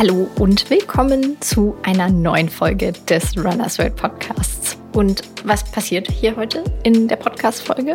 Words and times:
Hallo 0.00 0.30
und 0.38 0.70
willkommen 0.70 1.36
zu 1.42 1.76
einer 1.82 2.08
neuen 2.08 2.48
Folge 2.48 2.92
des 3.10 3.36
Runners 3.36 3.78
World 3.78 3.96
Podcasts. 3.96 4.78
Und 4.94 5.29
was 5.44 5.64
passiert 5.64 6.10
hier 6.10 6.36
heute 6.36 6.64
in 6.82 7.08
der 7.08 7.16
Podcast-Folge? 7.16 7.94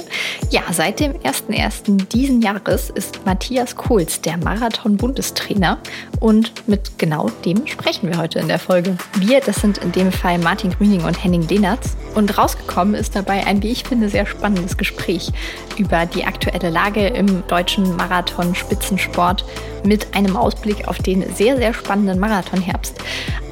Ja, 0.49 0.61
seit 0.71 0.99
dem 0.99 1.13
01.01. 1.13 2.07
diesen 2.07 2.41
Jahres 2.41 2.89
ist 2.89 3.25
Matthias 3.25 3.75
Kohls 3.75 4.21
der 4.21 4.37
Marathon-Bundestrainer 4.37 5.77
und 6.19 6.67
mit 6.67 6.97
genau 6.97 7.29
dem 7.43 7.67
sprechen 7.67 8.09
wir 8.09 8.17
heute 8.17 8.39
in 8.39 8.47
der 8.47 8.59
Folge. 8.59 8.97
Wir, 9.19 9.39
das 9.41 9.57
sind 9.57 9.77
in 9.79 9.91
dem 9.91 10.11
Fall 10.11 10.37
Martin 10.39 10.71
Grüning 10.71 11.03
und 11.03 11.23
Henning 11.23 11.47
Lehnertz. 11.47 11.95
Und 12.15 12.37
rausgekommen 12.37 12.95
ist 12.95 13.15
dabei 13.15 13.45
ein, 13.45 13.61
wie 13.61 13.71
ich 13.71 13.83
finde, 13.83 14.09
sehr 14.09 14.25
spannendes 14.25 14.77
Gespräch 14.77 15.31
über 15.77 16.05
die 16.05 16.23
aktuelle 16.23 16.69
Lage 16.69 17.07
im 17.07 17.45
deutschen 17.47 17.95
Marathon-Spitzensport 17.97 19.43
mit 19.83 20.15
einem 20.15 20.37
Ausblick 20.37 20.87
auf 20.87 20.97
den 20.99 21.35
sehr, 21.35 21.57
sehr 21.57 21.73
spannenden 21.73 22.19
Marathonherbst 22.19 22.95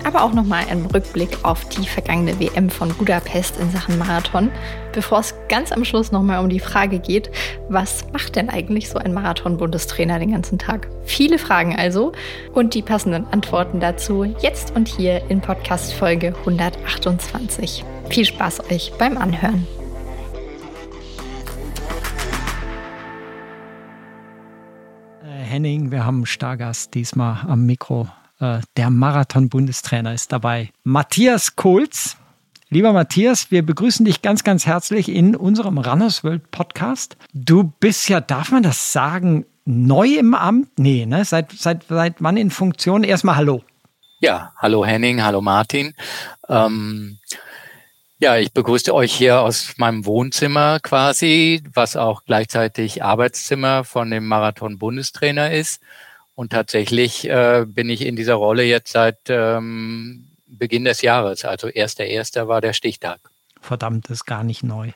aber 0.03 0.23
auch 0.23 0.33
nochmal 0.33 0.66
einen 0.69 0.85
Rückblick 0.85 1.44
auf 1.44 1.66
die 1.69 1.88
vergangene 1.88 2.39
WM 2.39 2.69
von 2.69 2.89
Budapest 2.89 3.57
in 3.59 3.71
Sachen 3.71 3.82
Marathon, 3.89 4.51
bevor 4.91 5.19
es 5.19 5.35
ganz 5.49 5.71
am 5.71 5.85
Schluss 5.85 6.11
nochmal 6.11 6.43
um 6.43 6.49
die 6.49 6.59
Frage 6.59 6.99
geht, 6.99 7.29
was 7.69 8.05
macht 8.11 8.35
denn 8.35 8.49
eigentlich 8.49 8.89
so 8.89 8.99
ein 8.99 9.13
Marathon-Bundestrainer 9.13 10.19
den 10.19 10.31
ganzen 10.31 10.59
Tag? 10.59 10.87
Viele 11.03 11.37
Fragen 11.37 11.75
also 11.75 12.11
und 12.53 12.73
die 12.73 12.81
passenden 12.81 13.25
Antworten 13.27 13.79
dazu 13.79 14.23
jetzt 14.41 14.75
und 14.75 14.88
hier 14.88 15.29
in 15.29 15.41
Podcast 15.41 15.93
Folge 15.93 16.33
128. 16.39 17.83
Viel 18.09 18.25
Spaß 18.25 18.71
euch 18.71 18.93
beim 18.97 19.17
Anhören. 19.17 19.67
Äh, 25.23 25.43
Henning, 25.43 25.91
wir 25.91 26.05
haben 26.05 26.25
Stargast 26.25 26.93
diesmal 26.93 27.45
am 27.47 27.65
Mikro. 27.65 28.07
Äh, 28.39 28.59
der 28.77 28.89
Marathon-Bundestrainer 28.89 30.13
ist 30.13 30.31
dabei. 30.31 30.71
Matthias 30.83 31.55
Kohls. 31.55 32.17
Lieber 32.73 32.91
Matthias, 32.91 33.52
wir 33.52 33.63
begrüßen 33.63 34.03
dich 34.03 34.23
ganz, 34.23 34.43
ganz 34.43 34.66
herzlich 34.66 35.07
in 35.07 35.35
unserem 35.35 35.77
Runners 35.77 36.23
World 36.23 36.49
Podcast. 36.49 37.17
Du 37.31 37.71
bist 37.80 38.09
ja, 38.09 38.19
darf 38.19 38.49
man 38.49 38.63
das 38.63 38.91
sagen, 38.91 39.45
neu 39.63 40.07
im 40.15 40.33
Amt? 40.33 40.69
Nee, 40.80 41.05
ne? 41.05 41.23
Seit, 41.23 41.52
seit, 41.52 41.83
seit 41.88 42.15
wann 42.23 42.35
in 42.35 42.49
Funktion? 42.49 43.03
Erstmal 43.03 43.35
Hallo. 43.35 43.63
Ja, 44.21 44.53
hallo 44.57 44.83
Henning, 44.83 45.21
hallo 45.21 45.39
Martin. 45.39 45.93
Ähm, 46.49 47.19
ja, 48.17 48.38
ich 48.38 48.52
begrüße 48.53 48.91
euch 48.91 49.13
hier 49.13 49.41
aus 49.41 49.75
meinem 49.77 50.08
Wohnzimmer 50.08 50.80
quasi, 50.80 51.61
was 51.75 51.95
auch 51.95 52.23
gleichzeitig 52.25 53.03
Arbeitszimmer 53.03 53.83
von 53.83 54.09
dem 54.09 54.25
Marathon-Bundestrainer 54.25 55.52
ist. 55.52 55.80
Und 56.33 56.52
tatsächlich 56.52 57.30
äh, 57.30 57.67
bin 57.67 57.91
ich 57.91 58.03
in 58.03 58.15
dieser 58.15 58.33
Rolle 58.33 58.63
jetzt 58.63 58.93
seit 58.93 59.19
ähm, 59.30 60.33
Beginn 60.57 60.85
des 60.85 61.01
Jahres. 61.01 61.45
Also 61.45 61.67
1.1. 61.67 62.47
war 62.47 62.61
der 62.61 62.73
Stichtag. 62.73 63.19
Verdammt, 63.61 64.09
ist 64.09 64.25
gar 64.25 64.43
nicht 64.43 64.63
neu. 64.63 64.91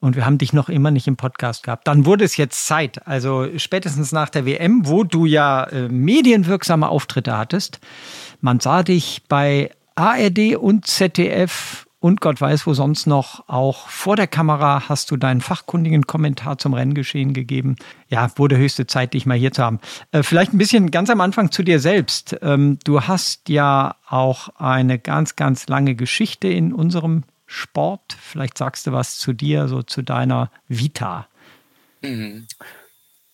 Und 0.00 0.16
wir 0.16 0.26
haben 0.26 0.36
dich 0.36 0.52
noch 0.52 0.68
immer 0.68 0.90
nicht 0.90 1.06
im 1.06 1.16
Podcast 1.16 1.62
gehabt. 1.62 1.88
Dann 1.88 2.04
wurde 2.04 2.24
es 2.24 2.36
jetzt 2.36 2.66
Zeit, 2.66 3.06
also 3.06 3.48
spätestens 3.56 4.12
nach 4.12 4.28
der 4.28 4.44
WM, 4.44 4.86
wo 4.86 5.02
du 5.02 5.24
ja 5.24 5.64
äh, 5.64 5.88
medienwirksame 5.88 6.88
Auftritte 6.88 7.38
hattest. 7.38 7.80
Man 8.42 8.60
sah 8.60 8.82
dich 8.82 9.22
bei 9.28 9.70
ARD 9.94 10.56
und 10.56 10.86
ZDF 10.86 11.83
und 12.04 12.20
Gott 12.20 12.38
weiß 12.38 12.66
wo 12.66 12.74
sonst 12.74 13.06
noch. 13.06 13.48
Auch 13.48 13.88
vor 13.88 14.14
der 14.14 14.26
Kamera 14.26 14.90
hast 14.90 15.10
du 15.10 15.16
deinen 15.16 15.40
fachkundigen 15.40 16.06
Kommentar 16.06 16.58
zum 16.58 16.74
Renngeschehen 16.74 17.32
gegeben. 17.32 17.76
Ja, 18.10 18.30
wurde 18.36 18.58
höchste 18.58 18.86
Zeit, 18.86 19.14
dich 19.14 19.24
mal 19.24 19.38
hier 19.38 19.52
zu 19.52 19.62
haben. 19.62 19.80
Äh, 20.12 20.22
vielleicht 20.22 20.52
ein 20.52 20.58
bisschen 20.58 20.90
ganz 20.90 21.08
am 21.08 21.22
Anfang 21.22 21.50
zu 21.50 21.62
dir 21.62 21.80
selbst. 21.80 22.36
Ähm, 22.42 22.78
du 22.84 23.00
hast 23.00 23.48
ja 23.48 23.96
auch 24.06 24.50
eine 24.58 24.98
ganz, 24.98 25.34
ganz 25.34 25.66
lange 25.66 25.94
Geschichte 25.94 26.46
in 26.46 26.74
unserem 26.74 27.22
Sport. 27.46 28.18
Vielleicht 28.20 28.58
sagst 28.58 28.86
du 28.86 28.92
was 28.92 29.16
zu 29.16 29.32
dir, 29.32 29.66
so 29.66 29.82
zu 29.82 30.02
deiner 30.02 30.50
Vita. 30.68 31.26
Mhm. 32.02 32.46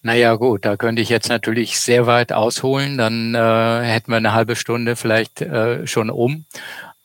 Naja 0.02 0.36
gut, 0.36 0.64
da 0.64 0.76
könnte 0.76 1.02
ich 1.02 1.08
jetzt 1.08 1.28
natürlich 1.28 1.78
sehr 1.80 2.06
weit 2.06 2.32
ausholen, 2.32 2.96
dann 2.96 3.34
äh, 3.34 3.82
hätten 3.82 4.12
wir 4.12 4.16
eine 4.16 4.32
halbe 4.32 4.54
Stunde 4.54 4.94
vielleicht 4.94 5.42
äh, 5.42 5.86
schon 5.88 6.08
um. 6.08 6.46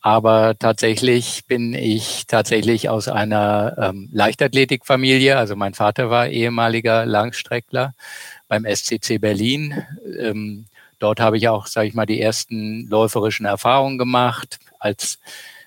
Aber 0.05 0.55
tatsächlich 0.59 1.47
bin 1.47 1.73
ich 1.73 2.27
tatsächlich 2.27 2.89
aus 2.89 3.07
einer 3.07 3.75
ähm, 3.79 4.07
Leichtathletikfamilie. 4.11 5.35
Also 5.35 5.55
mein 5.55 5.73
Vater 5.73 6.11
war 6.11 6.27
ehemaliger 6.27 7.07
Langstreckler 7.07 7.95
beim 8.47 8.65
SCC 8.65 9.17
Berlin. 9.17 9.83
Ähm, 10.19 10.67
dort 10.99 11.19
habe 11.19 11.37
ich 11.37 11.49
auch, 11.49 11.65
sage 11.65 11.87
ich 11.87 11.95
mal, 11.95 12.05
die 12.05 12.21
ersten 12.21 12.87
läuferischen 12.87 13.47
Erfahrungen 13.47 13.97
gemacht 13.97 14.59
als 14.77 15.17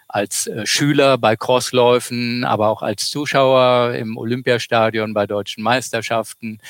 als 0.07 0.47
äh, 0.47 0.65
Schüler 0.65 1.19
bei 1.19 1.35
Crossläufen, 1.35 2.45
aber 2.45 2.69
auch 2.69 2.83
als 2.83 3.11
Zuschauer 3.11 3.95
im 3.95 4.17
Olympiastadion 4.17 5.15
bei 5.15 5.27
deutschen 5.27 5.65
Meisterschaften 5.65 6.61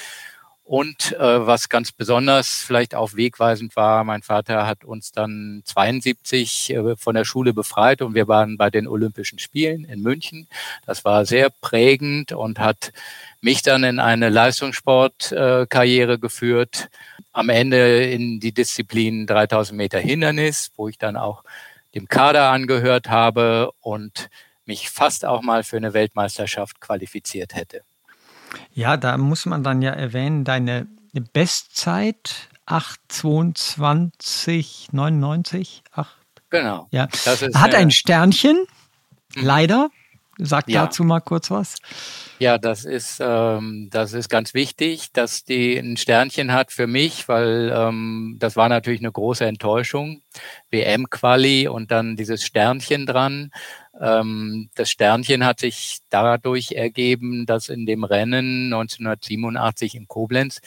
und 0.69 1.15
äh, 1.15 1.47
was 1.47 1.71
ganz 1.71 1.93
besonders 1.93 2.63
vielleicht 2.63 2.95
auch 2.95 3.15
wegweisend 3.15 3.75
war, 3.75 4.05
mein 4.05 4.21
Vater 4.23 4.67
hat 4.67 4.85
uns 4.85 5.13
dann 5.13 5.63
72 5.65 6.75
äh, 6.75 6.95
von 6.95 7.15
der 7.15 7.25
Schule 7.25 7.55
befreit 7.55 8.03
und 8.03 8.15
wir 8.15 8.29
waren 8.29 8.59
bei 8.59 8.69
den 8.69 8.87
Olympischen 8.87 9.39
Spielen 9.39 9.87
in 9.87 10.03
München. 10.03 10.47
Das 10.85 11.07
war 11.07 11.25
sehr 11.25 11.49
prägend 11.49 12.33
und 12.33 12.59
hat 12.59 12.93
mich 13.41 13.63
dann 13.63 13.83
in 13.83 13.99
eine 13.99 14.29
Leistungssportkarriere 14.29 16.13
äh, 16.13 16.19
geführt. 16.19 16.91
Am 17.33 17.49
Ende 17.49 18.05
in 18.05 18.39
die 18.39 18.53
Disziplin 18.53 19.27
3000 19.27 19.75
Meter 19.75 19.99
Hindernis, 19.99 20.71
wo 20.77 20.89
ich 20.89 20.99
dann 20.99 21.17
auch 21.17 21.45
dem 21.95 22.09
Kader 22.09 22.51
angehört 22.51 23.09
habe 23.09 23.71
und 23.81 24.29
mich 24.67 24.91
fast 24.91 25.25
auch 25.25 25.41
mal 25.41 25.65
für 25.65 25.79
eine 25.79 25.95
Weltmeisterschaft 25.95 26.79
qualifiziert 26.79 27.55
hätte. 27.55 27.88
Ja, 28.73 28.97
da 28.97 29.19
muss 29.19 29.47
man 29.47 29.63
dann 29.63 29.81
ja 29.83 29.93
erwähnen, 29.93 30.43
deine 30.45 30.89
Bestzeit 31.33 32.49
8,22, 32.67 34.89
99, 34.93 35.85
8. 35.93 36.17
Genau. 36.51 36.89
Ja. 36.91 37.09
Hat 37.55 37.75
ein 37.75 37.91
Sternchen, 37.91 38.67
mhm. 39.37 39.45
leider. 39.45 39.91
Sag 40.41 40.69
ja. 40.69 40.85
dazu 40.85 41.03
mal 41.03 41.19
kurz 41.19 41.51
was. 41.51 41.75
Ja, 42.39 42.59
das 42.59 42.85
ist 42.85 43.19
ähm, 43.21 43.89
das 43.91 44.13
ist 44.13 44.29
ganz 44.29 44.55
wichtig, 44.55 45.13
dass 45.13 45.43
die 45.43 45.77
ein 45.77 45.97
Sternchen 45.97 46.53
hat 46.53 46.71
für 46.71 46.87
mich, 46.87 47.27
weil 47.27 47.73
ähm, 47.75 48.37
das 48.39 48.55
war 48.55 48.69
natürlich 48.69 49.01
eine 49.01 49.11
große 49.11 49.45
Enttäuschung. 49.45 50.23
WM-Quali 50.71 51.67
und 51.67 51.91
dann 51.91 52.15
dieses 52.15 52.45
Sternchen 52.45 53.05
dran. 53.05 53.51
Ähm, 54.01 54.71
das 54.75 54.91
Sternchen 54.91 55.45
hat 55.45 55.61
sich 55.61 55.99
dadurch 56.11 56.73
ergeben, 56.73 57.47
dass 57.47 57.69
in 57.69 57.87
dem 57.87 58.05
Rennen 58.05 58.73
1987 58.73 59.95
in 59.95 60.09
Koblenz 60.09 60.61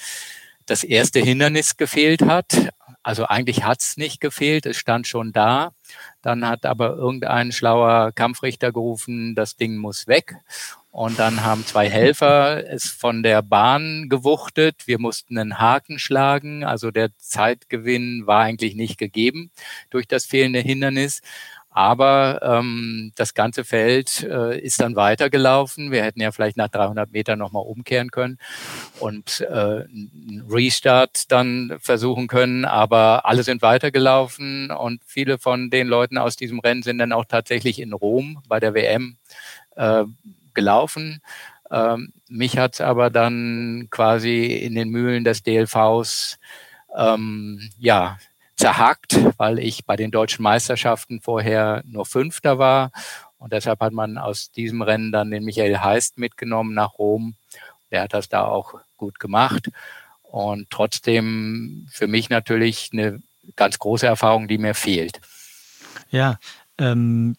das 0.66 0.84
erste 0.84 1.20
Hindernis 1.20 1.78
gefehlt 1.78 2.22
hat. 2.22 2.72
Also 3.04 3.26
eigentlich 3.26 3.64
hat 3.64 3.82
es 3.82 3.98
nicht 3.98 4.22
gefehlt, 4.22 4.66
es 4.66 4.78
stand 4.78 5.08
schon 5.08 5.32
da. 5.34 5.74
Dann 6.22 6.48
hat 6.48 6.66
aber 6.66 6.96
irgendein 6.96 7.52
schlauer 7.52 8.12
Kampfrichter 8.12 8.72
gerufen, 8.72 9.34
das 9.34 9.58
Ding 9.58 9.78
muss 9.78 10.08
weg. 10.08 10.36
Und 10.92 11.20
dann 11.20 11.44
haben 11.44 11.66
zwei 11.66 11.90
Helfer 11.90 12.70
es 12.70 12.90
von 12.90 13.24
der 13.24 13.42
Bahn 13.42 14.08
gewuchtet. 14.10 14.88
Wir 14.88 15.00
mussten 15.00 15.38
einen 15.38 15.58
Haken 15.58 16.00
schlagen. 16.00 16.66
Also 16.66 16.92
der 16.92 17.18
Zeitgewinn 17.18 18.28
war 18.28 18.44
eigentlich 18.44 18.76
nicht 18.76 18.98
gegeben 18.98 19.52
durch 19.90 20.06
das 20.06 20.26
fehlende 20.26 20.60
Hindernis. 20.60 21.22
Aber 21.74 22.42
ähm, 22.44 23.14
das 23.16 23.34
ganze 23.34 23.64
Feld 23.64 24.24
äh, 24.24 24.60
ist 24.60 24.82
dann 24.82 24.98
weitergelaufen. 24.98 25.92
Wir 25.92 26.04
hätten 26.04 26.20
ja 26.20 26.34
vielleicht 26.34 26.58
nach 26.58 26.68
300 26.68 27.12
Metern 27.12 27.40
nochmal 27.40 27.64
umkehren 27.64 28.12
können 28.12 28.38
und 29.00 29.40
äh, 29.42 29.54
einen 29.54 30.46
Restart 30.50 31.32
dann 31.32 31.78
versuchen 31.80 32.28
können. 32.28 32.66
Aber 32.66 33.26
alle 33.26 33.44
sind 33.44 33.62
weitergelaufen 33.62 34.70
und 34.70 35.02
viele 35.06 35.38
von 35.38 35.70
den 35.70 35.88
Leuten 35.88 36.18
aus 36.18 36.36
diesem 36.36 36.60
Rennen 36.60 36.84
sind 36.84 36.98
dann 36.98 37.14
auch 37.14 37.26
tatsächlich 37.26 37.80
in 37.80 37.94
Rom 37.94 38.44
bei 38.50 38.60
der 38.60 38.74
WM 38.74 39.16
äh, 39.78 40.04
gelaufen. 40.54 41.22
Ähm, 41.72 42.12
mich 42.28 42.58
hat's 42.58 42.82
aber 42.82 43.10
dann 43.10 43.88
quasi 43.90 44.48
in 44.48 44.76
den 44.76 44.90
Mühlen 44.90 45.24
des 45.24 45.44
DLVs 45.44 46.38
ähm, 46.98 47.70
ja 47.80 48.18
zerhackt, 48.62 49.18
weil 49.38 49.58
ich 49.58 49.86
bei 49.86 49.96
den 49.96 50.12
deutschen 50.12 50.44
Meisterschaften 50.44 51.20
vorher 51.20 51.82
nur 51.86 52.06
Fünfter 52.06 52.60
war. 52.60 52.92
Und 53.40 53.54
deshalb 53.54 53.80
hat 53.80 53.92
man 53.92 54.20
aus 54.20 54.52
diesem 54.52 54.84
Rennen 54.84 55.12
dann 55.12 55.32
den 55.32 55.44
Michael 55.44 55.80
Heist 55.80 56.20
mitgenommen 56.20 56.76
nach 56.76 57.00
Rom. 57.00 57.34
Der 57.90 58.04
hat 58.04 58.14
das 58.14 58.30
da 58.30 58.46
auch 58.46 58.76
gut 58.98 59.20
gemacht. 59.20 59.72
Und 60.22 60.70
trotzdem 60.70 61.88
für 61.90 62.06
mich 62.06 62.30
natürlich 62.30 62.92
eine 62.94 63.24
ganz 63.56 63.80
große 63.80 64.06
Erfahrung, 64.06 64.48
die 64.48 64.60
mir 64.60 64.76
fehlt. 64.76 65.20
Ja, 66.12 66.38
ähm, 66.78 67.36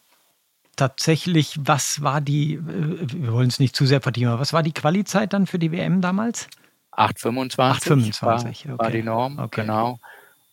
tatsächlich, 0.75 1.55
was 1.61 2.03
war 2.03 2.21
die, 2.21 2.55
äh, 2.55 2.61
wir 2.61 3.33
wollen 3.33 3.49
es 3.49 3.61
nicht 3.61 3.77
zu 3.77 3.87
sehr 3.87 4.01
vertiefen, 4.01 4.31
aber 4.31 4.41
was 4.41 4.53
war 4.53 4.65
die 4.65 4.73
Quali-Zeit 4.73 5.33
dann 5.33 5.47
für 5.47 5.61
die 5.61 5.71
WM 5.71 6.01
damals? 6.01 6.49
8,25 6.91 7.57
8,25 7.57 8.23
war, 8.23 8.41
okay. 8.41 8.79
war 8.79 8.91
die 8.91 9.03
Norm, 9.05 9.39
okay. 9.39 9.61
genau. 9.63 10.01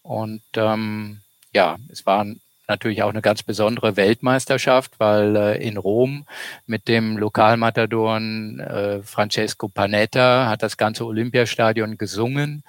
Und 0.04 0.42
ähm, 0.56 1.22
ja, 1.54 1.78
es 1.90 2.06
waren 2.06 2.42
natürlich 2.68 3.02
auch 3.02 3.10
eine 3.10 3.22
ganz 3.22 3.44
besondere 3.44 3.98
Weltmeisterschaft, 3.98 5.00
weil 5.00 5.36
äh, 5.36 5.68
in 5.68 5.78
Rom 5.78 6.26
mit 6.68 6.88
dem 6.88 7.18
Lokalmatadoren 7.18 8.60
äh, 8.60 9.02
Francesco 9.02 9.68
Panetta 9.68 10.48
hat 10.48 10.62
das 10.62 10.78
ganze 10.78 11.06
Olympiastadion 11.06 11.98
gesungen. 11.98 12.64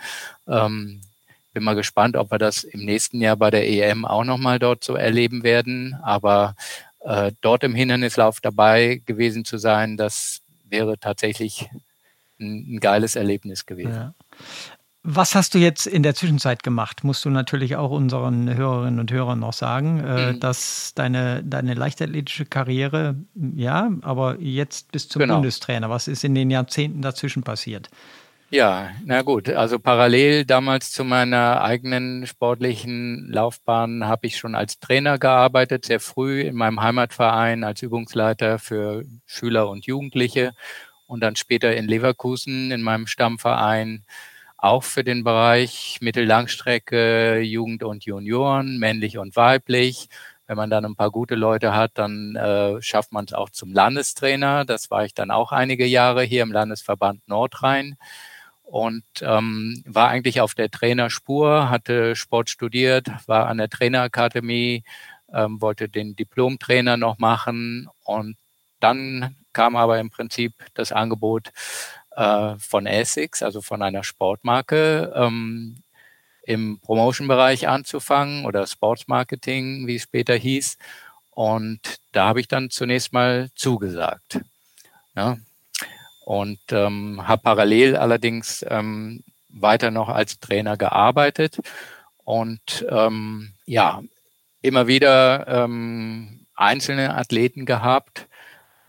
Ähm, 0.49 1.03
bin 1.53 1.65
mal 1.65 1.75
gespannt, 1.75 2.17
ob 2.17 2.31
wir 2.31 2.39
das 2.39 2.65
im 2.65 2.85
nächsten 2.85 3.21
Jahr 3.21 3.37
bei 3.37 3.51
der 3.51 3.69
EM 3.69 4.05
auch 4.05 4.25
nochmal 4.25 4.59
dort 4.59 4.85
so 4.85 4.95
erleben 4.95 5.43
werden. 5.43 5.95
Aber 6.03 6.55
äh, 7.01 7.33
dort 7.41 7.65
im 7.65 7.75
Hindernislauf 7.75 8.41
dabei 8.41 9.03
gewesen 9.05 9.45
zu 9.45 9.59
sein, 9.59 9.97
das 9.97 10.41
wäre 10.69 10.99
tatsächlich 10.99 11.69
ein, 12.39 12.77
ein 12.77 12.81
geiles 12.81 13.17
Erlebnis 13.17 13.67
gewesen. 13.67 13.93
Ja. 13.93 14.15
Was 15.03 15.35
hast 15.35 15.55
du 15.55 15.59
jetzt 15.59 15.87
in 15.87 16.03
der 16.03 16.15
Zwischenzeit 16.15 16.63
gemacht? 16.63 17.05
Musst 17.05 17.25
du 17.25 17.31
natürlich 17.31 17.77
auch 17.77 17.91
unseren 17.91 18.55
Hörerinnen 18.55 19.01
und 19.01 19.11
Hörern 19.11 19.39
noch 19.39 19.55
sagen, 19.55 20.05
äh, 20.05 20.33
mhm. 20.33 20.41
dass 20.41 20.93
deine, 20.95 21.43
deine 21.43 21.73
leichtathletische 21.73 22.45
Karriere, 22.45 23.17
ja, 23.35 23.91
aber 24.03 24.39
jetzt 24.41 24.93
bis 24.93 25.09
zum 25.09 25.21
genau. 25.21 25.37
Bundestrainer. 25.37 25.89
Was 25.89 26.07
ist 26.07 26.23
in 26.23 26.35
den 26.35 26.51
Jahrzehnten 26.51 27.01
dazwischen 27.01 27.43
passiert? 27.43 27.89
Ja, 28.51 28.91
na 29.05 29.23
gut. 29.23 29.49
Also 29.49 29.79
parallel 29.79 30.45
damals 30.45 30.91
zu 30.91 31.05
meiner 31.05 31.63
eigenen 31.63 32.27
sportlichen 32.27 33.31
Laufbahn 33.31 34.07
habe 34.07 34.27
ich 34.27 34.37
schon 34.37 34.55
als 34.55 34.81
Trainer 34.81 35.19
gearbeitet, 35.19 35.87
sehr 35.87 36.01
früh 36.01 36.43
in 36.43 36.57
meinem 36.57 36.83
Heimatverein 36.83 37.65
als 37.65 37.81
Übungsleiter 37.81 38.59
für 38.59 39.05
Schüler 39.25 39.71
und 39.71 39.87
Jugendliche 39.87 40.53
und 41.07 41.21
dann 41.21 41.37
später 41.37 41.75
in 41.75 41.87
Leverkusen 41.87 42.73
in 42.73 42.83
meinem 42.83 43.07
Stammverein 43.07 44.05
auch 44.61 44.85
für 44.85 45.05
den 45.05 45.25
Bereich 45.25 45.99
Mittellangstrecke, 46.01 47.41
Jugend 47.41 47.83
und 47.83 48.05
Junioren, 48.05 48.79
männlich 48.79 49.19
und 49.19 49.37
weiblich. 49.37 50.09
Wenn 50.47 50.57
man 50.57 50.71
dann 50.71 50.85
ein 50.85 50.97
paar 50.97 51.11
gute 51.11 51.35
Leute 51.35 51.75
hat, 51.75 51.93
dann 51.95 52.37
äh, 52.37 52.83
schafft 52.83 53.13
man 53.13 53.25
es 53.25 53.33
auch 53.33 53.51
zum 53.51 53.73
Landestrainer. 53.73 54.65
Das 54.65 54.91
war 54.91 55.05
ich 55.05 55.15
dann 55.15 55.31
auch 55.31 55.53
einige 55.53 55.87
Jahre 55.87 56.23
hier 56.25 56.43
im 56.43 56.53
Landesverband 56.53 57.27
Nordrhein 57.29 57.97
und 58.65 59.05
ähm, 59.23 59.83
war 59.87 60.09
eigentlich 60.09 60.41
auf 60.41 60.55
der 60.55 60.71
Trainerspur, 60.71 61.71
hatte 61.71 62.15
Sport 62.15 62.51
studiert, 62.51 63.09
war 63.27 63.47
an 63.47 63.59
der 63.59 63.69
Trainerakademie, 63.69 64.85
ähm, 65.33 65.61
wollte 65.61 65.89
den 65.89 66.17
Diplomtrainer 66.17 66.97
noch 66.97 67.19
machen 67.19 67.89
und 68.05 68.37
dann 68.79 69.37
kam 69.53 69.77
aber 69.77 69.99
im 69.99 70.11
Prinzip 70.11 70.55
das 70.75 70.93
Angebot, 70.93 71.51
äh, 72.17 72.55
von 72.59 72.87
Essex, 72.87 73.43
also 73.43 73.61
von 73.61 73.83
einer 73.83 74.05
Sportmarke, 74.05 75.13
ähm, 75.15 75.83
im 76.43 76.81
Promotion-Bereich 76.81 77.69
anzufangen 77.69 78.45
oder 78.45 78.67
Sportsmarketing, 78.67 79.87
wie 79.87 79.97
es 79.97 80.03
später 80.03 80.35
hieß. 80.35 80.79
Und 81.31 82.01
da 82.13 82.27
habe 82.27 82.41
ich 82.41 82.49
dann 82.49 82.71
zunächst 82.71 83.13
mal 83.13 83.51
zugesagt. 83.55 84.41
Ja. 85.15 85.39
Und 86.25 86.61
ähm, 86.71 87.27
habe 87.27 87.43
parallel 87.43 87.97
allerdings 87.97 88.65
ähm, 88.69 89.23
weiter 89.49 89.91
noch 89.91 90.09
als 90.09 90.39
Trainer 90.41 90.77
gearbeitet 90.77 91.59
und 92.25 92.87
ähm, 92.89 93.53
ja, 93.67 94.03
immer 94.63 94.87
wieder 94.87 95.47
ähm, 95.49 96.47
einzelne 96.55 97.17
Athleten 97.17 97.67
gehabt, 97.67 98.29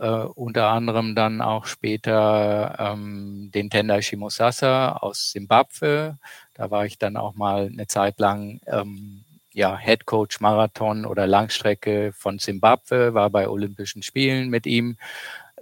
unter 0.07 0.69
anderem 0.69 1.15
dann 1.15 1.41
auch 1.41 1.65
später 1.65 2.75
ähm, 2.79 3.51
den 3.53 3.69
Tendai 3.69 4.01
Shimosasa 4.01 4.93
aus 4.93 5.31
Simbabwe. 5.31 6.17
Da 6.53 6.71
war 6.71 6.85
ich 6.85 6.97
dann 6.97 7.17
auch 7.17 7.35
mal 7.35 7.67
eine 7.67 7.87
Zeit 7.87 8.19
lang 8.19 8.61
ähm, 8.67 9.23
ja, 9.53 9.77
Head 9.77 10.05
Coach 10.05 10.39
Marathon 10.39 11.05
oder 11.05 11.27
Langstrecke 11.27 12.13
von 12.13 12.39
Simbabwe, 12.39 13.13
war 13.13 13.29
bei 13.29 13.47
Olympischen 13.49 14.01
Spielen 14.01 14.49
mit 14.49 14.65
ihm 14.65 14.97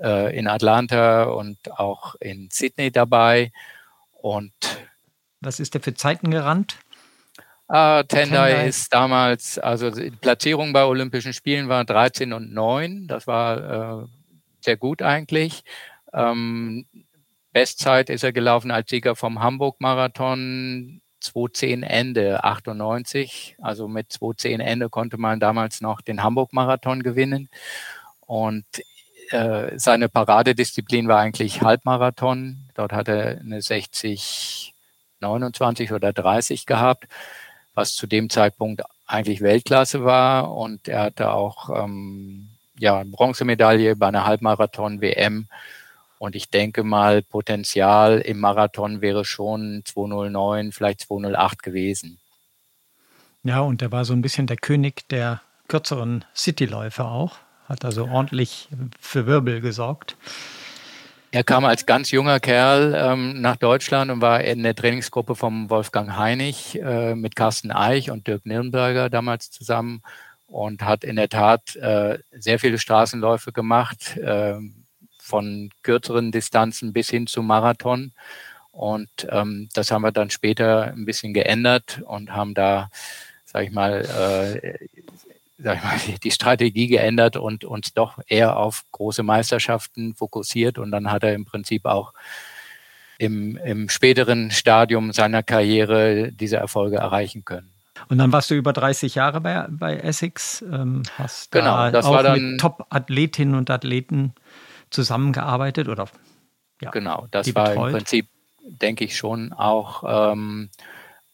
äh, 0.02 0.38
in 0.38 0.48
Atlanta 0.48 1.24
und 1.24 1.58
auch 1.80 2.16
in 2.20 2.50
Sydney 2.52 2.92
dabei. 2.92 3.52
Und 4.22 4.54
was 5.42 5.60
ist 5.60 5.74
der 5.74 5.82
für 5.82 5.94
Zeiten 5.94 6.32
gerannt? 6.32 6.78
Ah, 7.68 8.04
Tendai, 8.04 8.50
Tendai 8.50 8.68
ist 8.68 8.94
damals, 8.94 9.60
also 9.60 9.92
die 9.92 10.12
Platzierung 10.12 10.74
bei 10.74 10.86
Olympischen 10.86 11.34
Spielen 11.34 11.70
war 11.70 11.86
13 11.86 12.34
und 12.34 12.52
9. 12.52 13.08
Das 13.08 13.28
war 13.28 14.04
äh, 14.04 14.08
sehr 14.62 14.78
gut 14.78 15.02
eigentlich. 15.02 15.64
Ähm, 16.14 16.86
Bestzeit 17.52 18.10
ist 18.10 18.24
er 18.24 18.32
gelaufen 18.32 18.72
als 18.72 18.90
Sieger 18.90 19.16
vom 19.16 19.42
Hamburg-Marathon 19.42 21.02
2.10 21.22 21.84
Ende 21.84 22.44
98. 22.44 23.56
Also 23.62 23.88
mit 23.88 24.12
2.10 24.12 24.60
Ende 24.62 24.90
konnte 24.90 25.18
man 25.18 25.40
damals 25.40 25.82
noch 25.82 26.02
den 26.02 26.24
Hamburg-Marathon 26.24 27.04
gewinnen. 27.04 27.50
Und 28.22 28.66
äh, 29.32 29.78
seine 29.78 30.10
Paradedisziplin 30.10 31.08
war 31.08 31.20
eigentlich 31.20 31.62
Halbmarathon. 31.62 32.70
Dort 32.76 32.94
hat 32.94 33.08
er 33.08 33.40
eine 33.40 33.62
60, 33.62 34.74
29 35.20 35.92
oder 35.92 36.14
30 36.14 36.66
gehabt, 36.66 37.08
was 37.74 37.94
zu 37.96 38.08
dem 38.08 38.30
Zeitpunkt 38.30 38.84
eigentlich 39.06 39.42
Weltklasse 39.42 40.04
war. 40.04 40.56
Und 40.56 40.88
er 40.88 41.02
hatte 41.04 41.32
auch 41.32 41.70
ähm, 41.84 42.50
ja, 42.80 43.04
Bronzemedaille 43.06 43.96
bei 43.96 44.08
einer 44.08 44.26
Halbmarathon-WM. 44.26 45.48
Und 46.18 46.36
ich 46.36 46.50
denke 46.50 46.84
mal, 46.84 47.22
Potenzial 47.22 48.20
im 48.20 48.40
Marathon 48.40 49.02
wäre 49.02 49.24
schon 49.24 49.84
209, 49.86 50.72
vielleicht 50.72 51.02
208 51.02 51.64
gewesen. 51.64 52.20
Ja, 53.44 53.62
und 53.62 53.82
er 53.82 53.92
war 53.92 54.04
so 54.04 54.14
ein 54.14 54.22
bisschen 54.22 54.48
der 54.48 54.58
König 54.58 55.08
der 55.10 55.42
kürzeren 55.68 56.26
Cityläufe 56.36 57.06
auch. 57.06 57.38
Hat 57.68 57.86
also 57.86 58.08
ordentlich 58.08 58.68
für 59.00 59.28
Wirbel 59.28 59.62
gesorgt. 59.62 60.18
Er 61.32 61.44
kam 61.44 61.64
als 61.64 61.86
ganz 61.86 62.10
junger 62.10 62.40
Kerl 62.40 62.96
ähm, 62.98 63.40
nach 63.40 63.56
Deutschland 63.56 64.10
und 64.10 64.20
war 64.20 64.42
in 64.42 64.64
der 64.64 64.74
Trainingsgruppe 64.74 65.36
vom 65.36 65.70
Wolfgang 65.70 66.18
Heinig 66.18 66.82
äh, 66.82 67.14
mit 67.14 67.36
Carsten 67.36 67.72
Eich 67.72 68.10
und 68.10 68.26
Dirk 68.26 68.48
Nürnberger 68.48 69.12
damals 69.12 69.52
zusammen 69.52 70.02
und 70.50 70.84
hat 70.84 71.04
in 71.04 71.16
der 71.16 71.30
Tat 71.30 71.76
äh, 71.76 72.20
sehr 72.32 72.60
viele 72.60 72.80
Straßenläufe 72.80 73.52
gemacht, 73.52 74.18
äh, 74.18 74.56
von 75.20 75.70
kürzeren 75.84 76.32
Distanzen 76.32 76.92
bis 76.92 77.10
hin 77.10 77.28
zum 77.28 77.46
Marathon. 77.48 78.14
Und 78.72 79.10
ähm, 79.30 79.70
das 79.74 79.92
haben 79.92 80.02
wir 80.02 80.12
dann 80.12 80.30
später 80.30 80.86
ein 80.86 81.06
bisschen 81.06 81.34
geändert 81.34 82.02
und 82.06 82.34
haben 82.34 82.54
da, 82.54 82.90
sag 83.46 83.64
ich 83.66 83.72
mal, 83.72 84.02
äh, 84.02 84.88
sag 85.60 85.78
ich 85.78 85.84
mal, 85.84 86.18
die 86.24 86.32
Strategie 86.32 86.88
geändert 86.88 87.38
und 87.38 87.64
uns 87.64 87.94
doch 87.94 88.20
eher 88.28 88.58
auf 88.58 88.86
große 88.92 89.22
Meisterschaften 89.22 90.16
fokussiert. 90.16 90.80
Und 90.80 90.92
dann 90.92 91.12
hat 91.12 91.24
er 91.24 91.34
im 91.34 91.46
Prinzip 91.46 91.86
auch 91.86 92.14
im, 93.20 93.58
im 93.58 93.90
späteren 93.90 94.50
Stadium 94.50 95.12
seiner 95.12 95.44
Karriere 95.44 96.32
diese 96.32 96.58
Erfolge 96.58 96.98
erreichen 96.98 97.46
können. 97.46 97.72
Und 98.08 98.18
dann 98.18 98.32
warst 98.32 98.50
du 98.50 98.56
über 98.56 98.74
30 98.74 99.16
Jahre 99.16 99.42
bei, 99.42 99.68
bei 99.70 99.98
Essex, 99.98 100.62
ähm, 100.62 101.04
hast 101.18 101.52
genau, 101.52 101.76
da 101.76 101.92
das 101.92 102.06
auch 102.06 102.14
war 102.14 102.24
dann, 102.24 102.52
mit 102.52 102.62
Top-Athletinnen 102.62 103.56
und 103.56 103.70
Athleten 103.70 104.34
zusammengearbeitet 104.90 105.88
oder 105.88 106.08
ja, 106.82 106.92
Genau, 106.92 107.28
das 107.32 107.54
war 107.56 107.70
betreut. 107.70 107.88
im 107.88 107.98
Prinzip, 107.98 108.28
denke 108.64 109.04
ich, 109.04 109.18
schon 109.18 109.52
auch 109.54 110.32
ähm, 110.32 110.70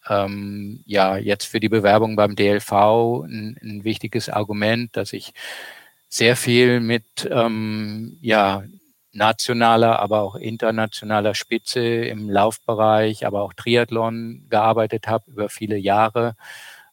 ähm, 0.08 0.84
ja 0.86 1.18
jetzt 1.18 1.46
für 1.46 1.60
die 1.60 1.70
Bewerbung 1.70 2.16
beim 2.16 2.36
DLV 2.36 2.72
ein, 2.72 3.58
ein 3.62 3.84
wichtiges 3.84 4.30
Argument, 4.30 4.96
dass 4.96 5.14
ich 5.14 5.34
sehr 6.10 6.36
viel 6.36 6.80
mit 6.80 7.28
ähm, 7.30 8.18
ja, 8.22 8.64
nationaler, 9.16 10.00
aber 10.00 10.22
auch 10.22 10.36
internationaler 10.36 11.36
Spitze 11.36 11.82
im 11.82 12.30
Laufbereich, 12.30 13.26
aber 13.26 13.42
auch 13.42 13.54
Triathlon 13.54 14.46
gearbeitet 14.50 15.08
habe 15.08 15.32
über 15.32 15.50
viele 15.50 15.78
Jahre. 15.78 16.36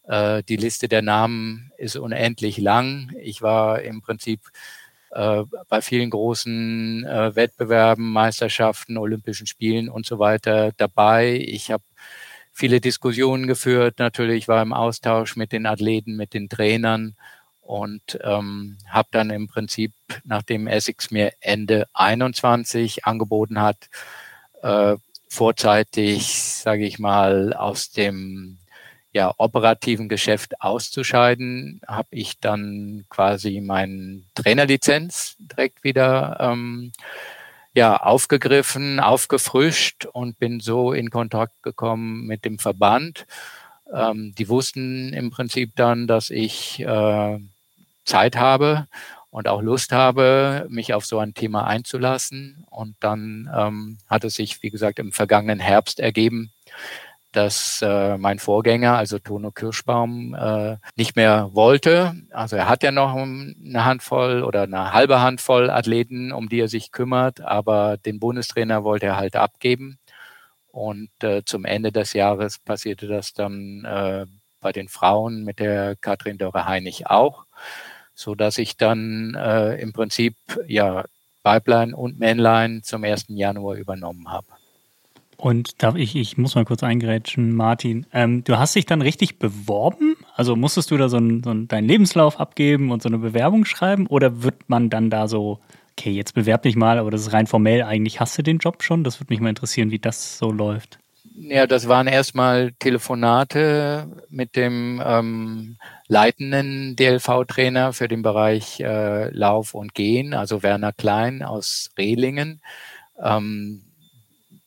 Äh, 0.04 0.42
die 0.44 0.56
Liste 0.56 0.88
der 0.88 1.02
Namen 1.02 1.72
ist 1.78 1.96
unendlich 1.96 2.58
lang. 2.58 3.12
Ich 3.20 3.42
war 3.42 3.82
im 3.82 4.00
Prinzip 4.02 4.40
äh, 5.10 5.42
bei 5.68 5.82
vielen 5.82 6.10
großen 6.10 7.04
äh, 7.04 7.36
Wettbewerben, 7.36 8.12
Meisterschaften, 8.12 8.96
Olympischen 8.98 9.46
Spielen 9.46 9.88
und 9.88 10.06
so 10.06 10.18
weiter 10.18 10.72
dabei. 10.76 11.34
Ich 11.46 11.70
habe 11.70 11.84
viele 12.52 12.80
Diskussionen 12.80 13.46
geführt, 13.46 13.98
natürlich 13.98 14.48
war 14.48 14.62
im 14.62 14.72
Austausch 14.72 15.36
mit 15.36 15.52
den 15.52 15.66
Athleten, 15.66 16.16
mit 16.16 16.34
den 16.34 16.48
Trainern 16.48 17.16
und 17.72 18.18
ähm, 18.22 18.76
habe 18.86 19.08
dann 19.12 19.30
im 19.30 19.48
Prinzip, 19.48 19.92
nachdem 20.24 20.66
Essex 20.66 21.10
mir 21.10 21.32
Ende 21.40 21.86
21 21.94 23.06
angeboten 23.06 23.62
hat, 23.62 23.88
äh, 24.62 24.96
vorzeitig, 25.28 26.26
sage 26.34 26.84
ich 26.84 26.98
mal, 26.98 27.54
aus 27.54 27.90
dem 27.90 28.58
ja, 29.14 29.32
operativen 29.38 30.10
Geschäft 30.10 30.60
auszuscheiden, 30.60 31.80
habe 31.88 32.08
ich 32.10 32.38
dann 32.40 33.06
quasi 33.08 33.62
meine 33.62 34.22
Trainerlizenz 34.34 35.36
direkt 35.38 35.82
wieder 35.82 36.36
ähm, 36.40 36.92
ja, 37.74 37.96
aufgegriffen, 37.96 39.00
aufgefrischt 39.00 40.04
und 40.04 40.38
bin 40.38 40.60
so 40.60 40.92
in 40.92 41.08
Kontakt 41.08 41.62
gekommen 41.62 42.26
mit 42.26 42.44
dem 42.44 42.58
Verband. 42.58 43.26
Ähm, 43.90 44.34
die 44.36 44.50
wussten 44.50 45.14
im 45.14 45.30
Prinzip 45.30 45.72
dann, 45.76 46.06
dass 46.06 46.28
ich 46.28 46.80
äh, 46.80 47.38
Zeit 48.04 48.36
habe 48.36 48.86
und 49.30 49.48
auch 49.48 49.62
Lust 49.62 49.92
habe, 49.92 50.66
mich 50.68 50.92
auf 50.94 51.06
so 51.06 51.18
ein 51.18 51.34
Thema 51.34 51.66
einzulassen. 51.66 52.64
Und 52.70 52.96
dann 53.00 53.50
ähm, 53.56 53.98
hat 54.08 54.24
es 54.24 54.34
sich, 54.34 54.62
wie 54.62 54.70
gesagt, 54.70 54.98
im 54.98 55.12
vergangenen 55.12 55.58
Herbst 55.58 56.00
ergeben, 56.00 56.52
dass 57.32 57.80
äh, 57.82 58.18
mein 58.18 58.38
Vorgänger, 58.38 58.98
also 58.98 59.18
Tono 59.18 59.50
Kirschbaum, 59.50 60.34
äh, 60.34 60.76
nicht 60.96 61.16
mehr 61.16 61.48
wollte. 61.52 62.14
Also 62.30 62.56
er 62.56 62.68
hat 62.68 62.82
ja 62.82 62.92
noch 62.92 63.16
eine 63.16 63.84
Handvoll 63.86 64.42
oder 64.42 64.62
eine 64.62 64.92
halbe 64.92 65.20
Handvoll 65.22 65.70
Athleten, 65.70 66.30
um 66.30 66.50
die 66.50 66.60
er 66.60 66.68
sich 66.68 66.92
kümmert, 66.92 67.40
aber 67.40 67.96
den 67.96 68.20
Bundestrainer 68.20 68.84
wollte 68.84 69.06
er 69.06 69.16
halt 69.16 69.36
abgeben. 69.36 69.98
Und 70.68 71.10
äh, 71.22 71.42
zum 71.44 71.64
Ende 71.64 71.90
des 71.90 72.12
Jahres 72.12 72.58
passierte 72.58 73.06
das 73.06 73.32
dann 73.32 73.84
äh, 73.84 74.26
bei 74.60 74.72
den 74.72 74.88
Frauen 74.88 75.44
mit 75.44 75.58
der 75.58 75.96
Katrin 75.96 76.38
Dörre-Heinig 76.38 77.06
auch, 77.08 77.46
so 78.14 78.34
dass 78.34 78.58
ich 78.58 78.76
dann 78.76 79.34
äh, 79.34 79.76
im 79.80 79.92
Prinzip 79.92 80.36
ja 80.66 81.04
Weiblein 81.42 81.94
und 81.94 82.18
Männlein 82.18 82.82
zum 82.82 83.04
1. 83.04 83.26
Januar 83.28 83.76
übernommen 83.76 84.30
habe. 84.30 84.46
Und 85.36 85.82
darf 85.82 85.96
ich, 85.96 86.14
ich 86.14 86.38
muss 86.38 86.54
mal 86.54 86.64
kurz 86.64 86.84
eingrätschen, 86.84 87.56
Martin. 87.56 88.06
Ähm, 88.12 88.44
du 88.44 88.58
hast 88.58 88.76
dich 88.76 88.86
dann 88.86 89.02
richtig 89.02 89.40
beworben? 89.40 90.16
Also 90.36 90.54
musstest 90.54 90.92
du 90.92 90.96
da 90.96 91.08
so, 91.08 91.16
ein, 91.16 91.42
so 91.42 91.50
ein, 91.50 91.66
deinen 91.66 91.88
Lebenslauf 91.88 92.38
abgeben 92.38 92.92
und 92.92 93.02
so 93.02 93.08
eine 93.08 93.18
Bewerbung 93.18 93.64
schreiben? 93.64 94.06
Oder 94.06 94.44
wird 94.44 94.68
man 94.68 94.88
dann 94.88 95.10
da 95.10 95.26
so, 95.26 95.58
okay, 95.98 96.12
jetzt 96.12 96.34
bewerb 96.34 96.62
dich 96.62 96.76
mal, 96.76 96.96
aber 96.96 97.10
das 97.10 97.22
ist 97.22 97.32
rein 97.32 97.48
formell, 97.48 97.82
eigentlich 97.82 98.20
hast 98.20 98.38
du 98.38 98.42
den 98.42 98.58
Job 98.58 98.84
schon? 98.84 99.02
Das 99.02 99.18
würde 99.18 99.32
mich 99.32 99.40
mal 99.40 99.48
interessieren, 99.48 99.90
wie 99.90 99.98
das 99.98 100.38
so 100.38 100.52
läuft. 100.52 101.00
Ja, 101.34 101.66
das 101.66 101.88
waren 101.88 102.08
erstmal 102.08 102.72
Telefonate 102.78 104.06
mit 104.28 104.54
dem 104.54 105.02
ähm, 105.04 105.78
leitenden 106.06 106.94
DLV-Trainer 106.96 107.92
für 107.94 108.06
den 108.06 108.22
Bereich 108.22 108.80
äh, 108.80 109.30
Lauf 109.30 109.72
und 109.74 109.94
Gehen, 109.94 110.34
also 110.34 110.62
Werner 110.62 110.92
Klein 110.92 111.42
aus 111.42 111.90
Rehlingen. 111.96 112.60
Ähm, 113.22 113.82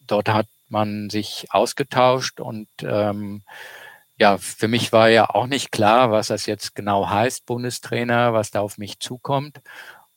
dort 0.08 0.30
hat 0.30 0.48
man 0.70 1.10
sich 1.12 1.48
ausgetauscht 1.52 2.40
und 2.40 2.68
ähm, 2.82 3.44
ja, 4.18 4.38
für 4.38 4.68
mich 4.68 4.92
war 4.92 5.10
ja 5.10 5.30
auch 5.30 5.48
nicht 5.48 5.72
klar, 5.72 6.10
was 6.12 6.28
das 6.28 6.46
jetzt 6.48 6.74
genau 6.74 7.10
heißt, 7.10 7.46
Bundestrainer, 7.46 8.34
was 8.34 8.50
da 8.52 8.62
auf 8.62 8.78
mich 8.78 9.00
zukommt. 9.00 9.62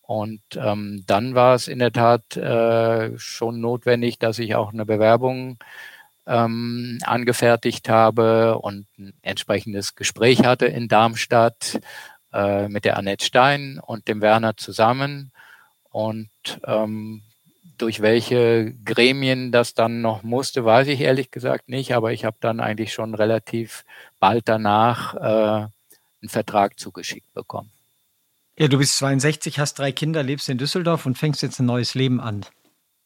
Und 0.02 0.40
ähm, 0.56 1.04
dann 1.06 1.34
war 1.34 1.54
es 1.54 1.68
in 1.68 1.80
der 1.80 1.92
Tat 1.92 2.36
äh, 2.36 3.18
schon 3.18 3.60
notwendig, 3.60 4.18
dass 4.18 4.38
ich 4.38 4.54
auch 4.54 4.72
eine 4.72 4.86
Bewerbung 4.86 5.58
ähm, 6.28 6.98
angefertigt 7.04 7.88
habe 7.88 8.58
und 8.58 8.86
ein 8.98 9.14
entsprechendes 9.22 9.94
Gespräch 9.94 10.44
hatte 10.44 10.66
in 10.66 10.88
Darmstadt 10.88 11.80
äh, 12.32 12.68
mit 12.68 12.84
der 12.84 12.96
Annette 12.98 13.24
Stein 13.24 13.80
und 13.84 14.06
dem 14.06 14.20
Werner 14.20 14.56
zusammen. 14.56 15.32
Und 15.90 16.28
ähm, 16.64 17.22
durch 17.78 18.02
welche 18.02 18.74
Gremien 18.84 19.52
das 19.52 19.74
dann 19.74 20.02
noch 20.02 20.22
musste, 20.22 20.64
weiß 20.64 20.88
ich 20.88 21.00
ehrlich 21.00 21.30
gesagt 21.30 21.68
nicht, 21.68 21.94
aber 21.94 22.12
ich 22.12 22.24
habe 22.24 22.36
dann 22.40 22.60
eigentlich 22.60 22.92
schon 22.92 23.14
relativ 23.14 23.84
bald 24.20 24.48
danach 24.48 25.14
äh, 25.14 25.68
einen 26.20 26.28
Vertrag 26.28 26.78
zugeschickt 26.78 27.32
bekommen. 27.34 27.70
Ja, 28.58 28.66
du 28.66 28.78
bist 28.78 28.96
62, 28.98 29.60
hast 29.60 29.78
drei 29.78 29.92
Kinder, 29.92 30.24
lebst 30.24 30.48
in 30.48 30.58
Düsseldorf 30.58 31.06
und 31.06 31.16
fängst 31.16 31.42
jetzt 31.42 31.60
ein 31.60 31.66
neues 31.66 31.94
Leben 31.94 32.20
an, 32.20 32.44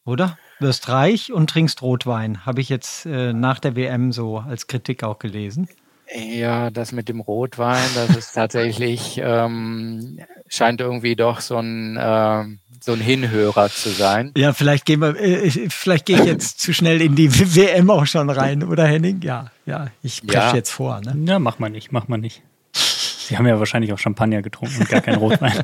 oder? 0.05 0.37
Wirst 0.59 0.89
reich 0.89 1.31
und 1.31 1.49
trinkst 1.49 1.81
Rotwein, 1.81 2.45
habe 2.45 2.61
ich 2.61 2.69
jetzt 2.69 3.05
äh, 3.05 3.33
nach 3.33 3.59
der 3.59 3.75
WM 3.75 4.11
so 4.11 4.37
als 4.37 4.67
Kritik 4.67 5.03
auch 5.03 5.19
gelesen. 5.19 5.67
Ja, 6.15 6.69
das 6.69 6.91
mit 6.91 7.09
dem 7.09 7.21
Rotwein, 7.21 7.83
das 7.95 8.15
ist 8.15 8.33
tatsächlich, 8.33 9.19
ähm, 9.23 10.19
scheint 10.47 10.81
irgendwie 10.81 11.15
doch 11.15 11.41
so 11.41 11.57
ein, 11.57 11.97
äh, 11.97 12.43
so 12.79 12.93
ein 12.93 12.99
Hinhörer 12.99 13.69
zu 13.69 13.89
sein. 13.89 14.31
Ja, 14.37 14.53
vielleicht 14.53 14.85
gehen 14.85 14.99
wir, 14.99 15.19
äh, 15.19 15.49
vielleicht 15.69 16.05
gehe 16.05 16.19
ich 16.19 16.25
jetzt 16.25 16.59
zu 16.59 16.73
schnell 16.73 17.01
in 17.01 17.15
die 17.15 17.31
WM 17.55 17.89
auch 17.89 18.05
schon 18.05 18.29
rein, 18.29 18.63
oder 18.63 18.85
Henning? 18.85 19.21
Ja, 19.21 19.51
ja, 19.65 19.87
ich 20.03 20.21
presche 20.21 20.37
ja. 20.37 20.55
jetzt 20.55 20.71
vor. 20.71 21.01
Ne? 21.01 21.15
Ja, 21.25 21.39
mach 21.39 21.59
mal 21.59 21.69
nicht, 21.69 21.91
mach 21.91 22.07
mal 22.07 22.17
nicht. 22.17 22.43
Sie 22.73 23.37
haben 23.37 23.47
ja 23.47 23.57
wahrscheinlich 23.57 23.93
auch 23.93 23.99
Champagner 23.99 24.41
getrunken 24.41 24.81
und 24.81 24.89
gar 24.89 25.01
kein 25.01 25.15
Rotwein. 25.15 25.63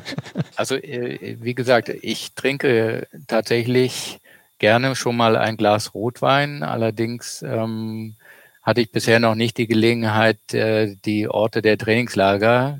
Also, 0.56 0.74
äh, 0.74 1.38
wie 1.40 1.54
gesagt, 1.54 1.88
ich 1.88 2.34
trinke 2.34 3.06
tatsächlich 3.28 4.20
gerne 4.60 4.94
schon 4.94 5.16
mal 5.16 5.36
ein 5.36 5.56
Glas 5.56 5.94
Rotwein. 5.94 6.62
Allerdings 6.62 7.42
ähm, 7.42 8.14
hatte 8.62 8.82
ich 8.82 8.92
bisher 8.92 9.18
noch 9.18 9.34
nicht 9.34 9.58
die 9.58 9.66
Gelegenheit, 9.66 10.54
äh, 10.54 10.94
die 11.04 11.26
Orte 11.28 11.62
der 11.62 11.76
Trainingslager 11.76 12.78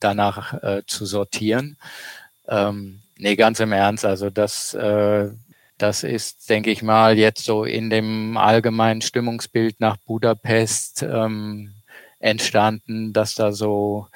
danach 0.00 0.62
äh, 0.62 0.82
zu 0.86 1.06
sortieren. 1.06 1.78
Ähm, 2.48 3.00
nee, 3.16 3.36
ganz 3.36 3.60
im 3.60 3.72
Ernst. 3.72 4.04
Also 4.04 4.28
das, 4.28 4.74
äh, 4.74 5.30
das 5.78 6.02
ist, 6.02 6.50
denke 6.50 6.70
ich 6.70 6.82
mal, 6.82 7.16
jetzt 7.16 7.44
so 7.44 7.64
in 7.64 7.88
dem 7.88 8.36
allgemeinen 8.36 9.00
Stimmungsbild 9.00 9.80
nach 9.80 9.96
Budapest 9.98 11.02
ähm, 11.02 11.72
entstanden, 12.18 13.12
dass 13.12 13.36
da 13.36 13.52
so 13.52 14.08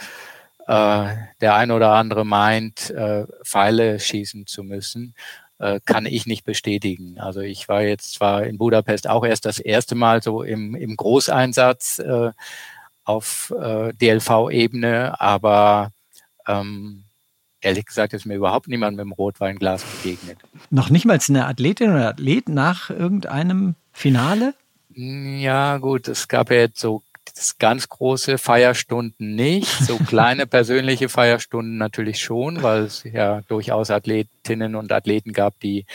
äh, 0.67 1.07
der 1.41 1.55
ein 1.55 1.71
oder 1.71 1.93
andere 1.93 2.27
meint, 2.27 2.91
äh, 2.91 3.27
Pfeile 3.45 4.01
schießen 4.01 4.49
zu 4.49 4.65
müssen 4.65 5.15
äh, 5.59 5.81
kann 5.85 6.07
ich 6.07 6.27
nicht 6.27 6.45
bestätigen. 6.45 7.19
Also 7.19 7.41
ich 7.41 7.69
war 7.69 7.83
jetzt 7.83 8.13
zwar 8.13 8.45
in 8.45 8.59
Budapest 8.59 9.09
auch 9.09 9.25
erst 9.25 9.47
das 9.47 9.59
erste 9.59 9.95
Mal 9.95 10.23
so 10.23 10.43
im, 10.43 10.75
im 10.75 10.97
Großeinsatz 10.97 11.99
äh, 11.99 12.33
auf 13.05 13.55
äh, 13.59 13.93
DLV-Ebene, 13.95 15.21
aber 15.21 15.93
ähm, 16.47 17.05
ehrlich 17.61 17.87
gesagt 17.87 18.13
ist 18.13 18.27
mir 18.27 18.35
überhaupt 18.35 18.69
niemand 18.69 18.97
mit 18.97 19.05
dem 19.05 19.13
Rotweinglas 19.13 19.85
begegnet. 19.85 20.39
Noch 20.71 20.91
nicht 20.91 21.05
mal 21.05 21.19
eine 21.29 21.47
Athletin 21.47 21.91
oder 21.91 22.09
Athlet 22.09 22.49
nach 22.49 22.91
irgendeinem 22.91 23.75
Finale? 23.93 24.55
Ja, 24.91 25.77
gut, 25.79 26.09
es 26.09 26.27
gab 26.27 26.51
ja 26.51 26.57
jetzt 26.57 26.81
so 26.81 27.03
ganz 27.59 27.89
große 27.89 28.39
Feierstunden 28.39 29.35
nicht, 29.35 29.69
so 29.69 29.97
kleine 30.07 30.47
persönliche 30.47 31.09
Feierstunden 31.09 31.79
natürlich 31.79 32.21
schon, 32.21 32.63
weil 32.63 32.83
es 32.83 33.05
ja 33.05 33.43
durchaus 33.43 33.91
Athletinnen 33.91 34.75
und 34.75 34.93
Athleten 34.93 35.33
gab, 35.33 35.59
die, 35.61 35.87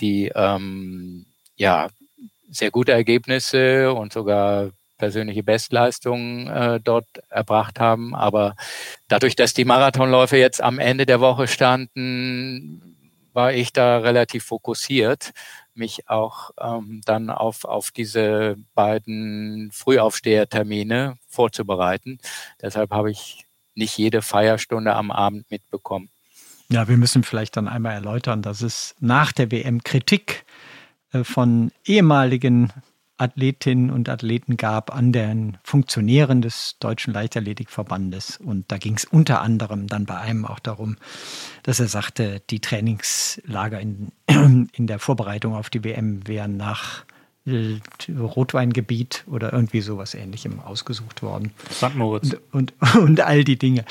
die 0.00 0.30
ähm, 0.34 1.26
ja 1.56 1.88
sehr 2.50 2.70
gute 2.70 2.92
Ergebnisse 2.92 3.92
und 3.92 4.12
sogar 4.12 4.70
persönliche 4.98 5.42
Bestleistungen 5.42 6.48
äh, 6.48 6.80
dort 6.80 7.06
erbracht 7.28 7.78
haben. 7.80 8.14
Aber 8.14 8.56
dadurch, 9.06 9.36
dass 9.36 9.54
die 9.54 9.64
Marathonläufe 9.64 10.36
jetzt 10.36 10.60
am 10.60 10.78
Ende 10.78 11.06
der 11.06 11.20
Woche 11.20 11.46
standen, 11.46 12.96
war 13.32 13.52
ich 13.52 13.72
da 13.72 13.98
relativ 13.98 14.44
fokussiert 14.44 15.32
mich 15.78 16.08
auch 16.08 16.50
ähm, 16.60 17.00
dann 17.04 17.30
auf, 17.30 17.64
auf 17.64 17.90
diese 17.90 18.56
beiden 18.74 19.70
Frühaufstehertermine 19.72 21.16
vorzubereiten. 21.28 22.18
Deshalb 22.60 22.90
habe 22.90 23.10
ich 23.10 23.46
nicht 23.74 23.96
jede 23.96 24.22
Feierstunde 24.22 24.94
am 24.94 25.10
Abend 25.10 25.50
mitbekommen. 25.50 26.10
Ja, 26.70 26.88
wir 26.88 26.98
müssen 26.98 27.22
vielleicht 27.22 27.56
dann 27.56 27.68
einmal 27.68 27.94
erläutern, 27.94 28.42
dass 28.42 28.60
es 28.60 28.94
nach 29.00 29.32
der 29.32 29.50
WM 29.50 29.82
Kritik 29.82 30.44
äh, 31.12 31.24
von 31.24 31.72
ehemaligen 31.84 32.72
Athletinnen 33.18 33.90
und 33.90 34.08
Athleten 34.08 34.56
gab 34.56 34.94
an 34.94 35.12
den 35.12 35.58
Funktionären 35.62 36.40
des 36.40 36.76
Deutschen 36.80 37.12
Leichtathletikverbandes. 37.12 38.38
Und 38.38 38.70
da 38.70 38.78
ging 38.78 38.94
es 38.94 39.04
unter 39.04 39.42
anderem 39.42 39.88
dann 39.88 40.06
bei 40.06 40.16
einem 40.16 40.46
auch 40.46 40.60
darum, 40.60 40.96
dass 41.64 41.80
er 41.80 41.88
sagte, 41.88 42.40
die 42.48 42.60
Trainingslager 42.60 43.80
in, 43.80 44.12
in 44.72 44.86
der 44.86 44.98
Vorbereitung 44.98 45.54
auf 45.54 45.68
die 45.68 45.84
WM 45.84 46.26
wären 46.26 46.56
nach 46.56 47.04
Rotweingebiet 48.18 49.24
oder 49.26 49.52
irgendwie 49.52 49.80
sowas 49.80 50.14
ähnlichem 50.14 50.60
ausgesucht 50.60 51.22
worden. 51.22 51.52
St. 51.70 51.94
Moritz. 51.94 52.36
Und, 52.52 52.72
und, 52.80 52.94
und, 53.02 53.20
all 53.20 53.44
die 53.44 53.56
Dinge. 53.56 53.84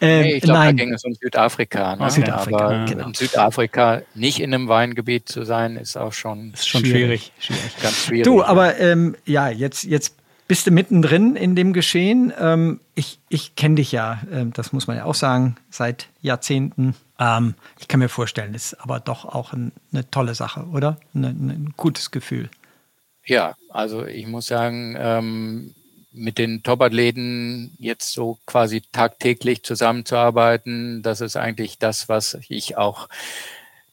Ähm, 0.00 0.22
nee, 0.22 0.34
ich 0.34 0.42
glaube, 0.42 0.64
da 0.64 0.72
ging 0.72 0.92
es 0.92 1.04
um 1.04 1.14
Südafrika. 1.14 1.96
Ne? 1.96 2.02
Ah, 2.02 2.10
Südafrika 2.10 2.58
Aber 2.58 2.84
genau. 2.86 3.06
in 3.06 3.14
Südafrika 3.14 4.02
nicht 4.14 4.40
in 4.40 4.54
einem 4.54 4.68
Weingebiet 4.68 5.28
zu 5.28 5.44
sein, 5.44 5.76
ist 5.76 5.96
auch 5.96 6.12
schon, 6.12 6.52
ist 6.52 6.68
schon 6.68 6.84
schwierig. 6.84 7.32
schwierig. 7.38 7.76
Ganz 7.82 8.04
schwierig. 8.06 8.24
Du, 8.24 8.42
aber 8.42 8.78
ähm, 8.78 9.16
ja, 9.26 9.48
jetzt, 9.48 9.84
jetzt 9.84 10.14
bist 10.50 10.66
du 10.66 10.72
mittendrin 10.72 11.36
in 11.36 11.54
dem 11.54 11.72
Geschehen. 11.72 12.32
Ähm, 12.38 12.80
ich 12.96 13.20
ich 13.28 13.54
kenne 13.54 13.76
dich 13.76 13.92
ja, 13.92 14.20
äh, 14.32 14.46
das 14.52 14.72
muss 14.72 14.88
man 14.88 14.96
ja 14.96 15.04
auch 15.04 15.14
sagen, 15.14 15.54
seit 15.70 16.08
Jahrzehnten. 16.22 16.96
Ähm, 17.20 17.54
ich 17.78 17.86
kann 17.86 18.00
mir 18.00 18.08
vorstellen, 18.08 18.54
ist 18.54 18.74
aber 18.80 18.98
doch 18.98 19.24
auch 19.24 19.52
ein, 19.52 19.70
eine 19.92 20.10
tolle 20.10 20.34
Sache, 20.34 20.66
oder? 20.72 20.96
Ein, 21.14 21.24
ein 21.24 21.74
gutes 21.76 22.10
Gefühl. 22.10 22.50
Ja, 23.24 23.54
also 23.68 24.06
ich 24.06 24.26
muss 24.26 24.46
sagen, 24.46 24.96
ähm, 24.98 25.74
mit 26.12 26.38
den 26.38 26.62
Top-Athleten 26.62 27.76
jetzt 27.78 28.12
so 28.12 28.38
quasi 28.46 28.82
tagtäglich 28.92 29.62
zusammenzuarbeiten, 29.62 31.02
das 31.02 31.20
ist 31.20 31.36
eigentlich 31.36 31.78
das, 31.78 32.08
was 32.08 32.38
ich 32.48 32.76
auch 32.76 33.08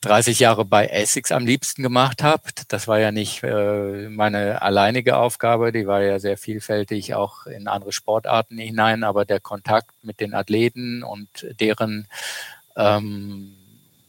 30 0.01 0.39
Jahre 0.39 0.63
bei 0.65 0.87
Essex 0.87 1.31
am 1.31 1.45
liebsten 1.45 1.83
gemacht 1.83 2.23
habe. 2.23 2.43
Das 2.67 2.87
war 2.87 2.99
ja 2.99 3.11
nicht 3.11 3.43
äh, 3.43 4.09
meine 4.09 4.61
alleinige 4.61 5.17
Aufgabe, 5.17 5.71
die 5.71 5.87
war 5.87 6.01
ja 6.01 6.19
sehr 6.19 6.37
vielfältig 6.37 7.13
auch 7.15 7.45
in 7.45 7.67
andere 7.67 7.91
Sportarten 7.91 8.57
hinein, 8.57 9.03
aber 9.03 9.25
der 9.25 9.39
Kontakt 9.39 9.91
mit 10.03 10.19
den 10.19 10.33
Athleten 10.33 11.03
und 11.03 11.27
deren 11.59 12.07
ähm, 12.75 13.55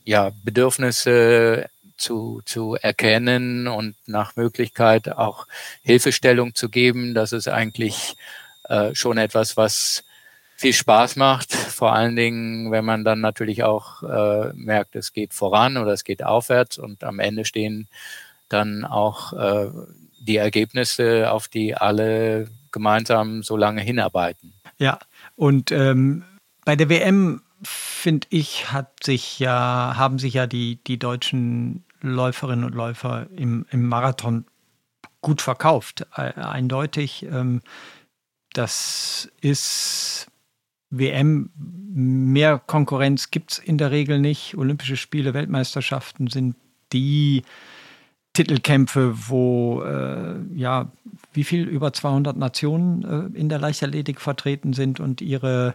ja, 0.05 0.31
Bedürfnisse 0.43 1.69
zu, 1.99 2.41
zu 2.45 2.77
erkennen 2.81 3.69
und 3.69 3.97
nach 4.07 4.37
Möglichkeit 4.37 5.11
auch 5.11 5.47
Hilfestellung 5.83 6.55
zu 6.55 6.69
geben, 6.69 7.15
das 7.15 7.33
ist 7.33 7.49
eigentlich 7.49 8.17
äh, 8.69 8.95
schon 8.95 9.19
etwas, 9.19 9.57
was 9.57 10.05
viel 10.57 10.73
Spaß 10.73 11.17
macht. 11.17 11.53
Vor 11.53 11.93
allen 11.93 12.17
Dingen, 12.17 12.71
wenn 12.71 12.85
man 12.85 13.05
dann 13.05 13.21
natürlich 13.21 13.63
auch 13.63 14.03
äh, 14.03 14.53
merkt, 14.55 14.97
es 14.97 15.13
geht 15.13 15.33
voran 15.33 15.77
oder 15.77 15.93
es 15.93 16.05
geht 16.05 16.25
aufwärts 16.25 16.79
und 16.79 17.05
am 17.05 17.21
Ende 17.21 17.45
stehen 17.45 17.89
dann 18.49 18.85
auch 18.85 19.33
äh, 19.35 19.71
die 20.21 20.37
Ergebnisse, 20.37 21.31
auf 21.31 21.49
die 21.49 21.77
alle 21.77 22.49
gemeinsam 22.73 23.43
so 23.43 23.57
lange 23.57 23.81
hinarbeiten. 23.81 24.53
Ja, 24.79 24.99
und 25.37 25.71
ähm, 25.73 26.25
bei 26.65 26.77
der 26.77 26.89
WM 26.89 27.43
finde 27.63 28.27
ich, 28.31 28.73
hat 28.73 29.05
sich 29.05 29.39
ja, 29.39 29.95
haben 29.97 30.19
sich 30.19 30.35
ja 30.35 30.47
die, 30.47 30.77
die 30.87 30.99
deutschen 30.99 31.85
Läuferinnen 32.01 32.65
und 32.65 32.75
Läufer 32.75 33.27
im, 33.35 33.67
im 33.71 33.89
Marathon 33.89 34.45
gut 35.21 35.43
verkauft. 35.43 36.07
Eindeutig. 36.17 37.25
Ähm, 37.25 37.63
das 38.53 39.31
ist 39.41 40.29
WM, 40.91 41.51
mehr 41.57 42.59
Konkurrenz 42.59 43.31
gibt 43.31 43.53
es 43.53 43.59
in 43.59 43.79
der 43.79 43.91
Regel 43.91 44.21
nicht. 44.21 44.57
Olympische 44.57 44.97
Spiele, 44.97 45.35
Weltmeisterschaften 45.35 46.29
sind 46.29 46.57
die 46.93 47.43
Titelkämpfe, 48.39 49.15
wo 49.29 49.83
äh, 49.83 50.37
ja 50.55 50.93
wie 51.33 51.43
viel 51.43 51.67
über 51.67 51.93
200 51.93 52.37
Nationen 52.37 53.33
äh, 53.35 53.39
in 53.39 53.49
der 53.49 53.59
Leichtathletik 53.59 54.21
vertreten 54.21 54.75
sind 54.75 55.01
und 55.01 55.21
ihre 55.21 55.75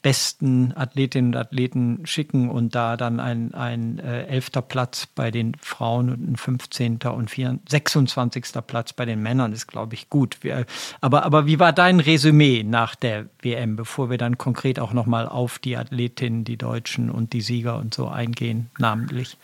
besten 0.00 0.72
Athletinnen 0.76 1.34
und 1.34 1.36
Athleten 1.36 2.06
schicken 2.06 2.50
und 2.50 2.76
da 2.76 2.96
dann 2.96 3.18
ein, 3.18 3.52
ein 3.52 3.98
äh, 3.98 4.26
elfter 4.26 4.62
Platz 4.62 5.06
bei 5.06 5.32
den 5.32 5.56
Frauen 5.60 6.08
und 6.10 6.30
ein 6.30 6.36
15. 6.36 6.98
und 7.02 7.30
24, 7.30 7.68
26. 7.68 8.44
Platz 8.64 8.92
bei 8.92 9.04
den 9.04 9.20
Männern 9.20 9.52
ist, 9.52 9.66
glaube 9.66 9.94
ich, 9.94 10.08
gut. 10.08 10.38
Wir, 10.42 10.66
aber, 11.00 11.24
aber 11.24 11.46
wie 11.46 11.58
war 11.58 11.72
dein 11.72 11.98
Resümee 11.98 12.62
nach 12.62 12.94
der 12.94 13.26
WM, 13.42 13.74
bevor 13.74 14.08
wir 14.08 14.18
dann 14.18 14.38
konkret 14.38 14.78
auch 14.78 14.92
nochmal 14.92 15.26
auf 15.26 15.58
die 15.58 15.76
Athletinnen, 15.76 16.44
die 16.44 16.58
Deutschen 16.58 17.10
und 17.10 17.32
die 17.32 17.40
Sieger 17.40 17.78
und 17.78 17.92
so 17.92 18.06
eingehen, 18.06 18.70
namentlich? 18.78 19.36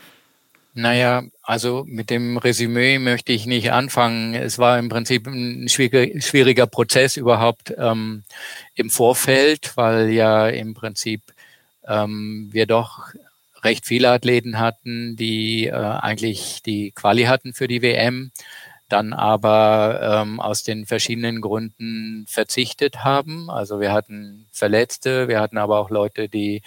Naja, 0.72 1.24
also 1.42 1.84
mit 1.86 2.10
dem 2.10 2.36
Resümee 2.36 3.00
möchte 3.00 3.32
ich 3.32 3.46
nicht 3.46 3.72
anfangen. 3.72 4.34
Es 4.34 4.58
war 4.58 4.78
im 4.78 4.88
Prinzip 4.88 5.26
ein 5.26 5.68
schwieriger, 5.68 6.66
Prozess 6.66 7.16
überhaupt 7.16 7.74
ähm, 7.76 8.22
im 8.74 8.88
Vorfeld, 8.88 9.76
weil 9.76 10.10
ja 10.10 10.48
im 10.48 10.74
Prinzip 10.74 11.22
ähm, 11.88 12.50
wir 12.52 12.66
doch 12.66 13.08
recht 13.64 13.84
viele 13.84 14.10
Athleten 14.10 14.60
hatten, 14.60 15.16
die 15.16 15.66
äh, 15.66 15.72
eigentlich 15.72 16.62
die 16.62 16.92
Quali 16.92 17.24
hatten 17.24 17.52
für 17.52 17.66
die 17.66 17.82
WM, 17.82 18.30
dann 18.88 19.12
aber 19.12 20.22
ähm, 20.22 20.40
aus 20.40 20.62
den 20.62 20.86
verschiedenen 20.86 21.40
Gründen 21.40 22.26
verzichtet 22.28 23.02
haben. 23.04 23.50
Also 23.50 23.80
wir 23.80 23.92
hatten 23.92 24.46
Verletzte, 24.52 25.26
wir 25.28 25.40
hatten 25.40 25.58
aber 25.58 25.80
auch 25.80 25.90
Leute, 25.90 26.28
die 26.28 26.62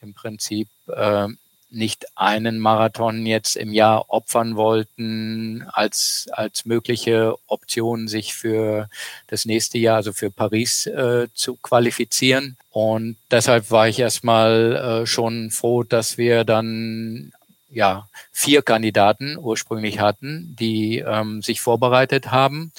im 0.00 0.12
Prinzip 0.12 0.68
äh, 0.88 1.28
nicht 1.74 2.06
einen 2.14 2.58
Marathon 2.58 3.26
jetzt 3.26 3.56
im 3.56 3.72
Jahr 3.72 4.06
opfern 4.08 4.56
wollten 4.56 5.66
als, 5.72 6.28
als 6.32 6.64
mögliche 6.64 7.34
Option, 7.46 8.08
sich 8.08 8.34
für 8.34 8.88
das 9.26 9.44
nächste 9.44 9.78
Jahr, 9.78 9.96
also 9.96 10.12
für 10.12 10.30
Paris, 10.30 10.86
äh, 10.86 11.28
zu 11.34 11.56
qualifizieren. 11.56 12.56
Und 12.70 13.16
deshalb 13.30 13.70
war 13.70 13.88
ich 13.88 13.98
erstmal 13.98 15.02
äh, 15.02 15.06
schon 15.06 15.50
froh, 15.50 15.82
dass 15.82 16.18
wir 16.18 16.44
dann 16.44 17.32
ja 17.70 18.08
vier 18.32 18.62
Kandidaten 18.62 19.36
ursprünglich 19.36 20.00
hatten, 20.00 20.56
die 20.58 20.98
ähm, 20.98 21.42
sich 21.42 21.60
vorbereitet 21.60 22.30
haben. 22.30 22.72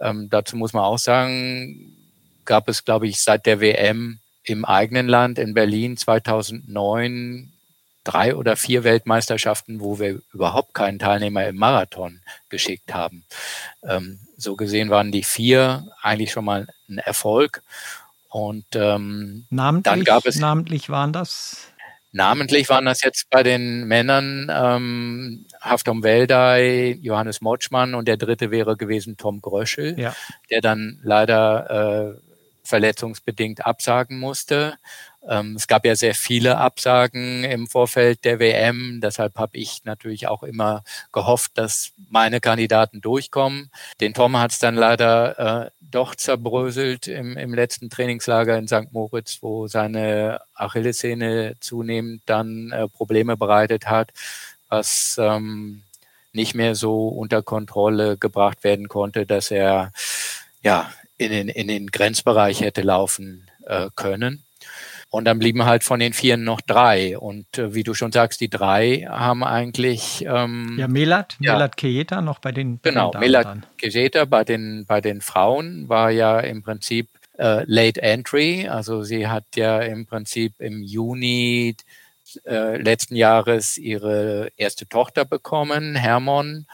Ähm, 0.00 0.28
dazu 0.30 0.56
muss 0.56 0.72
man 0.72 0.84
auch 0.84 0.98
sagen, 0.98 1.94
gab 2.44 2.68
es, 2.68 2.84
glaube 2.84 3.06
ich, 3.06 3.20
seit 3.20 3.46
der 3.46 3.60
WM 3.60 4.18
im 4.44 4.64
eigenen 4.64 5.08
Land 5.08 5.38
in 5.38 5.54
Berlin 5.54 5.96
2009 5.96 7.52
drei 8.08 8.34
oder 8.34 8.56
vier 8.56 8.84
Weltmeisterschaften, 8.84 9.80
wo 9.80 9.98
wir 9.98 10.20
überhaupt 10.32 10.74
keinen 10.74 10.98
Teilnehmer 10.98 11.46
im 11.46 11.56
Marathon 11.56 12.20
geschickt 12.48 12.94
haben. 12.94 13.24
Ähm, 13.82 14.20
so 14.36 14.56
gesehen 14.56 14.90
waren 14.90 15.12
die 15.12 15.24
vier 15.24 15.88
eigentlich 16.00 16.32
schon 16.32 16.44
mal 16.44 16.66
ein 16.88 16.98
Erfolg. 16.98 17.62
Und 18.30 18.66
ähm, 18.74 19.46
namentlich, 19.50 19.84
dann 19.84 20.04
gab 20.04 20.26
es 20.26 20.38
namentlich 20.38 20.90
waren 20.90 21.12
das 21.12 21.68
Namentlich 22.10 22.70
waren 22.70 22.86
das 22.86 23.02
jetzt 23.02 23.28
bei 23.28 23.42
den 23.42 23.86
Männern 23.86 24.50
ähm, 24.50 25.46
Haftom 25.60 26.02
Weldey, 26.02 26.98
Johannes 27.02 27.42
Motschmann 27.42 27.94
und 27.94 28.08
der 28.08 28.16
dritte 28.16 28.50
wäre 28.50 28.78
gewesen 28.78 29.18
Tom 29.18 29.42
Gröschel, 29.42 29.98
ja. 30.00 30.14
der 30.50 30.62
dann 30.62 31.00
leider 31.02 32.16
äh, 32.16 32.27
verletzungsbedingt 32.68 33.64
absagen 33.66 34.18
musste. 34.18 34.78
Ähm, 35.26 35.56
es 35.56 35.66
gab 35.66 35.84
ja 35.84 35.96
sehr 35.96 36.14
viele 36.14 36.58
Absagen 36.58 37.44
im 37.44 37.66
Vorfeld 37.66 38.24
der 38.24 38.38
WM. 38.38 39.00
Deshalb 39.02 39.36
habe 39.36 39.56
ich 39.56 39.84
natürlich 39.84 40.28
auch 40.28 40.42
immer 40.42 40.84
gehofft, 41.12 41.52
dass 41.54 41.92
meine 42.10 42.40
Kandidaten 42.40 43.00
durchkommen. 43.00 43.70
Den 44.00 44.14
Tom 44.14 44.38
hat 44.38 44.52
es 44.52 44.58
dann 44.58 44.74
leider 44.74 45.66
äh, 45.66 45.70
doch 45.80 46.14
zerbröselt 46.14 47.08
im, 47.08 47.36
im 47.36 47.54
letzten 47.54 47.90
Trainingslager 47.90 48.56
in 48.58 48.68
St. 48.68 48.92
Moritz, 48.92 49.38
wo 49.40 49.66
seine 49.66 50.40
Achillessehne 50.54 51.56
zunehmend 51.60 52.22
dann 52.26 52.70
äh, 52.72 52.88
Probleme 52.88 53.36
bereitet 53.36 53.88
hat, 53.88 54.12
was 54.68 55.16
ähm, 55.18 55.82
nicht 56.32 56.54
mehr 56.54 56.74
so 56.74 57.08
unter 57.08 57.42
Kontrolle 57.42 58.16
gebracht 58.18 58.62
werden 58.62 58.88
konnte, 58.88 59.26
dass 59.26 59.50
er 59.50 59.92
ja 60.62 60.90
in 61.18 61.30
den, 61.30 61.48
in 61.48 61.68
den 61.68 61.88
Grenzbereich 61.88 62.60
hätte 62.60 62.82
laufen 62.82 63.50
äh, 63.66 63.88
können. 63.94 64.44
Und 65.10 65.24
dann 65.24 65.38
blieben 65.38 65.64
halt 65.64 65.84
von 65.84 66.00
den 66.00 66.12
vier 66.12 66.36
noch 66.36 66.60
drei. 66.60 67.18
Und 67.18 67.58
äh, 67.58 67.74
wie 67.74 67.82
du 67.82 67.94
schon 67.94 68.12
sagst, 68.12 68.40
die 68.40 68.50
drei 68.50 69.06
haben 69.08 69.42
eigentlich. 69.42 70.24
Ähm, 70.26 70.76
ja, 70.78 70.86
Melat, 70.86 71.36
ja, 71.40 71.54
Melat 71.54 71.76
Kejeta 71.76 72.20
noch 72.20 72.40
bei 72.40 72.52
den. 72.52 72.80
Genau, 72.82 73.10
den 73.10 73.20
Melat 73.20 73.58
Kejeta 73.78 74.26
bei 74.26 74.44
den, 74.44 74.84
bei 74.86 75.00
den 75.00 75.20
Frauen 75.20 75.88
war 75.88 76.10
ja 76.10 76.40
im 76.40 76.62
Prinzip 76.62 77.08
äh, 77.38 77.64
Late 77.64 78.02
Entry. 78.02 78.68
Also 78.68 79.02
sie 79.02 79.28
hat 79.28 79.44
ja 79.56 79.80
im 79.80 80.04
Prinzip 80.04 80.54
im 80.58 80.82
Juni 80.82 81.74
äh, 82.44 82.76
letzten 82.76 83.16
Jahres 83.16 83.78
ihre 83.78 84.50
erste 84.56 84.86
Tochter 84.86 85.24
bekommen, 85.24 85.94
Hermon 85.94 86.66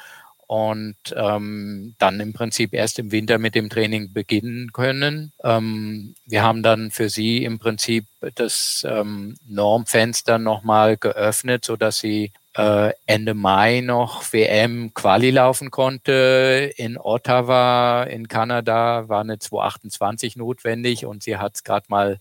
und 0.47 0.97
ähm, 1.17 1.95
dann 1.99 2.21
im 2.21 2.33
Prinzip 2.33 2.75
erst 2.75 2.99
im 2.99 3.13
Winter 3.13 3.39
mit 3.39 3.55
dem 3.55 3.71
Training 3.71 4.13
beginnen 4.13 4.73
können. 4.73 5.33
Ähm, 5.43 6.15
wir 6.27 6.43
haben 6.43 6.63
dann 6.63 6.91
für 6.91 7.09
sie 7.09 7.45
im 7.45 7.59
Prinzip 7.59 8.07
das 8.35 8.87
ähm, 8.89 9.37
Normfenster 9.47 10.39
nochmal 10.39 10.97
geöffnet, 10.97 11.65
so 11.65 11.77
dass 11.77 11.99
sie 11.99 12.33
äh, 12.57 12.93
Ende 13.07 13.35
Mai 13.35 13.81
noch 13.81 14.33
WM 14.33 14.93
Quali 14.95 15.31
laufen 15.31 15.71
konnte. 15.71 16.73
In 16.77 16.99
Ottawa 16.99 18.05
in 18.05 18.29
Kanada 18.29 19.09
war 19.09 19.21
eine 19.21 19.39
228 19.39 20.37
notwendig 20.37 21.07
und 21.07 21.23
sie 21.23 21.37
hat 21.37 21.57
es 21.57 21.65
gerade 21.65 21.87
mal 21.89 22.21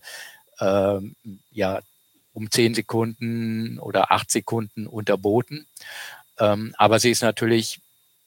ähm, 0.60 1.14
ja 1.52 1.80
um 2.32 2.50
zehn 2.50 2.74
Sekunden 2.74 3.78
oder 3.78 4.10
acht 4.10 4.30
Sekunden 4.30 4.86
unterboten. 4.86 5.66
Ähm, 6.38 6.74
aber 6.76 6.98
sie 6.98 7.10
ist 7.10 7.22
natürlich 7.22 7.80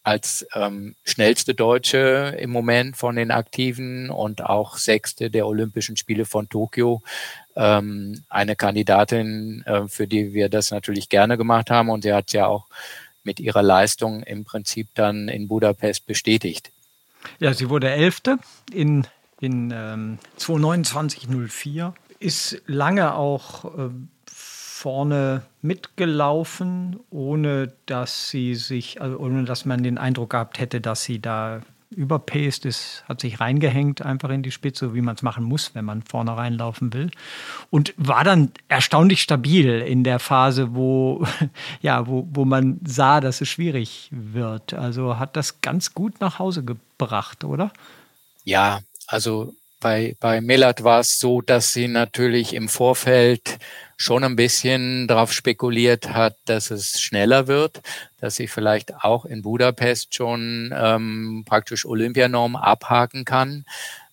als 0.07 0.47
ähm, 0.55 0.95
schnellste 1.03 1.53
Deutsche 1.53 2.37
im 2.39 2.49
Moment 2.49 2.95
von 2.95 3.17
den 3.17 3.29
Aktiven 3.29 4.09
und 4.09 4.41
auch 4.41 4.77
sechste 4.77 5.29
der 5.29 5.45
Olympischen 5.45 5.97
Spiele 5.97 6.23
von 6.23 6.47
Tokio. 6.47 7.01
Ähm, 7.57 8.23
eine 8.29 8.55
Kandidatin, 8.55 9.63
äh, 9.65 9.89
für 9.89 10.07
die 10.07 10.31
wir 10.31 10.47
das 10.47 10.71
natürlich 10.71 11.09
gerne 11.09 11.37
gemacht 11.37 11.69
haben 11.69 11.89
und 11.89 12.03
sie 12.03 12.13
hat 12.13 12.31
ja 12.31 12.47
auch 12.47 12.67
mit 13.25 13.41
ihrer 13.41 13.61
Leistung 13.61 14.23
im 14.23 14.45
Prinzip 14.45 14.87
dann 14.93 15.27
in 15.27 15.49
Budapest 15.49 16.05
bestätigt. 16.05 16.71
Ja, 17.39 17.53
sie 17.53 17.69
wurde 17.69 17.89
Elfte 17.89 18.37
in, 18.71 19.05
in 19.41 19.73
ähm, 19.75 20.19
229.04, 20.39 21.91
ist 22.19 22.61
lange 22.65 23.13
auch 23.13 23.65
äh, 23.77 23.89
vorne 24.77 25.41
mitgelaufen, 25.61 26.99
ohne 27.09 27.73
dass 27.87 28.29
sie 28.29 28.53
sich, 28.53 29.01
also 29.01 29.17
ohne 29.17 29.43
dass 29.43 29.65
man 29.65 29.81
den 29.81 29.97
Eindruck 29.97 30.31
gehabt 30.31 30.59
hätte, 30.59 30.81
dass 30.81 31.03
sie 31.03 31.19
da 31.19 31.61
überpaced 31.89 32.65
ist, 32.65 33.03
hat 33.07 33.21
sich 33.21 33.39
reingehängt 33.39 34.01
einfach 34.01 34.29
in 34.29 34.43
die 34.43 34.51
Spitze, 34.51 34.93
wie 34.93 35.01
man 35.01 35.15
es 35.15 35.23
machen 35.23 35.45
muss, 35.45 35.73
wenn 35.73 35.85
man 35.85 36.03
vorne 36.03 36.37
reinlaufen 36.37 36.93
will. 36.93 37.09
Und 37.71 37.93
war 37.97 38.23
dann 38.23 38.51
erstaunlich 38.67 39.21
stabil 39.21 39.79
in 39.81 40.03
der 40.03 40.19
Phase, 40.19 40.75
wo, 40.75 41.25
ja, 41.81 42.05
wo, 42.07 42.27
wo 42.31 42.45
man 42.45 42.79
sah, 42.85 43.19
dass 43.19 43.41
es 43.41 43.49
schwierig 43.49 44.09
wird. 44.11 44.73
Also 44.73 45.17
hat 45.17 45.35
das 45.35 45.61
ganz 45.61 45.93
gut 45.93 46.19
nach 46.19 46.37
Hause 46.39 46.63
gebracht, 46.63 47.43
oder? 47.43 47.71
Ja, 48.43 48.81
also 49.07 49.53
bei, 49.79 50.15
bei 50.19 50.41
Millard 50.41 50.83
war 50.83 51.01
es 51.01 51.19
so, 51.19 51.41
dass 51.41 51.71
sie 51.71 51.87
natürlich 51.87 52.53
im 52.53 52.69
Vorfeld 52.69 53.59
schon 53.95 54.23
ein 54.23 54.35
bisschen 54.35 55.07
darauf 55.07 55.33
spekuliert 55.33 56.13
hat, 56.13 56.37
dass 56.45 56.71
es 56.71 57.01
schneller 57.01 57.47
wird, 57.47 57.81
dass 58.19 58.35
sie 58.35 58.47
vielleicht 58.47 58.93
auch 59.03 59.25
in 59.25 59.41
Budapest 59.41 60.13
schon 60.13 60.73
ähm, 60.75 61.43
praktisch 61.45 61.85
Olympianorm 61.85 62.55
abhaken 62.55 63.25
kann. 63.25 63.65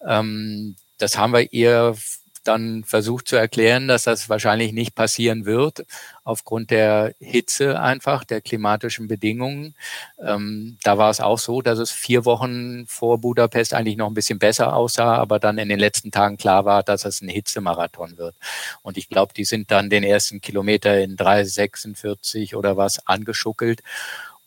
Ähm, 0.06 0.76
das 0.98 1.18
haben 1.18 1.32
wir 1.32 1.52
ihr 1.52 1.96
dann 2.44 2.84
versucht 2.84 3.28
zu 3.28 3.36
erklären, 3.36 3.88
dass 3.88 4.04
das 4.04 4.28
wahrscheinlich 4.28 4.72
nicht 4.72 4.94
passieren 4.94 5.44
wird, 5.46 5.84
aufgrund 6.24 6.70
der 6.70 7.14
Hitze 7.18 7.80
einfach, 7.80 8.24
der 8.24 8.40
klimatischen 8.40 9.08
Bedingungen. 9.08 9.74
Ähm, 10.22 10.78
da 10.82 10.98
war 10.98 11.10
es 11.10 11.20
auch 11.20 11.38
so, 11.38 11.62
dass 11.62 11.78
es 11.78 11.90
vier 11.90 12.24
Wochen 12.24 12.86
vor 12.86 13.18
Budapest 13.18 13.74
eigentlich 13.74 13.96
noch 13.96 14.08
ein 14.08 14.14
bisschen 14.14 14.38
besser 14.38 14.74
aussah, 14.74 15.16
aber 15.16 15.38
dann 15.38 15.58
in 15.58 15.68
den 15.68 15.78
letzten 15.78 16.10
Tagen 16.10 16.36
klar 16.36 16.64
war, 16.64 16.82
dass 16.82 17.04
es 17.04 17.20
ein 17.20 17.28
Hitzemarathon 17.28 18.16
wird. 18.18 18.36
Und 18.82 18.96
ich 18.96 19.08
glaube, 19.08 19.34
die 19.34 19.44
sind 19.44 19.70
dann 19.70 19.90
den 19.90 20.04
ersten 20.04 20.40
Kilometer 20.40 21.00
in 21.00 21.16
3,46 21.16 22.54
oder 22.56 22.76
was 22.76 23.06
angeschuckelt. 23.06 23.82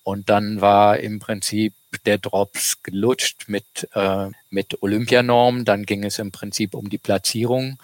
Und 0.08 0.30
dann 0.30 0.62
war 0.62 1.00
im 1.00 1.20
Prinzip 1.20 1.74
der 2.06 2.18
Drops 2.18 2.82
gelutscht 2.82 3.50
mit, 3.50 3.90
äh, 3.94 4.30
mit 4.50 4.82
Olympianorm. 4.82 5.66
Dann 5.66 5.84
ging 5.86 6.06
es 6.06 6.18
im 6.18 6.32
Prinzip 6.32 6.76
um 6.76 6.90
die 6.90 6.98
Platzierung. 6.98 7.78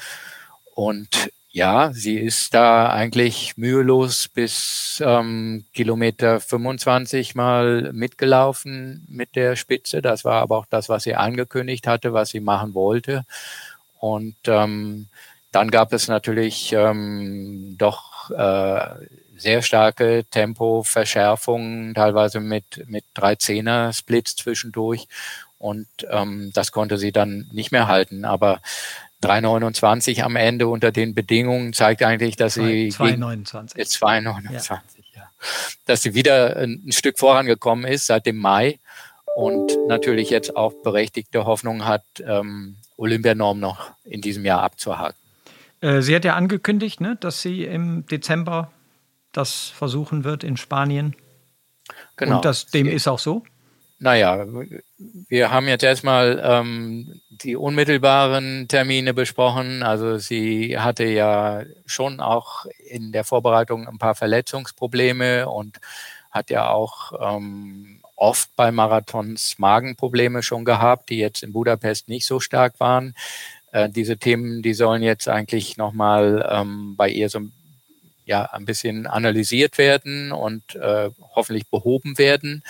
Und 0.74 1.32
ja, 1.52 1.92
sie 1.92 2.18
ist 2.18 2.54
da 2.54 2.90
eigentlich 2.94 3.58
mühelos 3.58 4.30
bis 4.30 5.04
ähm, 5.06 5.66
Kilometer 5.74 6.40
25 6.40 7.36
mal 7.36 7.92
mitgelaufen 7.92 9.06
mit 9.10 9.36
der 9.36 9.58
Spitze. 9.58 10.02
Das 10.02 10.24
war 10.24 10.44
aber 10.44 10.60
auch 10.60 10.66
das, 10.70 10.88
was 10.88 11.04
sie 11.04 11.16
angekündigt 11.16 11.88
hatte, 11.88 12.14
was 12.14 12.30
sie 12.30 12.40
machen 12.40 12.74
wollte. 12.74 13.26
Und 14.00 14.38
ähm, 14.46 15.10
dann 15.52 15.70
gab 15.72 15.92
es 15.92 16.08
natürlich 16.08 16.72
ähm, 16.72 17.76
doch 17.78 18.32
äh, 18.32 19.08
sehr 19.36 19.62
starke 19.62 20.26
Tempoverschärfungen, 20.30 21.93
teilweise 21.93 22.39
mit, 22.39 22.84
mit 22.88 23.06
drei 23.13 23.36
Zehner-Splits 23.36 24.36
zwischendurch. 24.36 25.08
Und 25.58 25.88
ähm, 26.10 26.52
das 26.54 26.72
konnte 26.72 26.98
sie 26.98 27.12
dann 27.12 27.48
nicht 27.52 27.72
mehr 27.72 27.88
halten. 27.88 28.26
Aber 28.26 28.62
3,29 29.24 30.22
am 30.22 30.36
Ende 30.36 30.67
unter 30.67 30.91
den 30.91 31.15
Bedingungen 31.15 31.74
zeigt 31.74 32.04
eigentlich, 32.04 32.36
dass 32.36 32.56
sie 32.56 32.89
2,29. 32.91 33.76
2,29, 33.78 34.52
ja. 34.52 34.80
ja. 35.15 35.30
Dass 35.86 36.02
sie 36.02 36.13
wieder 36.13 36.58
ein, 36.58 36.84
ein 36.86 36.91
Stück 36.91 37.17
vorangekommen 37.17 37.86
ist 37.86 38.08
seit 38.08 38.26
dem 38.26 38.38
Mai 38.38 38.80
und 39.36 39.72
natürlich 39.88 40.30
jetzt 40.30 40.56
auch 40.56 40.74
berechtigte 40.84 41.46
Hoffnung 41.46 41.86
hat, 41.86 42.04
ähm, 42.26 42.76
Olympianorm 42.98 43.60
noch 43.60 43.91
in 44.04 44.22
diesem 44.22 44.46
Jahr 44.46 44.62
abzuhaken. 44.62 45.17
Äh, 45.82 46.02
sie 46.02 46.15
hat 46.15 46.26
ja 46.26 46.36
angekündigt, 46.36 47.02
ne, 47.02 47.17
dass 47.19 47.41
sie 47.41 47.63
im 47.63 48.06
Dezember 48.08 48.72
das 49.34 49.69
versuchen 49.69 50.24
wird 50.24 50.43
in 50.43 50.58
Spanien. 50.58 51.15
Genau. 52.15 52.38
Und 52.38 52.46
das, 52.46 52.67
dem 52.67 52.88
ist 52.88 53.08
auch 53.08 53.19
so? 53.19 53.43
Naja, 54.00 54.46
wir 55.30 55.52
haben 55.52 55.67
jetzt 55.67 55.84
erstmal 55.84 56.41
ähm, 56.43 57.22
die 57.30 57.56
unmittelbaren 57.56 58.67
Termine 58.67 59.13
besprochen. 59.13 59.82
Also 59.82 60.17
sie 60.17 60.78
hatte 60.78 61.06
ja 61.06 61.63
schon 61.86 62.19
auch 62.19 62.65
in 62.89 63.12
der 63.13 63.24
Vorbereitung 63.24 63.88
ein 63.88 64.00
paar 64.00 64.15
Verletzungsprobleme 64.15 65.48
und 65.48 65.80
hat 66.32 66.50
ja 66.50 66.69
auch 66.69 67.13
ähm, 67.38 68.02
oft 68.15 68.54
bei 68.56 68.72
Marathons 68.72 69.58
Magenprobleme 69.58 70.43
schon 70.43 70.65
gehabt, 70.65 71.10
die 71.10 71.17
jetzt 71.17 71.43
in 71.43 71.54
Budapest 71.54 72.10
nicht 72.10 72.26
so 72.26 72.39
stark 72.39 72.80
waren. 72.80 73.15
Äh, 73.72 73.89
diese 73.89 74.17
Themen, 74.17 74.62
die 74.62 74.74
sollen 74.74 75.02
jetzt 75.02 75.30
eigentlich 75.30 75.78
nochmal 75.78 76.46
ähm, 76.52 76.96
bei 76.98 77.10
ihr 77.10 77.30
so 77.30 77.39
ein 77.39 77.54
ja 78.26 78.46
ein 78.46 78.66
bisschen 78.66 79.08
analysiert 79.08 79.78
werden 79.78 80.32
und 80.32 80.76
äh, 80.76 81.10
hoffentlich 81.36 81.68
behoben 81.68 82.18
werden. 82.18 82.64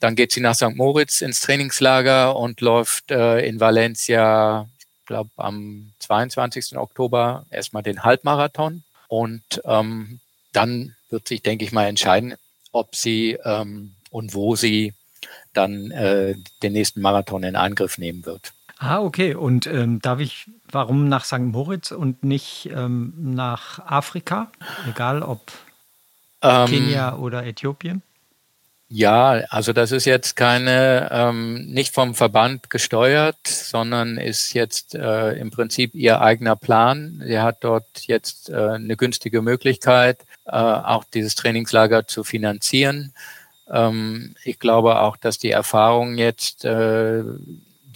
Dann 0.00 0.14
geht 0.14 0.32
sie 0.32 0.40
nach 0.40 0.54
St. 0.54 0.76
Moritz 0.76 1.20
ins 1.22 1.40
Trainingslager 1.40 2.36
und 2.36 2.60
läuft 2.60 3.10
äh, 3.10 3.40
in 3.40 3.60
Valencia, 3.60 4.68
ich 4.78 5.06
glaube 5.06 5.30
am 5.36 5.92
22. 5.98 6.76
Oktober 6.76 7.46
erstmal 7.50 7.82
den 7.82 8.04
Halbmarathon. 8.04 8.84
Und 9.08 9.42
ähm, 9.64 10.20
dann 10.52 10.94
wird 11.10 11.26
sich, 11.26 11.42
denke 11.42 11.64
ich 11.64 11.72
mal, 11.72 11.86
entscheiden, 11.86 12.34
ob 12.72 12.94
sie 12.94 13.38
ähm, 13.44 13.94
und 14.10 14.34
wo 14.34 14.54
sie 14.56 14.94
dann 15.52 15.90
äh, 15.90 16.34
den 16.62 16.72
nächsten 16.72 17.00
Marathon 17.00 17.42
in 17.42 17.56
Angriff 17.56 17.98
nehmen 17.98 18.24
wird. 18.24 18.52
Ah, 18.78 19.00
okay. 19.00 19.34
Und 19.34 19.66
ähm, 19.66 20.00
darf 20.00 20.20
ich, 20.20 20.46
warum 20.70 21.08
nach 21.08 21.24
St. 21.24 21.40
Moritz 21.40 21.90
und 21.90 22.22
nicht 22.22 22.70
ähm, 22.72 23.12
nach 23.16 23.80
Afrika? 23.80 24.50
Egal 24.88 25.22
ob 25.22 25.40
ähm, 26.42 26.66
Kenia 26.66 27.16
oder 27.16 27.44
Äthiopien? 27.44 28.02
Ja, 28.90 29.42
also 29.50 29.74
das 29.74 29.92
ist 29.92 30.06
jetzt 30.06 30.34
keine, 30.34 31.10
ähm, 31.12 31.66
nicht 31.66 31.92
vom 31.92 32.14
Verband 32.14 32.70
gesteuert, 32.70 33.46
sondern 33.46 34.16
ist 34.16 34.54
jetzt 34.54 34.94
äh, 34.94 35.32
im 35.32 35.50
Prinzip 35.50 35.94
ihr 35.94 36.22
eigener 36.22 36.56
Plan. 36.56 37.20
Sie 37.22 37.38
hat 37.38 37.58
dort 37.64 38.06
jetzt 38.06 38.48
äh, 38.48 38.54
eine 38.56 38.96
günstige 38.96 39.42
Möglichkeit, 39.42 40.20
äh, 40.46 40.52
auch 40.52 41.04
dieses 41.04 41.34
Trainingslager 41.34 42.06
zu 42.06 42.24
finanzieren. 42.24 43.12
Ähm, 43.68 44.34
ich 44.42 44.58
glaube 44.58 45.00
auch, 45.00 45.18
dass 45.18 45.36
die 45.36 45.50
Erfahrung 45.50 46.16
jetzt 46.16 46.64
äh, 46.64 47.24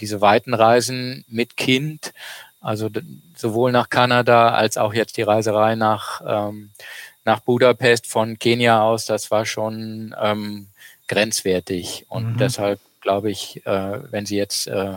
diese 0.02 0.20
weiten 0.20 0.52
Reisen 0.52 1.24
mit 1.28 1.56
Kind, 1.56 2.12
also 2.60 2.90
sowohl 3.36 3.72
nach 3.72 3.88
Kanada 3.88 4.50
als 4.50 4.76
auch 4.76 4.92
jetzt 4.92 5.16
die 5.16 5.22
Reiserei 5.22 5.76
nach, 5.76 6.20
ähm, 6.26 6.70
nach 7.24 7.40
Budapest 7.40 8.08
von 8.08 8.38
Kenia 8.38 8.82
aus, 8.82 9.06
das 9.06 9.30
war 9.30 9.46
schon 9.46 10.14
ähm, 10.20 10.66
grenzwertig. 11.06 12.04
Und 12.08 12.34
mhm. 12.34 12.38
deshalb 12.38 12.80
glaube 13.00 13.30
ich, 13.30 13.64
äh, 13.64 14.12
wenn 14.12 14.26
sie 14.26 14.36
jetzt 14.36 14.66
äh, 14.66 14.94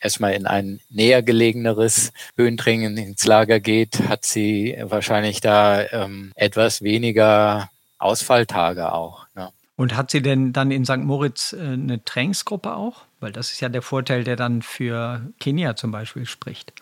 erstmal 0.00 0.32
in 0.32 0.46
ein 0.46 0.80
näher 0.88 1.22
gelegeneres 1.22 2.12
Höhentraining 2.36 2.96
ins 2.96 3.26
Lager 3.26 3.60
geht, 3.60 4.00
hat 4.08 4.24
sie 4.24 4.76
wahrscheinlich 4.80 5.42
da 5.42 5.86
ähm, 5.90 6.32
etwas 6.34 6.80
weniger 6.80 7.68
Ausfalltage 7.98 8.92
auch. 8.92 9.26
Ne? 9.34 9.50
Und 9.80 9.96
hat 9.96 10.10
sie 10.10 10.20
denn 10.20 10.52
dann 10.52 10.70
in 10.72 10.84
St. 10.84 10.98
Moritz 10.98 11.54
äh, 11.54 11.72
eine 11.72 12.04
Trainingsgruppe 12.04 12.76
auch? 12.76 13.06
Weil 13.18 13.32
das 13.32 13.50
ist 13.50 13.60
ja 13.60 13.70
der 13.70 13.80
Vorteil, 13.80 14.24
der 14.24 14.36
dann 14.36 14.60
für 14.60 15.22
Kenia 15.40 15.74
zum 15.74 15.90
Beispiel 15.90 16.26
spricht. 16.26 16.74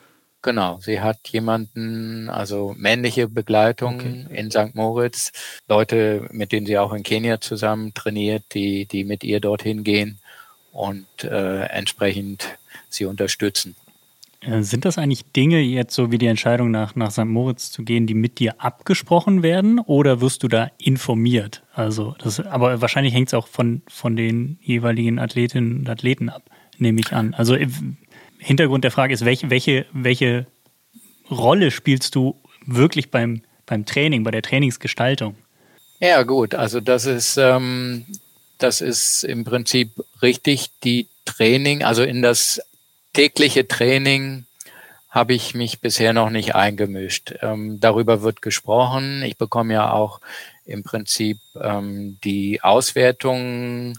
Genau, 0.42 0.80
sie 0.80 1.00
hat 1.00 1.28
jemanden, 1.28 2.28
also 2.28 2.74
männliche 2.76 3.28
Begleitung 3.28 4.00
okay. 4.00 4.26
in 4.30 4.50
St. 4.50 4.74
Moritz, 4.74 5.30
Leute, 5.68 6.26
mit 6.32 6.50
denen 6.50 6.66
sie 6.66 6.76
auch 6.76 6.92
in 6.92 7.04
Kenia 7.04 7.40
zusammen 7.40 7.94
trainiert, 7.94 8.42
die, 8.52 8.86
die 8.86 9.04
mit 9.04 9.22
ihr 9.22 9.38
dorthin 9.38 9.84
gehen 9.84 10.18
und 10.72 11.22
äh, 11.22 11.66
entsprechend 11.66 12.58
sie 12.88 13.04
unterstützen. 13.04 13.76
Äh, 14.40 14.62
sind 14.62 14.84
das 14.84 14.98
eigentlich 14.98 15.32
Dinge 15.32 15.60
jetzt 15.60 15.94
so 15.94 16.12
wie 16.12 16.18
die 16.18 16.26
Entscheidung 16.26 16.70
nach, 16.70 16.94
nach 16.94 17.10
St. 17.10 17.24
Moritz 17.24 17.70
zu 17.70 17.82
gehen, 17.82 18.06
die 18.06 18.14
mit 18.14 18.38
dir 18.38 18.60
abgesprochen 18.62 19.42
werden 19.42 19.80
oder 19.80 20.20
wirst 20.20 20.42
du 20.42 20.48
da 20.48 20.70
informiert? 20.78 21.62
Also 21.74 22.14
das, 22.18 22.40
aber 22.40 22.80
wahrscheinlich 22.80 23.14
hängt 23.14 23.28
es 23.28 23.34
auch 23.34 23.48
von, 23.48 23.82
von 23.88 24.14
den 24.14 24.58
jeweiligen 24.62 25.18
Athletinnen 25.18 25.80
und 25.80 25.88
Athleten 25.88 26.28
ab, 26.28 26.42
nehme 26.78 27.00
ich 27.00 27.12
an. 27.12 27.34
Also 27.34 27.54
äh, 27.56 27.68
Hintergrund 28.38 28.84
der 28.84 28.92
Frage 28.92 29.12
ist, 29.12 29.24
welche, 29.24 29.50
welche, 29.50 29.86
welche 29.92 30.46
Rolle 31.30 31.70
spielst 31.70 32.14
du 32.14 32.40
wirklich 32.64 33.10
beim, 33.10 33.42
beim 33.66 33.84
Training, 33.84 34.22
bei 34.22 34.30
der 34.30 34.42
Trainingsgestaltung? 34.42 35.34
Ja, 36.00 36.22
gut, 36.22 36.54
also 36.54 36.80
das 36.80 37.06
ist, 37.06 37.38
ähm, 37.38 38.06
das 38.58 38.80
ist 38.80 39.24
im 39.24 39.42
Prinzip 39.42 39.90
richtig, 40.22 40.70
die 40.84 41.08
Training, 41.24 41.82
also 41.82 42.04
in 42.04 42.22
das 42.22 42.60
tägliche 43.12 43.66
Training 43.66 44.44
habe 45.10 45.34
ich 45.34 45.54
mich 45.54 45.80
bisher 45.80 46.12
noch 46.12 46.30
nicht 46.30 46.54
eingemischt. 46.54 47.34
Ähm, 47.40 47.80
darüber 47.80 48.22
wird 48.22 48.42
gesprochen. 48.42 49.22
Ich 49.22 49.38
bekomme 49.38 49.74
ja 49.74 49.92
auch 49.92 50.20
im 50.64 50.82
Prinzip 50.82 51.38
ähm, 51.60 52.18
die 52.22 52.62
Auswertung 52.62 53.98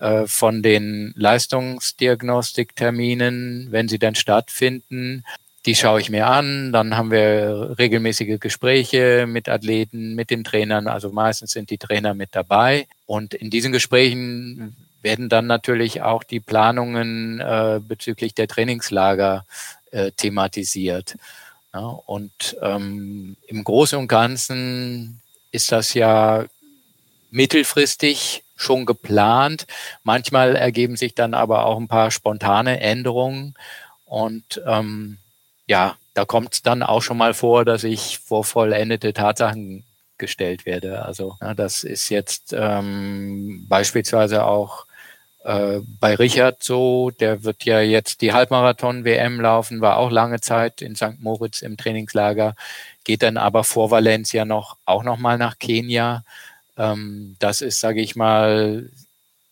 äh, 0.00 0.26
von 0.26 0.62
den 0.62 1.12
Leistungsdiagnostikterminen, 1.16 3.68
wenn 3.70 3.88
sie 3.88 3.98
dann 3.98 4.14
stattfinden. 4.14 5.24
Die 5.66 5.74
schaue 5.74 6.00
ich 6.00 6.10
mir 6.10 6.28
an, 6.28 6.72
dann 6.72 6.96
haben 6.96 7.10
wir 7.10 7.74
regelmäßige 7.78 8.38
Gespräche 8.38 9.26
mit 9.28 9.48
Athleten, 9.48 10.14
mit 10.14 10.30
den 10.30 10.44
Trainern, 10.44 10.86
also 10.86 11.10
meistens 11.10 11.50
sind 11.50 11.70
die 11.70 11.78
Trainer 11.78 12.14
mit 12.14 12.28
dabei. 12.32 12.86
Und 13.04 13.34
in 13.34 13.50
diesen 13.50 13.72
Gesprächen 13.72 14.76
werden 15.06 15.28
dann 15.28 15.46
natürlich 15.46 16.02
auch 16.02 16.24
die 16.24 16.40
Planungen 16.40 17.38
äh, 17.38 17.80
bezüglich 17.80 18.34
der 18.34 18.48
Trainingslager 18.48 19.46
äh, 19.92 20.10
thematisiert. 20.10 21.16
Ja, 21.72 21.86
und 22.06 22.56
ähm, 22.60 23.36
im 23.46 23.62
Großen 23.62 23.96
und 23.96 24.08
Ganzen 24.08 25.20
ist 25.52 25.70
das 25.70 25.94
ja 25.94 26.44
mittelfristig 27.30 28.42
schon 28.56 28.84
geplant. 28.84 29.68
Manchmal 30.02 30.56
ergeben 30.56 30.96
sich 30.96 31.14
dann 31.14 31.34
aber 31.34 31.66
auch 31.66 31.78
ein 31.78 31.86
paar 31.86 32.10
spontane 32.10 32.80
Änderungen. 32.80 33.54
Und 34.06 34.60
ähm, 34.66 35.18
ja, 35.68 35.96
da 36.14 36.24
kommt 36.24 36.54
es 36.54 36.62
dann 36.62 36.82
auch 36.82 37.02
schon 37.02 37.18
mal 37.18 37.32
vor, 37.32 37.64
dass 37.64 37.84
ich 37.84 38.18
vor 38.18 38.42
vollendete 38.42 39.12
Tatsachen 39.12 39.84
gestellt 40.18 40.66
werde. 40.66 41.04
Also 41.04 41.36
ja, 41.40 41.54
das 41.54 41.84
ist 41.84 42.08
jetzt 42.08 42.52
ähm, 42.58 43.66
beispielsweise 43.68 44.44
auch 44.44 44.86
äh, 45.46 45.80
bei 46.00 46.16
Richard 46.16 46.64
so, 46.64 47.10
der 47.10 47.44
wird 47.44 47.64
ja 47.64 47.80
jetzt 47.80 48.20
die 48.20 48.32
Halbmarathon-WM 48.32 49.40
laufen, 49.40 49.80
war 49.80 49.96
auch 49.96 50.10
lange 50.10 50.40
Zeit 50.40 50.82
in 50.82 50.96
St. 50.96 51.20
Moritz 51.20 51.62
im 51.62 51.76
Trainingslager, 51.76 52.56
geht 53.04 53.22
dann 53.22 53.36
aber 53.36 53.62
vor 53.62 53.92
Valencia 53.92 54.44
noch 54.44 54.76
auch 54.86 55.04
noch 55.04 55.18
mal 55.18 55.38
nach 55.38 55.60
Kenia. 55.60 56.24
Ähm, 56.76 57.36
das 57.38 57.60
ist, 57.60 57.78
sage 57.78 58.00
ich 58.00 58.16
mal, 58.16 58.90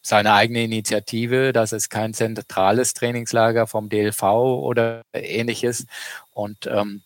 seine 0.02 0.34
eigene 0.34 0.64
Initiative. 0.64 1.52
Das 1.52 1.72
ist 1.72 1.90
kein 1.90 2.12
zentrales 2.12 2.94
Trainingslager 2.94 3.68
vom 3.68 3.88
DLV 3.88 4.22
oder 4.22 5.02
ähnliches. 5.12 5.86
Und 6.32 6.66
ähm, 6.66 7.02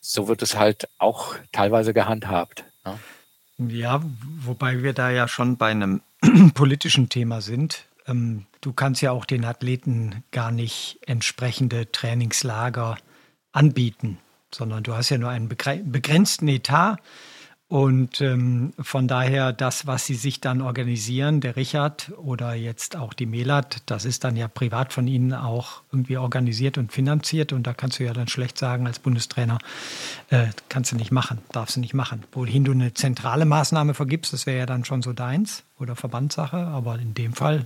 so 0.00 0.26
wird 0.26 0.42
es 0.42 0.56
halt 0.56 0.88
auch 0.98 1.36
teilweise 1.52 1.94
gehandhabt. 1.94 2.64
Ne? 2.84 2.98
Ja, 3.68 4.02
wobei 4.40 4.82
wir 4.82 4.94
da 4.94 5.10
ja 5.10 5.28
schon 5.28 5.56
bei 5.58 5.70
einem 5.70 6.00
politischen 6.54 7.08
Thema 7.08 7.40
sind. 7.40 7.84
Ähm, 8.06 8.46
du 8.60 8.72
kannst 8.72 9.02
ja 9.02 9.12
auch 9.12 9.24
den 9.24 9.44
Athleten 9.44 10.24
gar 10.30 10.50
nicht 10.50 10.98
entsprechende 11.06 11.90
Trainingslager 11.90 12.98
anbieten, 13.52 14.18
sondern 14.52 14.82
du 14.82 14.94
hast 14.94 15.10
ja 15.10 15.18
nur 15.18 15.30
einen 15.30 15.48
begrenzten 15.48 16.48
Etat 16.48 16.98
und 17.72 18.20
ähm, 18.20 18.74
von 18.78 19.08
daher 19.08 19.54
das, 19.54 19.86
was 19.86 20.04
sie 20.04 20.14
sich 20.14 20.42
dann 20.42 20.60
organisieren, 20.60 21.40
der 21.40 21.56
Richard 21.56 22.12
oder 22.18 22.52
jetzt 22.52 22.96
auch 22.96 23.14
die 23.14 23.24
Melat, 23.24 23.78
das 23.86 24.04
ist 24.04 24.24
dann 24.24 24.36
ja 24.36 24.46
privat 24.46 24.92
von 24.92 25.06
ihnen 25.06 25.32
auch 25.32 25.80
irgendwie 25.90 26.18
organisiert 26.18 26.76
und 26.76 26.92
finanziert. 26.92 27.50
Und 27.50 27.66
da 27.66 27.72
kannst 27.72 27.98
du 27.98 28.04
ja 28.04 28.12
dann 28.12 28.28
schlecht 28.28 28.58
sagen 28.58 28.86
als 28.86 28.98
Bundestrainer, 28.98 29.56
äh, 30.28 30.48
kannst 30.68 30.92
du 30.92 30.96
nicht 30.96 31.12
machen, 31.12 31.38
darfst 31.50 31.76
du 31.76 31.80
nicht 31.80 31.94
machen. 31.94 32.24
Wohin 32.32 32.64
du 32.64 32.72
eine 32.72 32.92
zentrale 32.92 33.46
Maßnahme 33.46 33.94
vergibst, 33.94 34.34
das 34.34 34.44
wäre 34.44 34.58
ja 34.58 34.66
dann 34.66 34.84
schon 34.84 35.00
so 35.00 35.14
deins 35.14 35.62
oder 35.78 35.96
Verbandssache. 35.96 36.58
Aber 36.58 36.98
in 36.98 37.14
dem 37.14 37.32
Fall 37.32 37.64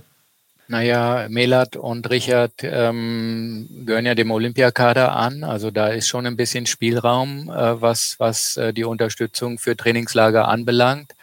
naja, 0.67 1.27
Melat 1.29 1.75
und 1.75 2.09
Richard 2.09 2.53
ähm, 2.61 3.67
gehören 3.85 4.05
ja 4.05 4.15
dem 4.15 4.31
Olympiakader 4.31 5.15
an. 5.15 5.43
Also 5.43 5.71
da 5.71 5.87
ist 5.87 6.07
schon 6.07 6.25
ein 6.25 6.35
bisschen 6.35 6.65
Spielraum, 6.65 7.49
äh, 7.49 7.81
was, 7.81 8.15
was 8.19 8.57
äh, 8.57 8.73
die 8.73 8.83
Unterstützung 8.83 9.59
für 9.59 9.77
Trainingslager 9.77 10.47
anbelangt. 10.47 11.13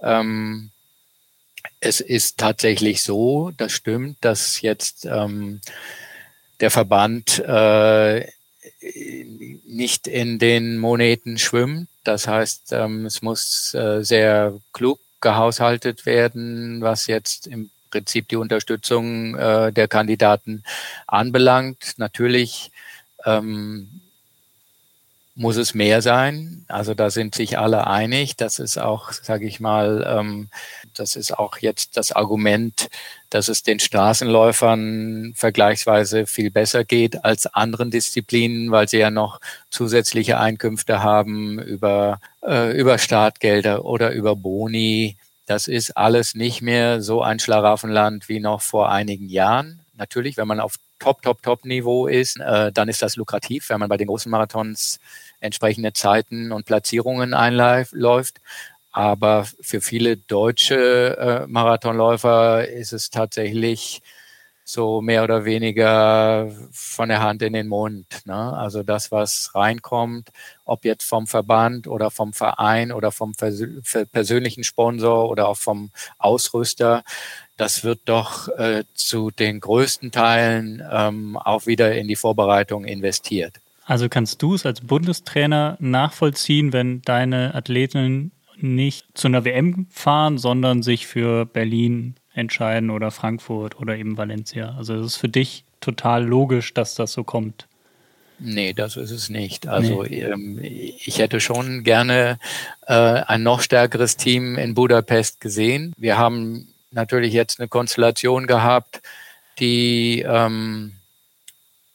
Ähm, 0.00 0.70
es 1.80 2.00
ist 2.00 2.38
tatsächlich 2.38 3.02
so, 3.02 3.50
das 3.56 3.72
stimmt, 3.72 4.18
dass 4.20 4.60
jetzt 4.60 5.04
ähm, 5.04 5.60
der 6.60 6.70
Verband 6.70 7.38
äh, 7.40 8.26
nicht 9.64 10.06
in 10.06 10.38
den 10.38 10.78
Moneten 10.78 11.38
schwimmt. 11.38 11.88
Das 12.04 12.28
heißt, 12.28 12.72
ähm, 12.72 13.06
es 13.06 13.22
muss 13.22 13.74
äh, 13.74 14.02
sehr 14.02 14.54
klug 14.72 15.00
gehaushaltet 15.20 16.06
werden, 16.06 16.80
was 16.82 17.08
jetzt 17.08 17.46
im 17.46 17.70
Prinzip 17.96 18.28
die 18.28 18.36
Unterstützung 18.36 19.34
äh, 19.36 19.72
der 19.72 19.88
Kandidaten 19.88 20.64
anbelangt. 21.06 21.94
Natürlich 21.96 22.70
ähm, 23.24 24.02
muss 25.34 25.56
es 25.56 25.72
mehr 25.72 26.02
sein. 26.02 26.64
Also 26.68 26.92
da 26.92 27.08
sind 27.10 27.34
sich 27.34 27.58
alle 27.58 27.86
einig. 27.86 28.36
Das 28.36 28.58
ist 28.58 28.76
auch, 28.78 29.12
sage 29.12 29.46
ich 29.46 29.60
mal, 29.60 30.04
ähm, 30.06 30.48
das 30.94 31.16
ist 31.16 31.38
auch 31.38 31.56
jetzt 31.58 31.96
das 31.96 32.12
Argument, 32.12 32.88
dass 33.30 33.48
es 33.48 33.62
den 33.62 33.78
Straßenläufern 33.78 35.32
vergleichsweise 35.34 36.26
viel 36.26 36.50
besser 36.50 36.84
geht 36.84 37.24
als 37.24 37.46
anderen 37.46 37.90
Disziplinen, 37.90 38.70
weil 38.70 38.88
sie 38.88 38.98
ja 38.98 39.10
noch 39.10 39.40
zusätzliche 39.70 40.38
Einkünfte 40.38 41.02
haben 41.02 41.58
über, 41.60 42.20
äh, 42.42 42.78
über 42.78 42.98
Startgelder 42.98 43.86
oder 43.86 44.12
über 44.12 44.36
Boni. 44.36 45.16
Das 45.46 45.68
ist 45.68 45.96
alles 45.96 46.34
nicht 46.34 46.60
mehr 46.60 47.00
so 47.00 47.22
ein 47.22 47.38
Schlaraffenland 47.38 48.28
wie 48.28 48.40
noch 48.40 48.62
vor 48.62 48.90
einigen 48.90 49.28
Jahren. 49.28 49.80
Natürlich, 49.94 50.36
wenn 50.36 50.48
man 50.48 50.60
auf 50.60 50.74
Top, 50.98 51.22
Top, 51.22 51.42
Top-Niveau 51.42 52.06
ist, 52.06 52.40
äh, 52.40 52.72
dann 52.72 52.88
ist 52.88 53.02
das 53.02 53.16
lukrativ, 53.16 53.70
wenn 53.70 53.78
man 53.80 53.88
bei 53.88 53.96
den 53.96 54.08
großen 54.08 54.30
Marathons 54.30 54.98
entsprechende 55.40 55.92
Zeiten 55.92 56.52
und 56.52 56.66
Platzierungen 56.66 57.34
einläuft. 57.34 58.36
Aber 58.92 59.46
für 59.60 59.80
viele 59.80 60.16
deutsche 60.16 61.16
äh, 61.18 61.46
Marathonläufer 61.46 62.66
ist 62.66 62.92
es 62.92 63.10
tatsächlich 63.10 64.02
so 64.68 65.00
mehr 65.00 65.22
oder 65.22 65.44
weniger 65.44 66.50
von 66.72 67.08
der 67.08 67.22
Hand 67.22 67.40
in 67.42 67.52
den 67.52 67.68
Mund. 67.68 68.06
Ne? 68.24 68.34
Also 68.34 68.82
das, 68.82 69.12
was 69.12 69.54
reinkommt, 69.54 70.30
ob 70.64 70.84
jetzt 70.84 71.04
vom 71.04 71.28
Verband 71.28 71.86
oder 71.86 72.10
vom 72.10 72.32
Verein 72.32 72.90
oder 72.90 73.12
vom 73.12 73.32
persönlichen 74.12 74.64
Sponsor 74.64 75.30
oder 75.30 75.46
auch 75.46 75.56
vom 75.56 75.92
Ausrüster, 76.18 77.04
das 77.56 77.84
wird 77.84 78.00
doch 78.06 78.48
äh, 78.58 78.82
zu 78.94 79.30
den 79.30 79.60
größten 79.60 80.10
Teilen 80.10 80.82
ähm, 80.90 81.36
auch 81.36 81.66
wieder 81.66 81.94
in 81.94 82.08
die 82.08 82.16
Vorbereitung 82.16 82.84
investiert. 82.84 83.60
Also 83.84 84.08
kannst 84.08 84.42
du 84.42 84.54
es 84.54 84.66
als 84.66 84.80
Bundestrainer 84.80 85.76
nachvollziehen, 85.78 86.72
wenn 86.72 87.02
deine 87.02 87.54
Athleten 87.54 88.32
nicht 88.56 89.06
zu 89.14 89.28
einer 89.28 89.44
WM 89.44 89.86
fahren, 89.90 90.38
sondern 90.38 90.82
sich 90.82 91.06
für 91.06 91.46
Berlin 91.46 92.16
entscheiden 92.36 92.90
oder 92.90 93.10
Frankfurt 93.10 93.80
oder 93.80 93.96
eben 93.96 94.16
Valencia. 94.16 94.74
Also 94.76 94.94
es 94.94 95.06
ist 95.06 95.16
für 95.16 95.28
dich 95.28 95.64
total 95.80 96.24
logisch, 96.24 96.74
dass 96.74 96.94
das 96.94 97.12
so 97.12 97.24
kommt. 97.24 97.66
Nee, 98.38 98.74
das 98.74 98.96
ist 98.96 99.10
es 99.10 99.30
nicht. 99.30 99.66
Also 99.66 100.02
nee. 100.02 100.20
ähm, 100.20 100.58
ich 100.62 101.18
hätte 101.18 101.40
schon 101.40 101.84
gerne 101.84 102.38
äh, 102.86 102.92
ein 102.92 103.42
noch 103.42 103.60
stärkeres 103.62 104.16
Team 104.16 104.58
in 104.58 104.74
Budapest 104.74 105.40
gesehen. 105.40 105.94
Wir 105.96 106.18
haben 106.18 106.68
natürlich 106.90 107.32
jetzt 107.32 107.58
eine 107.58 107.68
Konstellation 107.68 108.46
gehabt, 108.46 109.00
die 109.58 110.22
ähm, 110.26 110.92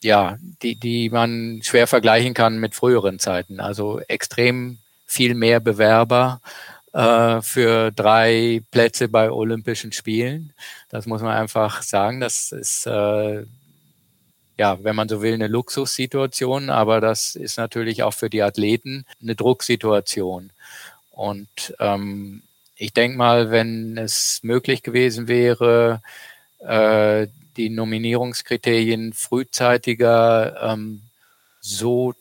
ja, 0.04 0.38
die, 0.63 0.75
die 0.75 1.12
man 1.12 1.62
schwer 1.63 1.86
vergleichen 1.86 2.34
kann 2.34 2.60
mit 2.60 2.73
früheren 2.73 3.19
Zeiten. 3.19 3.60
Also 3.60 3.99
extrem 4.08 4.80
viel 5.06 5.36
mehr 5.36 5.60
Bewerber 5.60 6.41
äh, 6.93 7.41
für 7.41 7.91
drei 7.91 8.62
Plätze 8.71 9.08
bei 9.08 9.32
Olympischen 9.32 9.91
Spielen. 9.91 10.54
Das 10.89 11.06
muss 11.06 11.21
man 11.21 11.36
einfach 11.36 11.82
sagen. 11.82 12.19
Das 12.19 12.51
ist, 12.51 12.86
äh, 12.86 13.45
ja, 14.58 14.84
wenn 14.84 14.95
man 14.95 15.10
so 15.10 15.21
will, 15.21 15.34
eine 15.34 15.47
Luxussituation, 15.47 16.69
aber 16.69 17.01
das 17.01 17.36
ist 17.36 17.58
natürlich 17.58 18.04
auch 18.04 18.13
für 18.13 18.30
die 18.30 18.43
Athleten 18.43 19.06
eine 19.21 19.36
Drucksituation. 19.36 20.51
Und 21.12 21.75
ähm, 21.80 22.43
ich 22.75 22.93
denke 22.93 23.17
mal, 23.17 23.51
wenn 23.51 23.97
es 23.97 24.39
möglich 24.43 24.84
gewesen 24.84 25.27
wäre, 25.27 26.01
äh, 26.60 27.27
die 27.58 27.69
Nominierungskriterien 27.69 29.13
frühzeitiger 29.13 30.73
ähm, 30.73 31.01
so, 31.60 32.13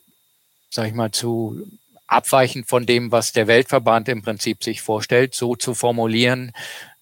sag 0.69 0.87
ich 0.87 0.93
mal, 0.93 1.11
zu 1.11 1.67
abweichend 2.11 2.67
von 2.67 2.85
dem, 2.85 3.11
was 3.11 3.31
der 3.31 3.47
Weltverband 3.47 4.09
im 4.09 4.21
Prinzip 4.21 4.63
sich 4.63 4.81
vorstellt, 4.81 5.33
so 5.33 5.55
zu 5.55 5.73
formulieren, 5.73 6.51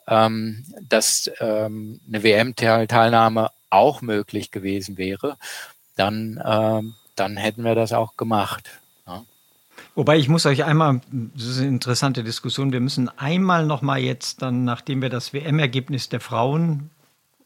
ähm, 0.08 0.66
dass 0.82 1.30
ähm, 1.40 2.00
eine 2.08 2.24
WM-Teilnahme 2.24 3.52
auch 3.70 4.02
möglich 4.02 4.52
gewesen 4.52 4.98
wäre, 4.98 5.38
dann, 5.96 6.42
ähm, 6.46 6.96
dann 7.16 7.38
hätten 7.38 7.64
wir 7.64 7.76
das 7.76 7.92
auch 7.92 8.18
gemacht. 8.18 8.70
Ja. 9.08 9.24
Wobei 9.96 10.18
ich 10.18 10.30
muss 10.30 10.46
euch 10.46 10.64
einmal, 10.64 11.02
das 11.12 11.46
ist 11.46 11.60
eine 11.60 11.68
interessante 11.68 12.24
Diskussion, 12.24 12.72
wir 12.72 12.80
müssen 12.80 13.10
einmal 13.18 13.66
nochmal 13.66 14.00
jetzt 14.00 14.42
dann, 14.42 14.64
nachdem 14.64 15.02
wir 15.02 15.10
das 15.10 15.34
WM-Ergebnis 15.34 16.10
der 16.10 16.20
Frauen 16.20 16.92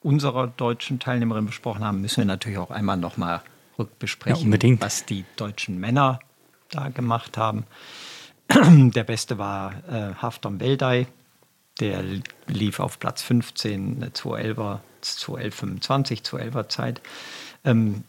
unserer 0.02 0.48
deutschen 0.48 1.00
Teilnehmerin 1.00 1.46
besprochen 1.46 1.84
haben, 1.84 2.02
müssen 2.02 2.18
wir 2.18 2.26
natürlich 2.26 2.58
auch 2.58 2.72
einmal 2.72 2.98
nochmal 2.98 3.42
rückbesprechen, 3.80 4.52
ja, 4.52 4.82
was 4.82 5.06
die 5.06 5.24
deutschen 5.38 5.80
Männer 5.80 6.20
da 6.74 6.90
gemacht 6.90 7.38
haben. 7.38 7.66
Der 8.50 9.04
beste 9.04 9.38
war 9.38 9.74
äh, 9.90 10.14
Hafton 10.16 10.58
Beldei, 10.58 11.08
der 11.80 12.04
lief 12.48 12.80
auf 12.80 13.00
Platz 13.00 13.24
15, 13.24 13.96
eine 13.98 14.10
211er, 14.12 14.80
21125, 15.02 16.22
211er 16.22 16.70
Zeit. 16.70 17.02
Ähm, 17.66 18.04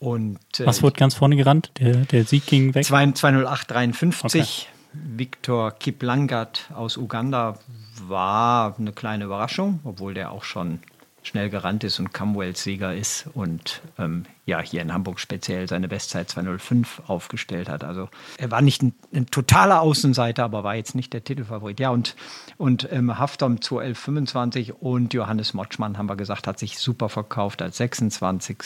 und, 0.00 0.38
äh, 0.58 0.66
Was 0.66 0.82
wurde 0.82 0.96
ganz 0.96 1.14
vorne 1.14 1.36
gerannt? 1.36 1.70
Der, 1.78 1.96
der 2.04 2.24
Sieg 2.24 2.46
ging 2.46 2.74
weg? 2.74 2.86
208,53. 2.86 4.24
Okay. 4.24 4.44
Viktor 4.92 5.72
Kiplangat 5.72 6.70
aus 6.74 6.96
Uganda 6.96 7.58
war 8.00 8.76
eine 8.78 8.92
kleine 8.92 9.24
Überraschung, 9.24 9.80
obwohl 9.84 10.14
der 10.14 10.30
auch 10.30 10.44
schon 10.44 10.80
schnell 11.24 11.48
gerannt 11.48 11.84
ist 11.84 11.98
und 11.98 12.12
Commonwealth-Sieger 12.12 12.94
ist 12.94 13.26
und 13.34 13.80
ähm, 13.98 14.26
ja, 14.46 14.60
hier 14.60 14.82
in 14.82 14.92
Hamburg 14.92 15.18
speziell 15.18 15.66
seine 15.68 15.88
Bestzeit 15.88 16.28
205 16.28 17.02
aufgestellt 17.06 17.68
hat. 17.70 17.82
Also 17.82 18.10
er 18.36 18.50
war 18.50 18.60
nicht 18.60 18.82
ein, 18.82 18.94
ein, 19.12 19.26
totaler 19.26 19.80
Außenseiter, 19.80 20.44
aber 20.44 20.64
war 20.64 20.76
jetzt 20.76 20.94
nicht 20.94 21.14
der 21.14 21.24
Titelfavorit. 21.24 21.80
Ja, 21.80 21.90
und, 21.90 22.14
und 22.58 22.86
ähm, 22.92 23.18
Haftom 23.18 23.60
21125 23.60 24.82
und 24.82 25.14
Johannes 25.14 25.54
Motschmann, 25.54 25.96
haben 25.96 26.10
wir 26.10 26.16
gesagt, 26.16 26.46
hat 26.46 26.58
sich 26.58 26.78
super 26.78 27.08
verkauft 27.08 27.62
als 27.62 27.78
26. 27.78 28.58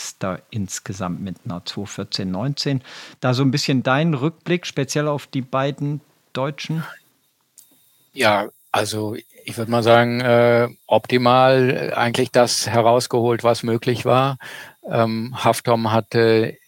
insgesamt 0.51 1.21
mit 1.21 1.37
einer 1.45 1.65
21419. 1.65 2.83
Da 3.21 3.35
so 3.35 3.45
ein 3.45 3.53
bisschen 3.53 3.85
dein 3.85 4.15
Rückblick, 4.15 4.67
speziell 4.67 5.07
auf 5.07 5.29
die 5.29 5.43
beiden 5.43 6.01
Deutschen. 6.33 6.83
Ja, 8.13 8.49
also 8.73 9.17
ich 9.45 9.57
würde 9.57 9.71
mal 9.71 9.83
sagen, 9.83 10.21
äh, 10.21 10.69
optimal 10.87 11.93
eigentlich 11.97 12.31
das 12.31 12.67
herausgeholt, 12.69 13.45
was 13.45 13.63
möglich 13.63 14.05
war. 14.05 14.39
Ähm, 14.89 15.35
Haftom 15.43 15.91
hatte 15.93 16.59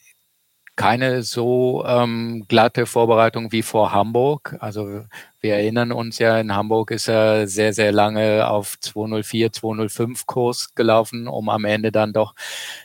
keine 0.76 1.22
so 1.22 1.84
ähm, 1.86 2.46
glatte 2.48 2.86
Vorbereitung 2.86 3.52
wie 3.52 3.60
vor 3.62 3.92
Hamburg. 3.92 4.56
Also 4.60 5.04
wir 5.42 5.54
erinnern 5.56 5.92
uns 5.92 6.18
ja, 6.18 6.38
in 6.40 6.54
Hamburg 6.54 6.90
ist 6.90 7.06
er 7.08 7.46
sehr, 7.48 7.74
sehr 7.74 7.92
lange 7.92 8.48
auf 8.48 8.80
204, 8.80 9.52
205 9.52 10.26
Kurs 10.26 10.74
gelaufen, 10.74 11.28
um 11.28 11.50
am 11.50 11.66
Ende 11.66 11.92
dann 11.92 12.14
doch 12.14 12.34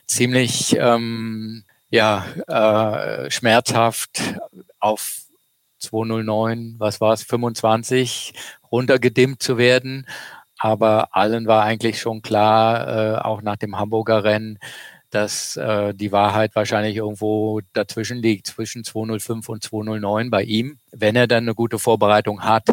ziemlich 0.08 0.75
ähm, 0.78 1.63
ja, 1.89 2.25
äh, 2.47 3.32
schmerzhaft 3.32 4.21
auf 4.80 5.25
209, 5.86 6.76
was 6.78 7.02
war 7.02 7.13
es, 7.13 7.24
25 7.24 8.34
runtergedimmt 8.71 9.41
zu 9.41 9.58
werden. 9.58 10.06
Aber 10.58 11.15
allen 11.15 11.48
war 11.48 11.63
eigentlich 11.63 12.00
schon 12.00 12.21
klar, 12.21 12.88
äh, 12.88 13.17
auch 13.19 13.41
nach 13.41 13.58
dem 13.58 13.78
Hamburger 13.78 14.24
Rennen, 14.24 14.60
dass 15.10 15.58
äh, 15.58 15.93
die 15.93 16.12
Wahrheit 16.12 16.56
wahrscheinlich 16.56 16.98
irgendwo 16.98 17.62
dazwischen 17.74 18.17
liegt, 18.17 18.48
zwischen 18.48 18.84
205 18.84 19.50
und 19.50 19.63
209 19.63 20.30
bei 20.30 20.43
ihm, 20.43 20.78
wenn 20.91 21.15
er 21.15 21.28
dann 21.28 21.43
eine 21.43 21.56
gute 21.56 21.80
Vorbereitung 21.80 22.43
hat. 22.43 22.69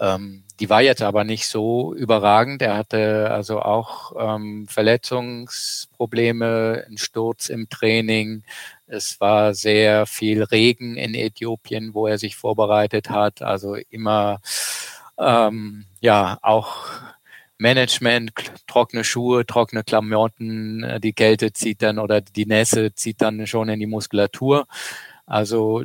Ähm, 0.00 0.44
die 0.60 0.70
war 0.70 0.82
jetzt 0.82 1.02
aber 1.02 1.24
nicht 1.24 1.46
so 1.46 1.94
überragend. 1.94 2.62
Er 2.62 2.76
hatte 2.76 3.30
also 3.30 3.60
auch 3.60 4.12
ähm, 4.18 4.66
Verletzungsprobleme, 4.68 6.84
einen 6.86 6.98
Sturz 6.98 7.48
im 7.48 7.68
Training. 7.68 8.42
Es 8.90 9.20
war 9.20 9.54
sehr 9.54 10.06
viel 10.06 10.42
Regen 10.42 10.96
in 10.96 11.14
Äthiopien, 11.14 11.92
wo 11.94 12.06
er 12.06 12.18
sich 12.18 12.36
vorbereitet 12.36 13.10
hat. 13.10 13.42
Also 13.42 13.74
immer 13.90 14.40
ähm, 15.18 15.84
ja 16.00 16.38
auch 16.42 16.86
Management, 17.58 18.32
trockene 18.66 19.04
Schuhe, 19.04 19.44
trockene 19.44 19.84
Klamotten, 19.84 20.84
äh, 20.84 21.00
die 21.00 21.12
Kälte 21.12 21.52
zieht 21.52 21.82
dann 21.82 21.98
oder 21.98 22.20
die 22.20 22.46
Nässe 22.46 22.94
zieht 22.94 23.20
dann 23.20 23.46
schon 23.46 23.68
in 23.68 23.80
die 23.80 23.86
Muskulatur. 23.86 24.66
Also 25.26 25.84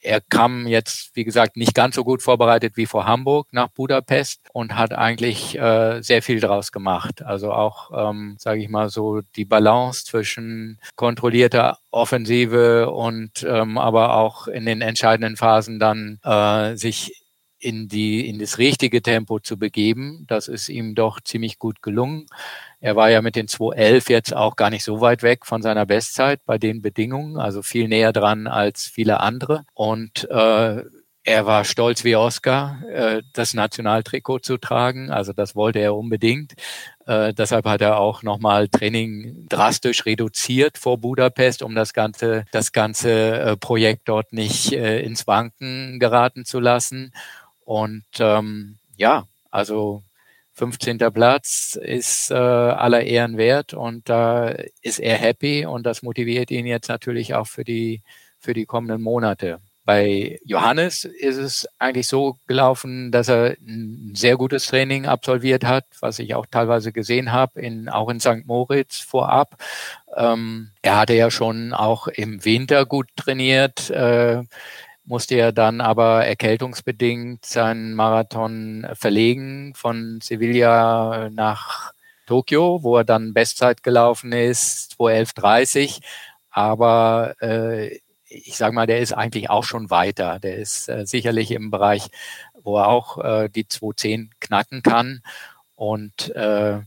er 0.00 0.20
kam 0.20 0.66
jetzt, 0.66 1.10
wie 1.14 1.24
gesagt, 1.24 1.56
nicht 1.56 1.74
ganz 1.74 1.94
so 1.96 2.04
gut 2.04 2.22
vorbereitet 2.22 2.76
wie 2.76 2.86
vor 2.86 3.06
Hamburg 3.06 3.48
nach 3.52 3.68
Budapest 3.68 4.40
und 4.52 4.76
hat 4.76 4.92
eigentlich 4.92 5.58
äh, 5.58 6.00
sehr 6.02 6.22
viel 6.22 6.40
draus 6.40 6.72
gemacht. 6.72 7.22
Also 7.22 7.52
auch, 7.52 7.90
ähm, 7.94 8.36
sage 8.38 8.60
ich 8.60 8.68
mal 8.68 8.88
so, 8.90 9.20
die 9.36 9.44
Balance 9.44 10.04
zwischen 10.04 10.80
kontrollierter 10.96 11.78
Offensive 11.90 12.90
und 12.90 13.44
ähm, 13.48 13.78
aber 13.78 14.14
auch 14.14 14.46
in 14.48 14.66
den 14.66 14.80
entscheidenden 14.80 15.36
Phasen 15.36 15.78
dann 15.78 16.18
äh, 16.22 16.76
sich 16.76 17.24
in 17.58 17.88
die 17.88 18.28
in 18.28 18.38
das 18.38 18.58
richtige 18.58 19.02
Tempo 19.02 19.40
zu 19.40 19.58
begeben. 19.58 20.24
Das 20.28 20.48
ist 20.48 20.68
ihm 20.68 20.94
doch 20.94 21.20
ziemlich 21.20 21.58
gut 21.58 21.82
gelungen. 21.82 22.26
Er 22.80 22.96
war 22.96 23.10
ja 23.10 23.22
mit 23.22 23.36
den 23.36 23.48
211 23.48 24.08
jetzt 24.08 24.34
auch 24.34 24.56
gar 24.56 24.70
nicht 24.70 24.84
so 24.84 25.00
weit 25.00 25.22
weg 25.22 25.46
von 25.46 25.62
seiner 25.62 25.86
Bestzeit 25.86 26.40
bei 26.46 26.58
den 26.58 26.82
Bedingungen, 26.82 27.38
also 27.38 27.62
viel 27.62 27.88
näher 27.88 28.12
dran 28.12 28.46
als 28.46 28.86
viele 28.86 29.20
andere. 29.20 29.64
Und 29.74 30.28
äh, 30.30 30.82
er 31.28 31.44
war 31.44 31.64
stolz 31.64 32.04
wie 32.04 32.16
Oscar, 32.16 32.80
äh, 32.90 33.22
das 33.34 33.52
Nationaltrikot 33.52 34.38
zu 34.38 34.56
tragen. 34.56 35.10
Also 35.10 35.34
das 35.34 35.54
wollte 35.54 35.78
er 35.78 35.94
unbedingt. 35.94 36.54
Äh, 37.06 37.34
deshalb 37.34 37.66
hat 37.66 37.82
er 37.82 37.98
auch 37.98 38.22
nochmal 38.22 38.68
Training 38.68 39.46
drastisch 39.46 40.06
reduziert 40.06 40.78
vor 40.78 40.96
Budapest, 40.96 41.62
um 41.62 41.74
das 41.74 41.92
ganze, 41.92 42.46
das 42.50 42.72
ganze 42.72 43.40
äh, 43.40 43.56
Projekt 43.58 44.08
dort 44.08 44.32
nicht 44.32 44.72
äh, 44.72 45.00
ins 45.00 45.26
Wanken 45.26 45.98
geraten 45.98 46.46
zu 46.46 46.60
lassen. 46.60 47.12
Und 47.68 48.06
ähm, 48.18 48.78
ja, 48.96 49.26
also 49.50 50.02
15. 50.54 50.96
Platz 51.12 51.78
ist 51.78 52.30
äh, 52.30 52.34
aller 52.34 53.02
Ehren 53.02 53.36
wert 53.36 53.74
und 53.74 54.08
da 54.08 54.48
äh, 54.48 54.70
ist 54.80 54.98
er 54.98 55.18
happy 55.18 55.66
und 55.66 55.84
das 55.84 56.02
motiviert 56.02 56.50
ihn 56.50 56.64
jetzt 56.64 56.88
natürlich 56.88 57.34
auch 57.34 57.46
für 57.46 57.64
die, 57.64 58.00
für 58.40 58.54
die 58.54 58.64
kommenden 58.64 59.02
Monate. 59.02 59.58
Bei 59.84 60.38
Johannes 60.46 61.04
ist 61.04 61.36
es 61.36 61.68
eigentlich 61.78 62.08
so 62.08 62.38
gelaufen, 62.46 63.12
dass 63.12 63.28
er 63.28 63.58
ein 63.60 64.12
sehr 64.14 64.38
gutes 64.38 64.64
Training 64.64 65.04
absolviert 65.04 65.66
hat, 65.66 65.84
was 66.00 66.18
ich 66.20 66.34
auch 66.34 66.46
teilweise 66.46 66.90
gesehen 66.90 67.32
habe, 67.32 67.60
in, 67.60 67.90
auch 67.90 68.08
in 68.08 68.18
St. 68.20 68.46
Moritz 68.46 68.98
vorab. 68.98 69.58
Ähm, 70.16 70.70
er 70.80 70.96
hatte 70.96 71.12
ja 71.12 71.30
schon 71.30 71.74
auch 71.74 72.06
im 72.08 72.46
Winter 72.46 72.86
gut 72.86 73.08
trainiert. 73.14 73.90
Äh, 73.90 74.44
musste 75.08 75.36
er 75.36 75.52
dann 75.52 75.80
aber 75.80 76.26
erkältungsbedingt 76.26 77.44
seinen 77.44 77.94
Marathon 77.94 78.86
verlegen 78.92 79.72
von 79.74 80.20
Sevilla 80.22 81.30
nach 81.30 81.92
Tokio, 82.26 82.82
wo 82.82 82.98
er 82.98 83.04
dann 83.04 83.32
Bestzeit 83.32 83.82
gelaufen 83.82 84.32
ist, 84.32 84.94
211,30. 85.00 86.00
Aber 86.50 87.34
äh, 87.40 88.00
ich 88.28 88.56
sage 88.58 88.74
mal, 88.74 88.86
der 88.86 89.00
ist 89.00 89.14
eigentlich 89.14 89.48
auch 89.48 89.64
schon 89.64 89.88
weiter. 89.88 90.38
Der 90.38 90.56
ist 90.56 90.90
äh, 90.90 91.06
sicherlich 91.06 91.50
im 91.52 91.70
Bereich, 91.70 92.08
wo 92.62 92.76
er 92.76 92.88
auch 92.88 93.16
äh, 93.24 93.48
die 93.48 93.66
210 93.66 94.30
knacken 94.40 94.82
kann. 94.82 95.22
Und 95.74 96.34
äh, 96.36 96.80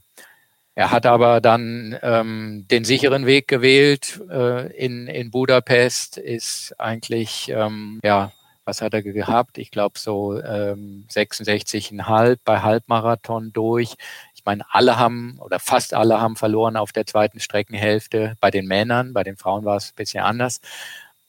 er 0.74 0.92
hat 0.92 1.06
aber 1.06 1.42
dann 1.42 1.98
ähm, 2.02 2.66
den 2.72 2.86
sicheren 2.86 3.26
Weg 3.26 3.48
gewählt 3.48 4.22
äh, 4.30 4.72
in, 4.74 5.08
in 5.08 5.30
Budapest, 5.30 6.18
ist 6.18 6.74
eigentlich, 6.80 7.50
ähm, 7.50 8.00
ja, 8.04 8.32
was 8.64 8.82
hat 8.82 8.94
er 8.94 9.02
gehabt? 9.02 9.58
Ich 9.58 9.72
glaube 9.72 10.00
so 10.00 10.40
ähm, 10.42 11.06
66,5 11.10 12.40
bei 12.46 12.62
Halbmarathon 12.62 13.52
durch. 13.52 13.96
Ich 14.34 14.46
meine, 14.46 14.64
alle 14.70 14.98
haben 14.98 15.38
oder 15.40 15.60
fast 15.60 15.94
alle 15.94 16.22
haben 16.22 16.36
verloren 16.36 16.78
auf 16.78 16.92
der 16.94 17.06
zweiten 17.06 17.40
Streckenhälfte 17.40 18.38
bei 18.40 18.50
den 18.50 18.66
Männern, 18.66 19.14
bei 19.14 19.24
den 19.24 19.38
Frauen 19.38 19.66
war 19.66 19.78
es 19.78 19.90
ein 19.92 19.96
bisschen 19.96 20.24
anders. 20.24 20.62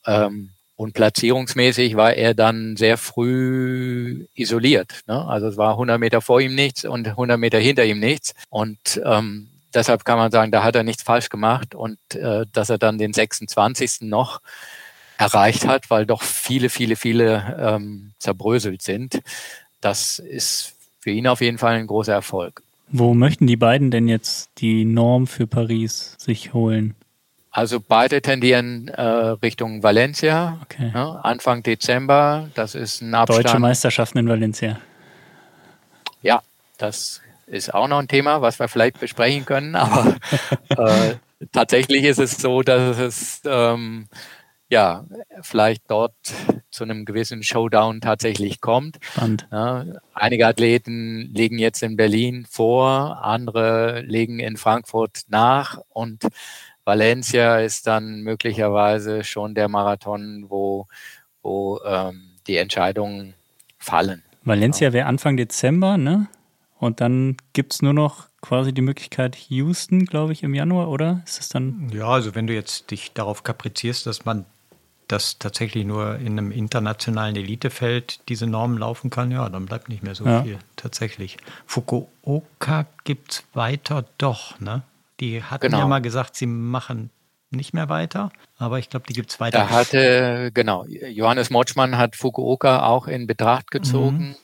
Ähm, 0.05 0.52
und 0.75 0.93
platzierungsmäßig 0.93 1.95
war 1.95 2.13
er 2.13 2.33
dann 2.33 2.75
sehr 2.77 2.97
früh 2.97 4.25
isoliert. 4.33 5.01
Ne? 5.07 5.25
Also 5.25 5.47
es 5.47 5.57
war 5.57 5.71
100 5.71 5.99
Meter 5.99 6.21
vor 6.21 6.41
ihm 6.41 6.55
nichts 6.55 6.83
und 6.83 7.07
100 7.07 7.39
Meter 7.39 7.59
hinter 7.59 7.85
ihm 7.85 7.99
nichts. 7.99 8.33
Und 8.49 9.01
ähm, 9.05 9.49
deshalb 9.73 10.03
kann 10.03 10.17
man 10.17 10.31
sagen, 10.31 10.51
da 10.51 10.63
hat 10.63 10.75
er 10.75 10.83
nichts 10.83 11.03
falsch 11.03 11.29
gemacht. 11.29 11.75
Und 11.75 11.99
äh, 12.15 12.45
dass 12.51 12.69
er 12.69 12.79
dann 12.79 12.97
den 12.97 13.13
26. 13.13 14.01
noch 14.01 14.41
erreicht 15.17 15.67
hat, 15.67 15.89
weil 15.89 16.05
doch 16.05 16.23
viele, 16.23 16.69
viele, 16.69 16.95
viele 16.95 17.55
ähm, 17.59 18.13
zerbröselt 18.17 18.81
sind, 18.81 19.21
das 19.79 20.17
ist 20.19 20.73
für 20.99 21.11
ihn 21.11 21.27
auf 21.27 21.41
jeden 21.41 21.57
Fall 21.57 21.75
ein 21.75 21.87
großer 21.87 22.13
Erfolg. 22.13 22.63
Wo 22.89 23.13
möchten 23.13 23.47
die 23.47 23.57
beiden 23.57 23.91
denn 23.91 24.07
jetzt 24.07 24.49
die 24.57 24.85
Norm 24.85 25.27
für 25.27 25.47
Paris 25.47 26.15
sich 26.17 26.53
holen? 26.53 26.95
Also 27.55 27.79
beide 27.79 28.23
tendieren 28.23 28.87
äh, 28.87 29.01
Richtung 29.01 29.83
Valencia. 29.83 30.59
Okay. 30.63 30.89
Ne, 30.91 31.23
Anfang 31.23 31.61
Dezember. 31.61 32.49
Das 32.55 32.73
ist 32.73 33.01
ein 33.01 33.13
Abstand. 33.13 33.45
Deutsche 33.45 33.59
Meisterschaften 33.59 34.17
in 34.17 34.27
Valencia. 34.27 34.79
Ja, 36.23 36.41
das 36.79 37.21
ist 37.45 37.71
auch 37.71 37.87
noch 37.87 37.99
ein 37.99 38.07
Thema, 38.07 38.41
was 38.41 38.57
wir 38.57 38.67
vielleicht 38.67 38.99
besprechen 38.99 39.45
können. 39.45 39.75
Aber 39.75 40.15
äh, 40.69 41.15
tatsächlich 41.51 42.05
ist 42.05 42.17
es 42.17 42.37
so, 42.37 42.63
dass 42.63 42.97
es 42.97 43.41
ähm, 43.45 44.07
ja 44.69 45.05
vielleicht 45.41 45.83
dort 45.91 46.15
zu 46.71 46.83
einem 46.83 47.05
gewissen 47.05 47.43
Showdown 47.43 48.01
tatsächlich 48.01 48.61
kommt. 48.61 48.97
Spannend. 49.01 49.47
Ja, 49.51 49.85
einige 50.15 50.47
Athleten 50.47 51.31
legen 51.31 51.59
jetzt 51.59 51.83
in 51.83 51.97
Berlin 51.97 52.47
vor, 52.49 53.23
andere 53.23 54.01
legen 54.01 54.39
in 54.39 54.57
Frankfurt 54.57 55.25
nach 55.27 55.79
und 55.89 56.25
Valencia 56.85 57.59
ist 57.59 57.87
dann 57.87 58.21
möglicherweise 58.21 59.23
schon 59.23 59.55
der 59.55 59.69
Marathon, 59.69 60.45
wo, 60.49 60.87
wo 61.41 61.79
ähm, 61.85 62.31
die 62.47 62.57
Entscheidungen 62.57 63.33
fallen. 63.77 64.23
Valencia 64.43 64.91
wäre 64.91 65.07
Anfang 65.07 65.37
Dezember, 65.37 65.97
ne? 65.97 66.27
Und 66.79 66.99
dann 66.99 67.37
gibt 67.53 67.73
es 67.73 67.81
nur 67.81 67.93
noch 67.93 68.27
quasi 68.41 68.73
die 68.73 68.81
Möglichkeit 68.81 69.37
Houston, 69.47 70.05
glaube 70.05 70.33
ich, 70.33 70.43
im 70.43 70.53
Januar, 70.53 70.89
oder? 70.89 71.21
Ist 71.25 71.39
es 71.39 71.47
dann? 71.47 71.89
Ja, 71.93 72.07
also 72.07 72.35
wenn 72.35 72.47
du 72.47 72.53
jetzt 72.53 72.91
dich 72.91 73.13
darauf 73.13 73.43
kaprizierst, 73.43 74.05
dass 74.05 74.25
man 74.25 74.45
das 75.07 75.37
tatsächlich 75.37 75.85
nur 75.85 76.17
in 76.17 76.37
einem 76.37 76.51
internationalen 76.51 77.37
Elitefeld 77.37 78.19
diese 78.27 78.47
Normen 78.47 78.77
laufen 78.77 79.09
kann, 79.09 79.31
ja, 79.31 79.47
dann 79.47 79.65
bleibt 79.65 79.87
nicht 79.87 80.03
mehr 80.03 80.15
so 80.15 80.25
ja. 80.25 80.43
viel 80.43 80.59
tatsächlich. 80.75 81.37
Fukuoka 81.65 82.85
gibt 83.05 83.31
es 83.31 83.43
weiter 83.53 84.05
doch, 84.17 84.59
ne? 84.59 84.83
Die 85.23 85.41
hatten 85.41 85.67
genau. 85.67 85.79
ja 85.79 85.87
mal 85.87 86.01
gesagt, 86.01 86.35
sie 86.35 86.45
machen 86.45 87.09
nicht 87.49 87.73
mehr 87.73 87.87
weiter, 87.87 88.29
aber 88.57 88.79
ich 88.79 88.89
glaube, 88.89 89.05
die 89.07 89.13
gibt 89.13 89.31
es 89.31 89.39
weiter. 89.39 89.59
Da 89.59 89.69
hatte, 89.69 90.51
genau, 90.53 90.85
Johannes 90.85 91.49
Motschmann 91.49 91.97
hat 91.97 92.17
Fukuoka 92.17 92.85
auch 92.85 93.07
in 93.07 93.25
Betracht 93.25 93.71
gezogen. 93.71 94.29
Mhm. 94.29 94.35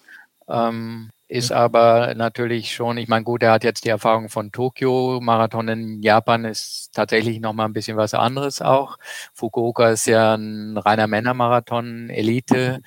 Ähm, 0.48 1.10
ist 1.28 1.52
aber 1.52 2.16
natürlich 2.16 2.74
schon, 2.74 2.98
ich 2.98 3.10
meine, 3.10 3.26
gut, 3.26 3.44
er 3.44 3.52
hat 3.52 3.66
jetzt 3.66 3.84
die 3.84 3.90
Erfahrung 3.90 4.30
von 4.30 4.54
Tokio. 4.54 5.20
Marathon 5.22 5.68
in 5.68 6.02
Japan 6.02 6.46
ist 6.46 6.92
tatsächlich 6.94 7.42
nochmal 7.42 7.68
ein 7.68 7.74
bisschen 7.74 7.98
was 7.98 8.14
anderes 8.14 8.62
auch. 8.62 8.98
Fukuoka 9.34 9.90
ist 9.90 10.06
ja 10.08 10.36
ein 10.36 10.78
reiner 10.78 11.08
Männermarathon, 11.08 12.10
Elite, 12.10 12.82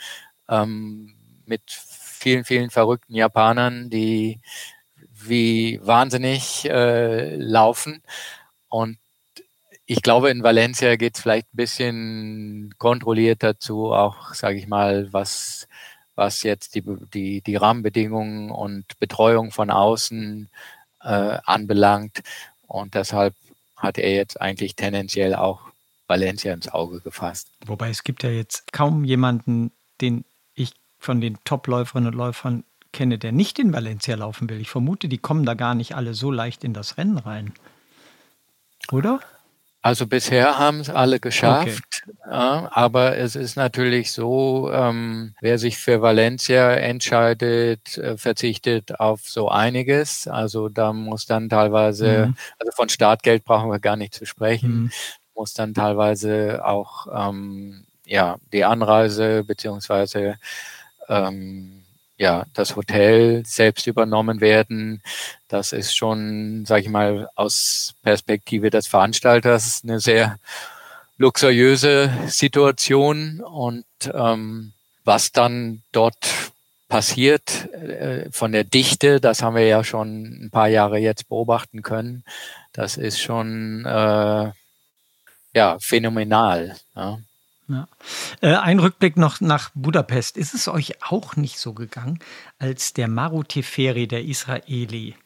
ähm, 0.48 1.14
mit 1.44 1.62
vielen, 1.66 2.44
vielen 2.44 2.70
verrückten 2.70 3.14
Japanern, 3.14 3.90
die 3.90 4.40
wie 5.28 5.80
wahnsinnig 5.82 6.68
äh, 6.68 7.36
laufen. 7.36 8.02
Und 8.68 8.98
ich 9.86 10.02
glaube, 10.02 10.30
in 10.30 10.42
Valencia 10.42 10.96
geht 10.96 11.16
es 11.16 11.22
vielleicht 11.22 11.48
ein 11.52 11.56
bisschen 11.56 12.74
kontrollierter 12.78 13.58
zu, 13.58 13.92
auch, 13.92 14.34
sage 14.34 14.58
ich 14.58 14.66
mal, 14.66 15.12
was 15.12 15.68
was 16.14 16.42
jetzt 16.42 16.74
die, 16.74 16.82
die, 17.12 17.40
die 17.40 17.56
Rahmenbedingungen 17.56 18.50
und 18.50 18.98
Betreuung 18.98 19.50
von 19.50 19.70
außen 19.70 20.48
äh, 21.02 21.38
anbelangt. 21.44 22.22
Und 22.66 22.94
deshalb 22.94 23.34
hat 23.76 23.98
er 23.98 24.12
jetzt 24.12 24.40
eigentlich 24.40 24.76
tendenziell 24.76 25.34
auch 25.34 25.60
Valencia 26.06 26.52
ins 26.52 26.68
Auge 26.68 27.00
gefasst. 27.00 27.48
Wobei 27.66 27.88
es 27.90 28.04
gibt 28.04 28.22
ja 28.22 28.30
jetzt 28.30 28.72
kaum 28.72 29.04
jemanden, 29.04 29.72
den 30.00 30.24
ich 30.54 30.72
von 30.98 31.20
den 31.20 31.38
Top-Läuferinnen 31.44 32.12
und 32.12 32.18
Läufern 32.18 32.64
kenne, 32.92 33.18
der 33.18 33.32
nicht 33.32 33.58
in 33.58 33.72
Valencia 33.72 34.14
laufen 34.14 34.48
will. 34.48 34.60
Ich 34.60 34.70
vermute, 34.70 35.08
die 35.08 35.18
kommen 35.18 35.44
da 35.44 35.54
gar 35.54 35.74
nicht 35.74 35.94
alle 35.94 36.14
so 36.14 36.30
leicht 36.30 36.64
in 36.64 36.74
das 36.74 36.98
Rennen 36.98 37.18
rein. 37.18 37.52
Oder? 38.90 39.20
Also 39.84 40.06
bisher 40.06 40.60
haben 40.60 40.78
es 40.78 40.90
alle 40.90 41.18
geschafft, 41.18 41.82
okay. 42.06 42.30
ja, 42.30 42.70
aber 42.70 43.16
es 43.16 43.34
ist 43.34 43.56
natürlich 43.56 44.12
so, 44.12 44.70
ähm, 44.72 45.34
wer 45.40 45.58
sich 45.58 45.76
für 45.76 46.00
Valencia 46.00 46.72
entscheidet, 46.74 47.98
äh, 47.98 48.16
verzichtet 48.16 49.00
auf 49.00 49.22
so 49.22 49.48
einiges. 49.48 50.28
Also 50.28 50.68
da 50.68 50.92
muss 50.92 51.26
dann 51.26 51.48
teilweise, 51.48 52.28
mhm. 52.28 52.36
also 52.60 52.70
von 52.76 52.90
Startgeld 52.90 53.44
brauchen 53.44 53.70
wir 53.70 53.80
gar 53.80 53.96
nicht 53.96 54.14
zu 54.14 54.24
sprechen, 54.24 54.84
mhm. 54.84 54.90
muss 55.34 55.52
dann 55.52 55.74
teilweise 55.74 56.64
auch 56.64 57.08
ähm, 57.12 57.84
ja 58.06 58.36
die 58.52 58.64
Anreise 58.64 59.42
beziehungsweise 59.42 60.36
ähm, 61.08 61.81
ja, 62.16 62.44
das 62.54 62.76
Hotel 62.76 63.44
selbst 63.46 63.86
übernommen 63.86 64.40
werden. 64.40 65.02
Das 65.48 65.72
ist 65.72 65.96
schon, 65.96 66.64
sage 66.66 66.82
ich 66.82 66.88
mal, 66.88 67.28
aus 67.34 67.94
Perspektive 68.02 68.70
des 68.70 68.86
Veranstalters 68.86 69.82
eine 69.82 70.00
sehr 70.00 70.38
luxuriöse 71.16 72.10
Situation. 72.26 73.40
Und 73.40 73.84
ähm, 74.12 74.72
was 75.04 75.32
dann 75.32 75.82
dort 75.92 76.52
passiert 76.88 77.72
äh, 77.72 78.30
von 78.30 78.52
der 78.52 78.64
Dichte, 78.64 79.20
das 79.20 79.42
haben 79.42 79.56
wir 79.56 79.66
ja 79.66 79.82
schon 79.82 80.44
ein 80.44 80.50
paar 80.50 80.68
Jahre 80.68 80.98
jetzt 80.98 81.28
beobachten 81.28 81.82
können. 81.82 82.24
Das 82.72 82.96
ist 82.98 83.20
schon 83.20 83.84
äh, 83.86 84.52
ja 85.54 85.78
phänomenal. 85.80 86.76
Ja. 86.94 87.18
Ja. 87.72 87.88
Äh, 88.40 88.56
ein 88.56 88.78
Rückblick 88.78 89.16
noch 89.16 89.40
nach 89.40 89.70
Budapest. 89.74 90.36
Ist 90.36 90.54
es 90.54 90.68
euch 90.68 91.02
auch 91.02 91.36
nicht 91.36 91.58
so 91.58 91.72
gegangen, 91.72 92.18
als 92.58 92.92
der 92.92 93.08
Maru 93.08 93.42
Teferi, 93.42 94.06
der 94.06 94.24
Israeli, 94.24 95.16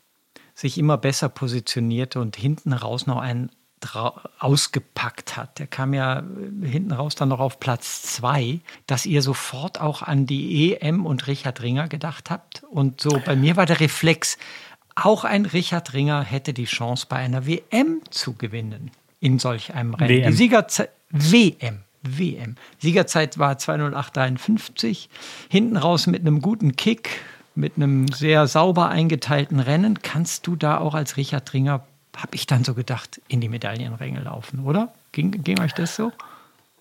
sich 0.54 0.78
immer 0.78 0.96
besser 0.96 1.28
positionierte 1.28 2.20
und 2.20 2.36
hinten 2.36 2.72
raus 2.72 3.06
noch 3.06 3.18
einen 3.18 3.50
ausgepackt 4.38 5.36
hat. 5.36 5.58
Der 5.58 5.66
kam 5.66 5.94
ja 5.94 6.20
äh, 6.20 6.66
hinten 6.66 6.92
raus 6.92 7.14
dann 7.14 7.28
noch 7.28 7.40
auf 7.40 7.60
Platz 7.60 8.02
zwei, 8.02 8.60
dass 8.86 9.06
ihr 9.06 9.22
sofort 9.22 9.80
auch 9.80 10.02
an 10.02 10.26
die 10.26 10.74
EM 10.74 11.06
und 11.06 11.26
Richard 11.26 11.62
Ringer 11.62 11.88
gedacht 11.88 12.30
habt. 12.30 12.64
Und 12.70 13.00
so 13.00 13.20
bei 13.24 13.36
mir 13.36 13.56
war 13.56 13.66
der 13.66 13.80
Reflex, 13.80 14.38
auch 14.94 15.24
ein 15.24 15.44
Richard 15.44 15.92
Ringer 15.92 16.22
hätte 16.22 16.54
die 16.54 16.64
Chance 16.64 17.06
bei 17.08 17.16
einer 17.16 17.46
WM 17.46 18.00
zu 18.10 18.32
gewinnen 18.32 18.90
in 19.20 19.38
solch 19.38 19.74
einem 19.74 19.94
Rennen. 19.94 20.08
WM. 20.08 20.30
Die 20.30 20.36
Siegerzeit 20.36 20.90
WM. 21.10 21.82
WM. 22.06 22.56
Siegerzeit 22.78 23.38
war 23.38 23.54
208,53. 23.54 25.08
Hinten 25.48 25.76
raus 25.76 26.06
mit 26.06 26.20
einem 26.20 26.40
guten 26.40 26.76
Kick, 26.76 27.20
mit 27.54 27.76
einem 27.76 28.08
sehr 28.08 28.46
sauber 28.46 28.88
eingeteilten 28.88 29.60
Rennen. 29.60 30.00
Kannst 30.02 30.46
du 30.46 30.56
da 30.56 30.78
auch 30.78 30.94
als 30.94 31.16
Richard 31.16 31.46
Tringer, 31.46 31.84
habe 32.16 32.34
ich 32.34 32.46
dann 32.46 32.64
so 32.64 32.74
gedacht, 32.74 33.20
in 33.28 33.40
die 33.40 33.48
Medaillenränge 33.48 34.20
laufen, 34.20 34.60
oder? 34.64 34.92
Ging, 35.12 35.42
ging 35.42 35.60
euch 35.60 35.72
das 35.72 35.96
so? 35.96 36.12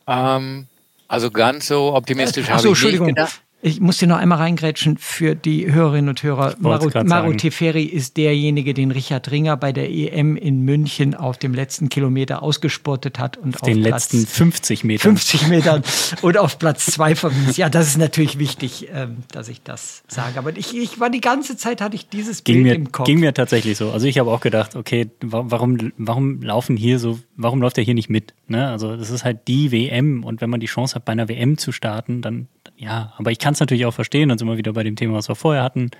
Ähm, 0.08 0.68
also 1.08 1.32
ganz 1.32 1.68
so 1.68 1.94
optimistisch 1.94 2.48
äh, 2.48 2.52
habe 2.52 2.70
ich 2.70 2.84
nicht 2.84 3.04
gedacht. 3.04 3.42
Ich 3.66 3.82
muss 3.82 3.98
dir 3.98 4.06
noch 4.06 4.18
einmal 4.18 4.38
reingrätschen 4.38 4.96
für 5.00 5.34
die 5.34 5.74
Hörerinnen 5.74 6.10
und 6.10 6.22
Hörer. 6.22 6.54
Maru, 6.60 6.92
Maru 7.04 7.34
Teferi 7.34 7.82
ist 7.82 8.16
derjenige, 8.16 8.76
den 8.76 8.92
Richard 8.92 9.32
Ringer 9.32 9.58
bei 9.58 9.72
der 9.72 9.90
EM 9.90 10.38
in 10.38 10.62
München 10.62 11.16
auf 11.16 11.40
dem 11.40 11.56
letzten 11.56 11.90
Kilometer 11.90 12.44
ausgespurtet 12.44 13.18
hat 13.18 13.38
und 13.38 13.56
auf, 13.56 13.64
auf 13.64 13.68
den 13.68 13.82
Platz 13.82 14.14
letzten 14.14 14.28
50 14.28 14.84
Metern. 14.84 15.18
50 15.18 15.48
Metern 15.48 15.82
und 16.22 16.38
auf 16.38 16.60
Platz 16.60 16.86
zwei 16.86 17.16
verwies. 17.16 17.58
Ja, 17.58 17.70
das 17.70 17.88
ist 17.88 17.98
natürlich 17.98 18.38
wichtig, 18.38 18.88
ähm, 18.94 19.24
dass 19.32 19.50
ich 19.50 19.64
das 19.64 20.04
sage. 20.08 20.38
Aber 20.38 20.56
ich, 20.56 20.78
ich 20.78 21.00
war 21.00 21.10
die 21.10 21.22
ganze 21.22 21.58
Zeit, 21.58 21.82
hatte 21.82 21.96
ich 21.96 22.08
dieses 22.08 22.44
ging 22.44 22.58
Bild 22.58 22.66
mir, 22.66 22.76
im 22.76 22.92
Kopf. 22.92 23.08
Ging 23.08 23.20
mir 23.20 23.34
tatsächlich 23.34 23.80
so. 23.80 23.90
Also 23.90 24.06
ich 24.06 24.20
habe 24.20 24.30
auch 24.30 24.42
gedacht, 24.42 24.76
okay, 24.76 25.10
warum, 25.22 25.92
warum 25.98 26.44
laufen 26.44 26.78
hier 26.78 27.00
so, 27.00 27.18
warum 27.36 27.64
läuft 27.64 27.80
er 27.80 27.84
hier 27.84 27.96
nicht 27.96 28.12
mit? 28.12 28.36
Ne? 28.48 28.68
Also 28.68 28.96
das 28.96 29.10
ist 29.10 29.26
halt 29.26 29.48
die 29.48 29.72
WM 29.72 30.24
und 30.24 30.42
wenn 30.42 30.52
man 30.52 30.60
die 30.60 30.68
Chance 30.68 30.94
hat, 30.94 31.06
bei 31.06 31.14
einer 31.14 31.30
WM 31.30 31.58
zu 31.58 31.72
starten, 31.72 32.22
dann 32.22 32.48
ja, 32.78 33.14
aber 33.18 33.32
ich 33.32 33.40
kann 33.40 33.54
es 33.54 33.60
natürlich 33.60 33.86
auch 33.86 33.94
verstehen, 33.94 34.32
und 34.32 34.38
sind 34.38 34.48
wir 34.48 34.58
wieder 34.58 34.74
bei 34.74 34.84
dem 34.84 34.96
Thema, 34.96 35.16
was 35.16 35.30
wir 35.30 35.36
vorher 35.36 35.64
hatten. 35.64 35.92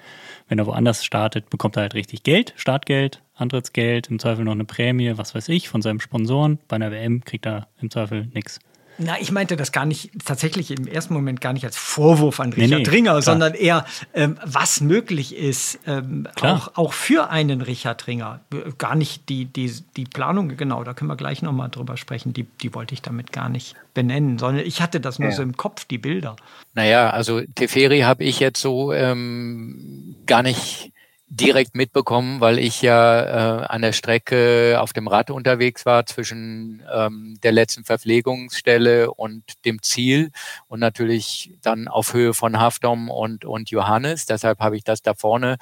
Wenn 0.48 0.60
er 0.60 0.68
woanders 0.68 1.06
startet, 1.06 1.50
bekommt 1.50 1.78
er 1.78 1.84
halt 1.84 1.94
richtig 1.94 2.24
Geld, 2.24 2.54
Startgeld, 2.58 3.22
Antrittsgeld, 3.36 4.08
im 4.08 4.20
Zweifel 4.20 4.46
noch 4.46 4.52
eine 4.52 4.66
Prämie, 4.66 5.14
was 5.16 5.36
weiß 5.36 5.50
ich, 5.50 5.70
von 5.70 5.82
seinem 5.82 6.00
Sponsoren. 6.00 6.60
Bei 6.68 6.76
einer 6.76 6.92
WM 6.92 7.24
kriegt 7.24 7.46
er 7.46 7.68
im 7.82 7.90
Zweifel 7.90 8.28
nichts. 8.34 8.60
Na, 8.98 9.20
ich 9.20 9.32
meinte 9.32 9.56
das 9.56 9.72
gar 9.72 9.86
nicht, 9.86 10.12
tatsächlich 10.26 10.72
im 10.72 10.88
ersten 10.88 11.14
Moment 11.14 11.42
gar 11.42 11.54
nicht 11.54 11.66
als 11.66 11.78
Vorwurf 11.78 12.40
an 12.40 12.54
Richard 12.54 12.70
nee, 12.70 12.78
nee, 12.78 12.90
Ringer, 12.90 13.12
klar. 13.12 13.22
sondern 13.22 13.54
eher, 13.54 13.86
ähm, 14.14 14.38
was 14.44 14.82
möglich 14.82 15.36
ist, 15.36 15.80
ähm, 15.86 16.28
auch, 16.42 16.72
auch 16.76 16.94
für 16.94 17.30
einen 17.30 17.62
Richard 17.62 18.08
Ringer. 18.08 18.42
Gar 18.78 18.96
nicht 18.96 19.30
die, 19.30 19.46
die, 19.46 19.72
die 19.98 20.06
Planung, 20.06 20.56
genau, 20.56 20.84
da 20.84 20.94
können 20.94 21.10
wir 21.10 21.18
gleich 21.18 21.42
nochmal 21.42 21.70
drüber 21.70 21.98
sprechen, 21.98 22.34
die, 22.34 22.44
die 22.62 22.74
wollte 22.74 22.94
ich 22.94 23.02
damit 23.02 23.32
gar 23.32 23.50
nicht 23.50 23.76
benennen, 23.94 24.38
sondern 24.38 24.66
ich 24.66 24.82
hatte 24.82 25.00
das 25.00 25.20
nur 25.20 25.30
ja. 25.30 25.36
so 25.36 25.44
im 25.44 25.58
Kopf, 25.58 25.86
die 25.86 25.98
Bilder. 25.98 26.36
Naja, 26.74 27.10
also 27.10 27.42
Teferi 27.42 28.02
habe 28.02 28.24
ich 28.24 28.40
jetzt 28.40 28.62
so 28.62 28.94
ähm, 28.94 30.16
gar 30.26 30.44
nicht 30.44 30.92
direkt 31.28 31.76
mitbekommen, 31.76 32.40
weil 32.40 32.60
ich 32.60 32.82
ja 32.84 33.64
äh, 33.64 33.66
an 33.66 33.82
der 33.82 33.94
Strecke 33.94 34.78
auf 34.80 34.94
dem 34.94 35.08
Rad 35.08 35.32
unterwegs 35.32 35.86
war 35.86 36.06
zwischen 36.06 36.84
ähm, 36.94 37.40
der 37.42 37.52
letzten 37.52 37.84
Verpflegungsstelle 37.84 39.12
und 39.12 39.44
dem 39.66 39.82
Ziel 39.82 40.32
und 40.68 40.80
natürlich 40.80 41.52
dann 41.62 41.88
auf 41.88 42.14
Höhe 42.14 42.34
von 42.34 42.60
Hafdom 42.60 43.10
und, 43.10 43.44
und 43.44 43.72
Johannes. 43.72 44.28
Deshalb 44.28 44.60
habe 44.60 44.78
ich 44.78 44.84
das 44.84 45.02
da 45.02 45.16
vorne 45.16 45.58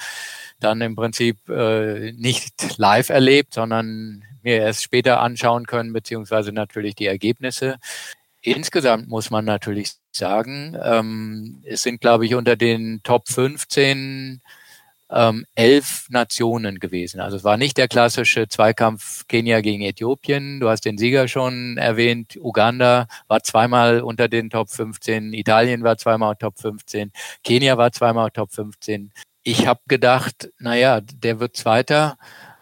dann 0.59 0.81
im 0.81 0.95
Prinzip 0.95 1.47
äh, 1.47 2.11
nicht 2.11 2.77
live 2.77 3.09
erlebt, 3.09 3.53
sondern 3.53 4.23
mir 4.41 4.57
erst 4.57 4.83
später 4.83 5.21
anschauen 5.21 5.65
können, 5.65 5.93
beziehungsweise 5.93 6.51
natürlich 6.51 6.95
die 6.95 7.07
Ergebnisse. 7.07 7.77
Insgesamt 8.41 9.07
muss 9.07 9.29
man 9.29 9.45
natürlich 9.45 9.93
sagen, 10.11 10.77
ähm, 10.83 11.63
es 11.63 11.83
sind, 11.83 12.01
glaube 12.01 12.25
ich, 12.25 12.35
unter 12.35 12.57
den 12.57 13.01
Top 13.03 13.29
15 13.29 14.41
ähm, 15.13 15.45
elf 15.55 16.07
Nationen 16.09 16.79
gewesen. 16.79 17.19
Also 17.19 17.37
es 17.37 17.43
war 17.43 17.57
nicht 17.57 17.77
der 17.77 17.87
klassische 17.87 18.47
Zweikampf 18.47 19.27
Kenia 19.27 19.61
gegen 19.61 19.83
Äthiopien. 19.83 20.59
Du 20.59 20.69
hast 20.69 20.85
den 20.85 20.97
Sieger 20.97 21.27
schon 21.27 21.77
erwähnt. 21.77 22.37
Uganda 22.41 23.07
war 23.27 23.43
zweimal 23.43 24.01
unter 24.01 24.27
den 24.27 24.49
Top 24.49 24.69
15. 24.69 25.33
Italien 25.33 25.83
war 25.83 25.97
zweimal 25.97 26.35
Top 26.35 26.57
15. 26.59 27.11
Kenia 27.43 27.77
war 27.77 27.91
zweimal 27.91 28.31
Top 28.31 28.51
15. 28.51 29.11
Ich 29.43 29.67
habe 29.67 29.81
gedacht, 29.87 30.49
naja, 30.59 31.01
der 31.01 31.39
wird 31.39 31.55
Zweiter. 31.55 32.17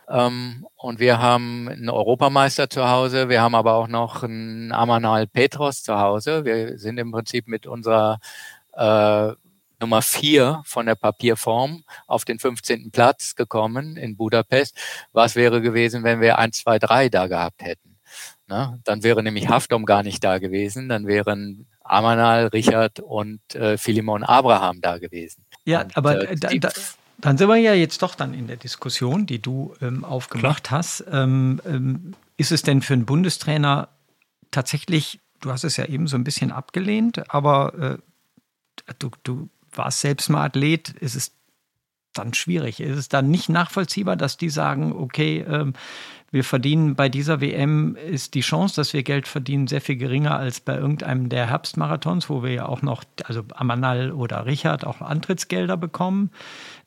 Ähm, 0.09 0.67
und 0.75 0.99
wir 0.99 1.19
haben 1.19 1.69
einen 1.69 1.89
Europameister 1.89 2.69
zu 2.69 2.89
Hause. 2.89 3.29
Wir 3.29 3.41
haben 3.41 3.55
aber 3.55 3.75
auch 3.75 3.87
noch 3.87 4.23
einen 4.23 4.71
Amanal 4.73 5.27
Petros 5.27 5.83
zu 5.83 5.99
Hause. 5.99 6.43
Wir 6.43 6.77
sind 6.77 6.97
im 6.97 7.11
Prinzip 7.11 7.47
mit 7.47 7.65
unserer 7.65 8.19
äh, 8.73 9.33
Nummer 9.81 10.01
vier 10.01 10.61
von 10.65 10.85
der 10.85 10.95
Papierform 10.95 11.83
auf 12.07 12.23
den 12.23 12.39
15. 12.39 12.91
Platz 12.91 13.35
gekommen 13.35 13.97
in 13.97 14.15
Budapest. 14.15 14.77
Was 15.11 15.35
wäre 15.35 15.61
gewesen, 15.61 16.03
wenn 16.03 16.21
wir 16.21 16.37
eins, 16.37 16.59
zwei, 16.59 16.79
drei 16.79 17.09
da 17.09 17.27
gehabt 17.27 17.63
hätten? 17.63 17.97
Na, 18.47 18.77
dann 18.83 19.03
wäre 19.03 19.23
nämlich 19.23 19.49
Haftom 19.49 19.85
gar 19.85 20.03
nicht 20.03 20.23
da 20.23 20.37
gewesen, 20.37 20.89
dann 20.89 21.07
wären 21.07 21.67
Amanal, 21.83 22.47
Richard 22.47 22.99
und 22.99 23.39
äh, 23.55 23.77
Philemon 23.77 24.23
Abraham 24.23 24.81
da 24.81 24.97
gewesen. 24.97 25.45
Ja, 25.65 25.81
und, 25.81 25.97
aber 25.97 26.29
äh, 26.29 26.35
da, 26.35 26.49
da, 26.49 26.69
Dann 27.19 27.37
sind 27.37 27.47
wir 27.47 27.55
ja 27.55 27.73
jetzt 27.73 28.01
doch 28.01 28.15
dann 28.15 28.33
in 28.33 28.47
der 28.47 28.57
Diskussion, 28.57 29.25
die 29.25 29.41
du 29.41 29.73
ähm, 29.81 30.03
aufgemacht 30.03 30.65
Klar. 30.65 30.79
hast. 30.79 31.05
Ähm, 31.09 31.61
ähm, 31.65 32.13
ist 32.37 32.51
es 32.51 32.61
denn 32.61 32.81
für 32.81 32.93
einen 32.93 33.05
Bundestrainer 33.05 33.89
tatsächlich, 34.51 35.19
du 35.39 35.51
hast 35.51 35.63
es 35.63 35.77
ja 35.77 35.85
eben 35.85 36.07
so 36.07 36.17
ein 36.17 36.23
bisschen 36.23 36.51
abgelehnt, 36.51 37.33
aber 37.33 37.99
äh, 38.87 38.93
du, 38.99 39.11
du 39.23 39.49
warst 39.73 40.01
selbst 40.01 40.29
mal 40.29 40.45
Athlet, 40.45 40.89
ist 40.89 41.15
es 41.15 41.31
dann 42.13 42.33
schwierig? 42.33 42.79
Ist 42.79 42.97
es 42.97 43.09
dann 43.09 43.29
nicht 43.31 43.49
nachvollziehbar, 43.49 44.15
dass 44.15 44.37
die 44.37 44.49
sagen, 44.49 44.93
okay, 44.93 45.45
ähm, 45.47 45.73
wir 46.33 46.45
verdienen 46.45 46.95
bei 46.95 47.09
dieser 47.09 47.41
WM, 47.41 47.97
ist 47.97 48.35
die 48.35 48.41
Chance, 48.41 48.77
dass 48.77 48.93
wir 48.93 49.03
Geld 49.03 49.27
verdienen, 49.27 49.67
sehr 49.67 49.81
viel 49.81 49.97
geringer 49.97 50.37
als 50.37 50.61
bei 50.61 50.77
irgendeinem 50.77 51.27
der 51.27 51.47
Herbstmarathons, 51.47 52.29
wo 52.29 52.41
wir 52.41 52.51
ja 52.51 52.65
auch 52.67 52.81
noch, 52.81 53.03
also 53.25 53.43
Amanal 53.53 54.13
oder 54.13 54.45
Richard, 54.45 54.85
auch 54.85 55.01
Antrittsgelder 55.01 55.75
bekommen. 55.75 56.31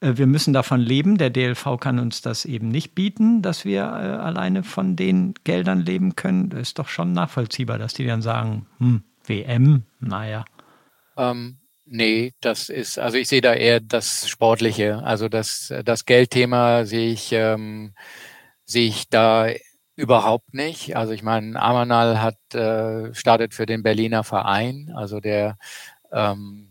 Äh, 0.00 0.16
wir 0.16 0.26
müssen 0.26 0.54
davon 0.54 0.80
leben. 0.80 1.18
Der 1.18 1.28
DLV 1.28 1.78
kann 1.78 1.98
uns 1.98 2.22
das 2.22 2.46
eben 2.46 2.68
nicht 2.68 2.94
bieten, 2.94 3.42
dass 3.42 3.66
wir 3.66 3.82
äh, 3.82 4.16
alleine 4.16 4.62
von 4.62 4.96
den 4.96 5.34
Geldern 5.44 5.80
leben 5.80 6.16
können. 6.16 6.48
Das 6.48 6.60
ist 6.60 6.78
doch 6.78 6.88
schon 6.88 7.12
nachvollziehbar, 7.12 7.76
dass 7.78 7.92
die 7.92 8.06
dann 8.06 8.22
sagen, 8.22 8.66
hm, 8.78 9.02
WM, 9.26 9.82
naja. 10.00 10.46
Ähm, 11.18 11.58
Nee, 11.86 12.32
das 12.40 12.70
ist, 12.70 12.98
also 12.98 13.18
ich 13.18 13.28
sehe 13.28 13.42
da 13.42 13.52
eher 13.52 13.78
das 13.80 14.26
Sportliche. 14.28 15.02
Also 15.04 15.28
das, 15.28 15.72
das 15.84 16.06
Geldthema 16.06 16.86
sehe 16.86 17.12
ich, 17.12 17.30
ähm, 17.32 17.94
sehe 18.64 18.88
ich 18.88 19.08
da 19.10 19.48
überhaupt 19.96 20.54
nicht. 20.54 20.96
Also 20.96 21.12
ich 21.12 21.22
meine, 21.22 21.60
Amanal 21.60 22.22
hat 22.22 22.36
äh, 22.54 23.14
startet 23.14 23.52
für 23.54 23.66
den 23.66 23.82
Berliner 23.82 24.24
Verein, 24.24 24.92
also 24.96 25.20
der 25.20 25.58
ähm, 26.12 26.68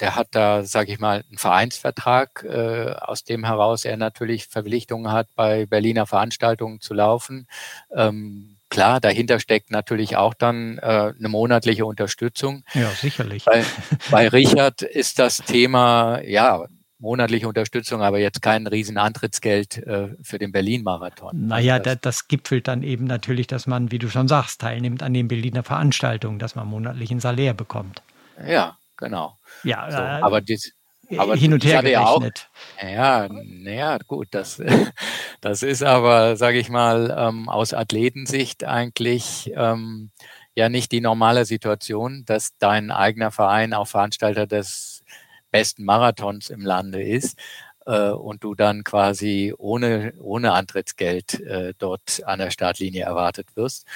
der 0.00 0.16
hat 0.16 0.28
da, 0.32 0.64
sage 0.64 0.92
ich 0.92 1.00
mal, 1.00 1.24
einen 1.28 1.38
Vereinsvertrag, 1.38 2.44
äh, 2.44 2.92
aus 3.00 3.24
dem 3.24 3.44
heraus 3.44 3.84
er 3.86 3.96
natürlich 3.96 4.48
Verpflichtungen 4.48 5.12
hat, 5.12 5.28
bei 5.36 5.66
Berliner 5.66 6.06
Veranstaltungen 6.06 6.80
zu 6.80 6.94
laufen. 6.94 7.48
Ähm, 7.94 8.53
Klar, 8.74 9.00
dahinter 9.00 9.38
steckt 9.38 9.70
natürlich 9.70 10.16
auch 10.16 10.34
dann 10.34 10.78
äh, 10.78 11.12
eine 11.16 11.28
monatliche 11.28 11.86
Unterstützung. 11.86 12.64
Ja, 12.74 12.88
sicherlich. 12.90 13.44
Bei, 13.44 13.64
bei 14.10 14.26
Richard 14.26 14.82
ist 14.82 15.20
das 15.20 15.36
Thema, 15.36 16.20
ja, 16.22 16.64
monatliche 16.98 17.46
Unterstützung, 17.46 18.02
aber 18.02 18.18
jetzt 18.18 18.42
kein 18.42 18.66
Riesenantrittsgeld 18.66 19.78
äh, 19.78 20.08
für 20.22 20.40
den 20.40 20.50
Berlin-Marathon. 20.50 21.46
Naja, 21.46 21.78
das, 21.78 21.98
das, 22.00 22.26
gipfelt 22.26 22.66
dann 22.66 22.82
eben 22.82 23.04
natürlich, 23.04 23.46
dass 23.46 23.68
man, 23.68 23.92
wie 23.92 24.00
du 24.00 24.08
schon 24.08 24.26
sagst, 24.26 24.60
teilnimmt 24.60 25.04
an 25.04 25.14
den 25.14 25.28
Berliner 25.28 25.62
Veranstaltungen, 25.62 26.40
dass 26.40 26.56
man 26.56 26.66
monatlich 26.66 27.12
ein 27.12 27.20
Salär 27.20 27.54
bekommt. 27.54 28.02
Ja, 28.44 28.76
genau. 28.96 29.38
Ja, 29.62 29.88
so, 29.88 29.98
äh, 29.98 30.00
aber 30.00 30.40
das, 30.40 30.72
aber 31.16 31.36
hin 31.36 31.52
und 31.52 31.64
her 31.64 31.82
gerechnet. 31.82 32.48
Ja, 32.82 33.28
naja, 33.28 33.98
gut, 34.06 34.28
das, 34.30 34.62
das 35.40 35.62
ist 35.62 35.82
aber, 35.82 36.36
sage 36.36 36.58
ich 36.58 36.68
mal, 36.68 37.14
ähm, 37.16 37.48
aus 37.48 37.74
Athletensicht 37.74 38.64
eigentlich 38.64 39.52
ähm, 39.54 40.10
ja 40.54 40.68
nicht 40.68 40.92
die 40.92 41.00
normale 41.00 41.44
Situation, 41.44 42.24
dass 42.26 42.56
dein 42.58 42.90
eigener 42.90 43.30
Verein 43.30 43.74
auch 43.74 43.88
Veranstalter 43.88 44.46
des 44.46 45.02
besten 45.50 45.84
Marathons 45.84 46.50
im 46.50 46.60
Lande 46.60 47.02
ist 47.02 47.38
äh, 47.86 48.10
und 48.10 48.44
du 48.44 48.54
dann 48.54 48.84
quasi 48.84 49.54
ohne, 49.56 50.14
ohne 50.20 50.52
Antrittsgeld 50.52 51.40
äh, 51.40 51.74
dort 51.78 52.22
an 52.24 52.38
der 52.38 52.50
Startlinie 52.50 53.04
erwartet 53.04 53.48
wirst. 53.54 53.86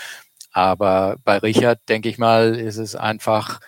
Aber 0.53 1.17
bei 1.25 1.39
Richard, 1.39 1.81
denke 1.89 2.09
ich 2.09 2.19
mal, 2.19 2.55
ist 2.55 2.79
es 2.79 2.97
einfach 2.97 3.61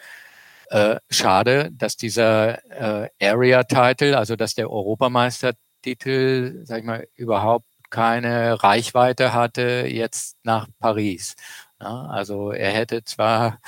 äh, 0.71 0.97
schade, 1.11 1.71
dass 1.73 1.97
dieser 1.97 3.05
äh, 3.05 3.11
Area-Title, 3.21 4.17
also 4.17 4.37
dass 4.37 4.55
der 4.55 4.71
Europameistertitel, 4.71 6.65
sag 6.65 6.79
ich 6.79 6.85
mal, 6.85 7.07
überhaupt 7.17 7.67
keine 7.91 8.63
Reichweite 8.63 9.35
hatte 9.35 9.87
jetzt 9.89 10.37
nach 10.45 10.69
Paris. 10.79 11.35
Ja, 11.81 12.07
also 12.07 12.53
er 12.53 12.71
hätte 12.71 13.03
zwar 13.05 13.59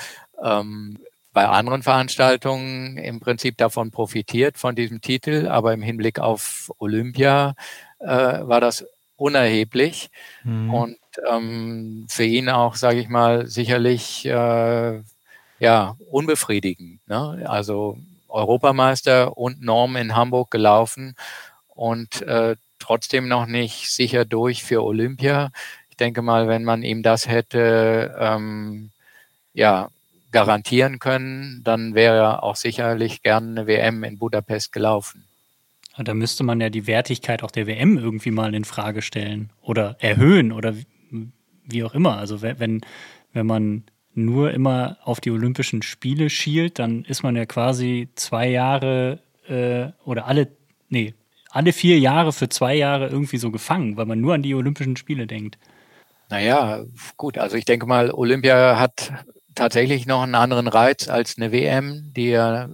ähm, 0.41 0.97
bei 1.33 1.45
anderen 1.47 1.83
Veranstaltungen 1.83 2.97
im 2.97 3.19
Prinzip 3.19 3.57
davon 3.57 3.91
profitiert, 3.91 4.57
von 4.57 4.75
diesem 4.75 5.01
Titel, 5.01 5.47
aber 5.49 5.73
im 5.73 5.81
Hinblick 5.81 6.19
auf 6.19 6.71
Olympia 6.77 7.55
äh, 7.99 8.05
war 8.07 8.61
das 8.61 8.85
unerheblich 9.17 10.09
mhm. 10.43 10.73
und 10.73 10.97
ähm, 11.29 12.05
für 12.09 12.23
ihn 12.23 12.49
auch, 12.49 12.75
sage 12.75 12.99
ich 12.99 13.09
mal, 13.09 13.47
sicherlich 13.47 14.25
äh, 14.25 15.01
ja, 15.59 15.95
unbefriedigend. 16.09 17.07
Ne? 17.07 17.43
Also 17.47 17.97
Europameister 18.27 19.37
und 19.37 19.61
Norm 19.61 19.95
in 19.95 20.15
Hamburg 20.15 20.51
gelaufen 20.51 21.15
und 21.69 22.21
äh, 22.23 22.55
trotzdem 22.79 23.27
noch 23.27 23.45
nicht 23.45 23.89
sicher 23.91 24.25
durch 24.25 24.63
für 24.63 24.83
Olympia. 24.83 25.51
Ich 25.89 25.97
denke 25.97 26.21
mal, 26.21 26.47
wenn 26.47 26.63
man 26.63 26.83
ihm 26.83 27.03
das 27.03 27.27
hätte 27.27 28.15
ähm, 28.19 28.91
ja, 29.53 29.89
garantieren 30.31 30.99
können, 30.99 31.61
dann 31.63 31.93
wäre 31.93 32.17
er 32.17 32.43
auch 32.43 32.55
sicherlich 32.55 33.21
gerne 33.21 33.51
eine 33.51 33.67
WM 33.67 34.03
in 34.03 34.17
Budapest 34.17 34.73
gelaufen. 34.73 35.25
Da 35.97 36.15
müsste 36.15 36.43
man 36.43 36.59
ja 36.59 36.69
die 36.69 36.87
Wertigkeit 36.87 37.43
auch 37.43 37.51
der 37.51 37.67
WM 37.67 37.99
irgendwie 37.99 38.31
mal 38.31 38.55
in 38.55 38.65
Frage 38.65 39.03
stellen 39.03 39.51
oder 39.61 39.95
erhöhen 39.99 40.51
oder 40.51 40.73
wie 41.65 41.83
auch 41.83 41.93
immer. 41.93 42.17
Also 42.17 42.41
wenn, 42.41 42.81
wenn 43.31 43.45
man 43.45 43.83
nur 44.15 44.51
immer 44.51 44.97
auf 45.03 45.19
die 45.19 45.31
Olympischen 45.31 45.81
Spiele 45.81 46.29
schielt, 46.29 46.79
dann 46.79 47.03
ist 47.05 47.23
man 47.23 47.35
ja 47.35 47.45
quasi 47.45 48.09
zwei 48.15 48.49
Jahre 48.49 49.19
äh, 49.47 49.87
oder 50.05 50.27
alle, 50.27 50.47
nee, 50.89 51.13
alle 51.49 51.73
vier 51.73 51.99
Jahre 51.99 52.33
für 52.33 52.49
zwei 52.49 52.75
Jahre 52.75 53.07
irgendwie 53.07 53.37
so 53.37 53.51
gefangen, 53.51 53.97
weil 53.97 54.05
man 54.05 54.21
nur 54.21 54.33
an 54.33 54.43
die 54.43 54.55
Olympischen 54.55 54.97
Spiele 54.97 55.27
denkt. 55.27 55.57
Naja, 56.29 56.83
gut, 57.17 57.37
also 57.37 57.57
ich 57.57 57.65
denke 57.65 57.85
mal, 57.85 58.11
Olympia 58.11 58.79
hat 58.79 59.13
tatsächlich 59.55 60.05
noch 60.05 60.23
einen 60.23 60.35
anderen 60.35 60.67
Reiz 60.67 61.07
als 61.07 61.37
eine 61.37 61.51
WM, 61.51 62.11
die 62.15 62.29
ja 62.29 62.69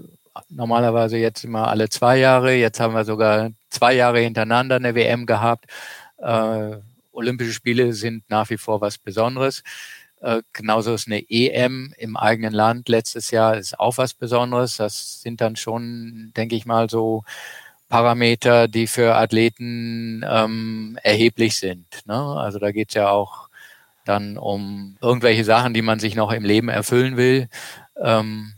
normalerweise 0.50 1.18
jetzt 1.18 1.44
immer 1.44 1.68
alle 1.68 1.90
zwei 1.90 2.18
Jahre, 2.18 2.54
jetzt 2.54 2.80
haben 2.80 2.94
wir 2.94 3.04
sogar 3.04 3.52
zwei 3.70 3.94
Jahre 3.94 4.20
hintereinander 4.20 4.78
eine 4.78 4.96
WM 4.96 5.26
gehabt. 5.26 5.66
Äh, 6.18 6.78
Olympische 7.12 7.52
Spiele 7.52 7.94
sind 7.94 8.30
nach 8.30 8.50
wie 8.50 8.58
vor 8.58 8.80
was 8.82 8.98
Besonderes. 8.98 9.64
Äh, 10.22 10.42
genauso 10.54 10.94
ist 10.94 11.08
eine 11.08 11.24
EM 11.30 11.94
im 11.98 12.18
eigenen 12.18 12.54
Land 12.54 12.90
letztes 12.90 13.32
Jahr 13.32 13.58
ist 13.58 13.80
auch 13.80 13.98
was 13.98 14.14
Besonderes. 14.14 14.78
Das 14.78 15.22
sind 15.22 15.42
dann 15.42 15.56
schon, 15.56 16.32
denke 16.36 16.56
ich 16.56 16.66
mal, 16.66 16.90
so 16.90 17.24
Parameter, 17.90 18.68
die 18.68 18.88
für 18.88 19.16
Athleten 19.16 20.24
ähm, 20.28 21.00
erheblich 21.04 21.56
sind. 21.56 21.86
Ne? 22.06 22.16
Also 22.16 22.60
da 22.60 22.72
geht's 22.72 22.94
ja 22.94 23.10
auch 23.10 23.50
dann 24.06 24.38
um 24.38 24.98
irgendwelche 25.02 25.44
Sachen, 25.46 25.74
die 25.74 25.82
man 25.82 26.00
sich 26.00 26.16
noch 26.16 26.32
im 26.32 26.44
Leben 26.44 26.70
erfüllen 26.70 27.18
will. 27.18 27.50
Ähm, 28.02 28.54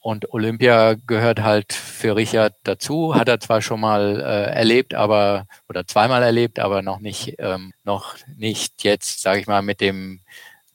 und 0.00 0.32
Olympia 0.34 0.96
gehört 1.06 1.40
halt 1.42 1.72
für 1.72 2.14
Richard 2.14 2.54
dazu. 2.64 3.14
Hat 3.14 3.28
er 3.28 3.40
zwar 3.40 3.62
schon 3.62 3.80
mal 3.80 4.20
äh, 4.20 4.52
erlebt, 4.54 4.94
aber 4.94 5.46
oder 5.68 5.86
zweimal 5.86 6.22
erlebt, 6.22 6.58
aber 6.58 6.82
noch 6.82 7.00
nicht 7.00 7.36
ähm, 7.38 7.72
noch 7.84 8.16
nicht 8.36 8.84
jetzt, 8.84 9.22
sage 9.22 9.40
ich 9.40 9.46
mal, 9.46 9.62
mit 9.62 9.80
dem 9.80 10.20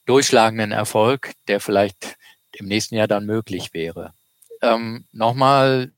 durchschlagenden 0.10 0.72
Erfolg, 0.72 1.34
der 1.48 1.60
vielleicht 1.60 2.18
im 2.54 2.66
nächsten 2.66 2.96
Jahr 2.96 3.08
dann 3.08 3.28
möglich 3.28 3.74
wäre. 3.74 4.14
Ähm, 4.62 5.06
Nochmal 5.12 5.92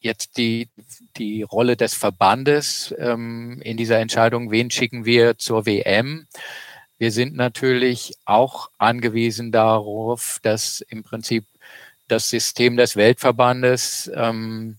jetzt 0.00 0.36
die, 0.36 0.68
die 1.16 1.42
Rolle 1.42 1.76
des 1.76 1.94
Verbandes 1.94 2.94
ähm, 2.98 3.60
in 3.62 3.78
dieser 3.78 3.98
Entscheidung, 3.98 4.50
wen 4.50 4.70
schicken 4.70 5.06
wir 5.06 5.38
zur 5.38 5.64
WM. 5.64 6.26
Wir 6.98 7.10
sind 7.10 7.36
natürlich 7.36 8.16
auch 8.26 8.68
angewiesen 8.76 9.50
darauf, 9.50 10.40
dass 10.42 10.82
im 10.82 11.02
Prinzip 11.02 11.46
das 12.06 12.28
System 12.28 12.76
des 12.76 12.96
Weltverbandes 12.96 14.10
ähm, 14.14 14.76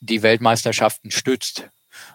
die 0.00 0.22
Weltmeisterschaften 0.22 1.10
stützt. 1.10 1.68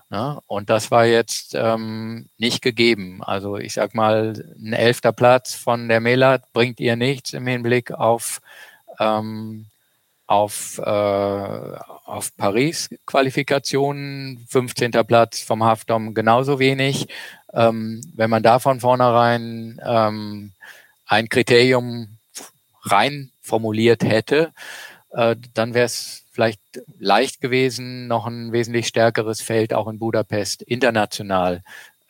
Ne? 0.09 0.39
Und 0.47 0.69
das 0.69 0.91
war 0.91 1.05
jetzt 1.05 1.55
ähm, 1.55 2.29
nicht 2.37 2.61
gegeben. 2.61 3.21
Also 3.23 3.57
ich 3.57 3.73
sag 3.73 3.95
mal, 3.95 4.33
ein 4.57 4.73
elfter 4.73 5.11
Platz 5.11 5.55
von 5.55 5.89
der 5.89 5.99
Melat 5.99 6.53
bringt 6.53 6.79
ihr 6.79 6.95
nichts 6.95 7.33
im 7.33 7.47
Hinblick 7.47 7.91
auf 7.91 8.39
ähm, 8.99 9.67
auf, 10.27 10.77
äh, 10.79 10.81
auf 10.81 12.35
Paris-Qualifikationen, 12.35 14.45
15. 14.49 14.91
Platz 15.07 15.39
vom 15.41 15.63
Haftom 15.63 16.13
genauso 16.13 16.59
wenig. 16.59 17.07
Ähm, 17.53 18.01
wenn 18.13 18.29
man 18.29 18.43
da 18.43 18.59
von 18.59 18.81
vornherein 18.81 19.79
ähm, 19.83 20.51
ein 21.05 21.29
Kriterium 21.29 22.17
rein 22.83 23.31
formuliert 23.41 24.03
hätte, 24.03 24.51
dann 25.17 25.73
wäre 25.73 25.85
es 25.85 26.25
vielleicht 26.31 26.61
leicht 26.99 27.41
gewesen, 27.41 28.07
noch 28.07 28.27
ein 28.27 28.51
wesentlich 28.51 28.87
stärkeres 28.87 29.41
Feld 29.41 29.73
auch 29.73 29.87
in 29.87 29.97
Budapest 29.97 30.61
international 30.61 31.63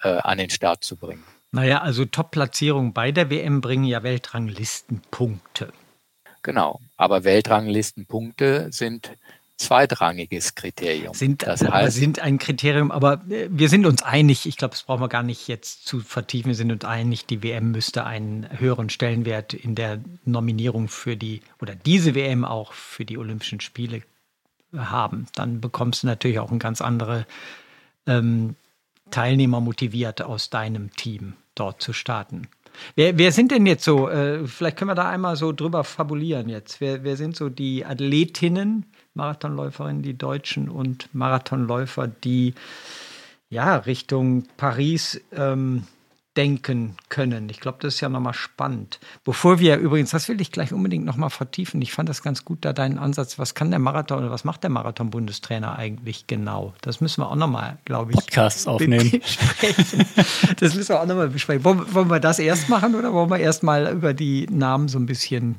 äh, 0.03 0.10
an 0.10 0.38
den 0.38 0.49
Start 0.49 0.84
zu 0.84 0.97
bringen. 0.97 1.24
Naja, 1.51 1.82
also 1.82 2.03
Top-Platzierungen 2.03 2.91
bei 2.91 3.14
der 3.14 3.30
WM 3.30 3.62
bringen 3.62 3.86
ja 3.86 4.03
Weltranglistenpunkte. 4.03 5.72
Genau, 6.41 6.82
aber 6.97 7.24
Weltranglistenpunkte 7.24 8.68
sind 8.72 9.12
zweitrangiges 9.58 10.55
Kriterium. 10.55 11.14
Sind, 11.14 11.43
das 11.43 11.62
heißt, 11.62 11.97
sind 11.97 12.20
ein 12.20 12.38
Kriterium, 12.38 12.91
aber 12.91 13.22
äh, 13.30 13.49
wir 13.51 13.70
sind 13.70 13.86
uns 13.86 14.03
einig, 14.03 14.45
ich 14.45 14.58
glaube, 14.58 14.72
das 14.72 14.84
brauchen 14.84 15.01
wir 15.01 15.10
gar 15.10 15.24
nicht 15.24 15.47
jetzt 15.47 15.86
zu 15.86 15.99
vertiefen, 15.99 16.49
wir 16.49 16.55
sind 16.55 16.72
uns 16.72 16.86
einig, 16.86 17.26
die 17.26 17.43
WM 17.43 17.72
müsste 17.72 18.05
einen 18.05 18.47
höheren 18.60 18.89
Stellenwert 18.89 19.53
in 19.53 19.76
der 19.76 19.99
Nominierung 20.26 20.88
für 20.88 21.18
die, 21.18 21.41
oder 21.62 21.76
diese 21.76 22.16
WM 22.16 22.45
auch 22.45 22.74
für 22.74 23.03
die 23.03 23.18
Olympischen 23.18 23.60
Spiele 23.60 24.03
haben. 24.76 25.28
Dann 25.36 25.60
bekommst 25.60 26.03
du 26.03 26.08
natürlich 26.08 26.39
auch 26.39 26.51
ein 26.51 26.60
ganz 26.60 26.82
andere 26.82 27.26
ähm, 28.05 28.55
Teilnehmer 29.12 29.60
motiviert 29.60 30.22
aus 30.22 30.49
deinem 30.49 30.91
Team 30.95 31.34
dort 31.55 31.82
zu 31.82 31.93
starten. 31.93 32.47
Wer, 32.95 33.18
wer 33.18 33.32
sind 33.32 33.51
denn 33.51 33.66
jetzt 33.66 33.84
so, 33.84 34.10
äh, 34.10 34.45
vielleicht 34.45 34.78
können 34.78 34.91
wir 34.91 34.95
da 34.95 35.10
einmal 35.10 35.36
so 35.36 35.51
drüber 35.51 35.84
fabulieren 35.84 36.49
jetzt. 36.49 36.80
Wer, 36.80 37.03
wer 37.03 37.18
sind 37.18 37.36
so 37.36 37.49
die 37.49 37.86
Athletinnen, 37.86 38.86
Marathonläuferinnen, 39.18 40.01
die 40.01 40.18
Deutschen 40.18 40.70
und 40.70 41.13
Marathonläufer, 41.13 42.07
die 42.07 42.53
ja 43.49 43.76
Richtung 43.76 44.45
Paris 44.55 45.22
ähm, 45.34 45.84
denken 46.38 46.95
können. 47.09 47.49
Ich 47.49 47.59
glaube, 47.59 47.80
das 47.82 47.95
ist 47.95 48.01
ja 48.01 48.09
nochmal 48.09 48.36
spannend. 48.36 48.99
Bevor 49.24 49.59
wir 49.59 49.78
übrigens, 49.78 50.11
das 50.11 50.30
will 50.30 50.39
ich 50.39 50.51
gleich 50.51 50.72
unbedingt 50.72 51.03
nochmal 51.03 51.32
vertiefen. 51.32 51.82
Ich 51.82 51.91
fand 51.91 52.07
das 52.07 52.22
ganz 52.22 52.45
gut, 52.45 52.59
da 52.61 52.74
deinen 52.74 52.99
Ansatz. 52.99 53.39
Was 53.39 53.55
kann 53.55 53.72
der 53.72 53.80
Marathon 53.80 54.20
oder 54.20 54.30
was 54.30 54.43
macht 54.43 54.61
der 54.61 54.70
Marathon-Bundestrainer 54.70 55.78
eigentlich 55.78 56.28
genau? 56.28 56.76
Das 56.82 57.01
müssen 57.01 57.24
wir 57.24 57.32
auch 57.32 57.36
nochmal, 57.36 57.80
glaube 57.86 58.11
ich, 58.11 58.18
Podcasts 58.18 58.68
aufnehmen. 58.68 59.20
Besprechen. 59.20 60.05
Das 60.59 60.76
müssen 60.76 60.89
wir 60.89 61.01
auch 61.01 61.05
nochmal 61.05 61.30
besprechen. 61.30 61.63
Wollen, 61.63 61.93
wollen 61.93 62.09
wir 62.09 62.20
das 62.20 62.39
erst 62.39 62.70
machen 62.70 62.95
oder 62.95 63.13
wollen 63.13 63.30
wir 63.30 63.39
erst 63.39 63.63
mal 63.63 63.91
über 63.91 64.13
die 64.13 64.47
Namen 64.49 64.88
so 64.88 64.99
ein 64.99 65.05
bisschen 65.05 65.55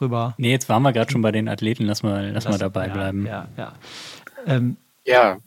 drüber? 0.00 0.34
Nee, 0.38 0.50
jetzt 0.50 0.68
waren 0.68 0.82
wir 0.82 0.92
gerade 0.92 1.10
schon 1.10 1.22
bei 1.22 1.32
den 1.32 1.48
Athleten. 1.48 1.84
Lass 1.84 2.02
mal, 2.02 2.30
lass, 2.30 2.44
lass 2.44 2.52
mal 2.52 2.58
dabei 2.58 2.88
ja, 2.88 2.92
bleiben. 2.92 3.26
Ja, 3.26 3.48
ja. 3.56 3.72
Ähm, 4.46 4.76
ja 5.04 5.38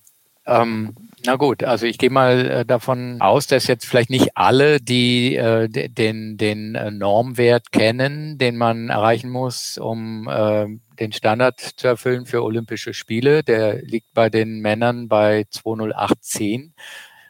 ähm, 0.47 0.95
na 1.25 1.35
gut, 1.35 1.63
also 1.63 1.85
ich 1.85 1.97
gehe 1.97 2.09
mal 2.09 2.49
äh, 2.49 2.65
davon 2.65 3.19
aus, 3.19 3.47
dass 3.47 3.67
jetzt 3.67 3.85
vielleicht 3.85 4.09
nicht 4.09 4.37
alle, 4.37 4.79
die 4.79 5.35
äh, 5.35 5.67
den, 5.67 6.37
den 6.37 6.75
äh, 6.75 6.89
Normwert 6.89 7.73
kennen, 7.73 8.37
den 8.37 8.55
man 8.55 8.89
erreichen 8.89 9.29
muss, 9.29 9.77
um 9.77 10.29
äh, 10.29 10.67
den 10.99 11.11
Standard 11.11 11.59
zu 11.59 11.87
erfüllen 11.87 12.25
für 12.25 12.43
Olympische 12.43 12.93
Spiele. 12.93 13.43
Der 13.43 13.81
liegt 13.81 14.13
bei 14.13 14.29
den 14.29 14.61
Männern 14.61 15.09
bei 15.09 15.45
20810, 15.49 16.73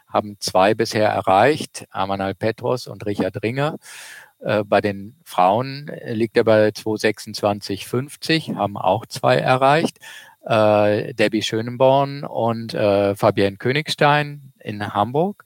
haben 0.07 0.37
zwei 0.39 0.75
bisher 0.75 1.09
erreicht, 1.09 1.87
Amanal 1.89 2.35
Petros 2.35 2.85
und 2.85 3.03
Richard 3.07 3.41
Ringer. 3.41 3.77
Äh, 4.39 4.63
bei 4.63 4.81
den 4.81 5.15
Frauen 5.23 5.91
liegt 6.05 6.37
er 6.37 6.43
bei 6.43 6.69
226,50, 6.69 8.55
haben 8.55 8.77
auch 8.77 9.05
zwei 9.05 9.37
erreicht 9.37 9.99
äh, 10.47 11.13
Debbie 11.13 11.41
Schönenborn 11.41 12.23
und 12.23 12.73
äh, 12.73 13.15
Fabienne 13.15 13.57
Königstein 13.57 14.53
in 14.59 14.93
Hamburg. 14.93 15.43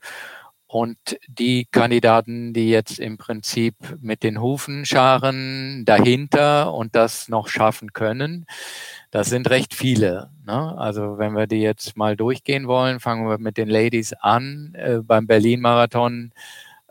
Und 0.66 1.18
die 1.28 1.66
Kandidaten, 1.70 2.54
die 2.54 2.70
jetzt 2.70 2.98
im 2.98 3.18
Prinzip 3.18 3.74
mit 4.00 4.22
den 4.22 4.40
Hufenscharen 4.40 5.84
dahinter 5.84 6.72
und 6.72 6.96
das 6.96 7.28
noch 7.28 7.48
schaffen 7.48 7.92
können, 7.92 8.46
das 9.10 9.28
sind 9.28 9.50
recht 9.50 9.74
viele. 9.74 10.30
Ne? 10.46 10.78
Also 10.78 11.18
wenn 11.18 11.34
wir 11.34 11.46
die 11.46 11.60
jetzt 11.60 11.98
mal 11.98 12.16
durchgehen 12.16 12.68
wollen, 12.68 13.00
fangen 13.00 13.28
wir 13.28 13.36
mit 13.36 13.58
den 13.58 13.68
Ladies 13.68 14.14
an. 14.14 14.74
Äh, 14.74 15.00
beim 15.02 15.26
Berlin-Marathon 15.26 16.32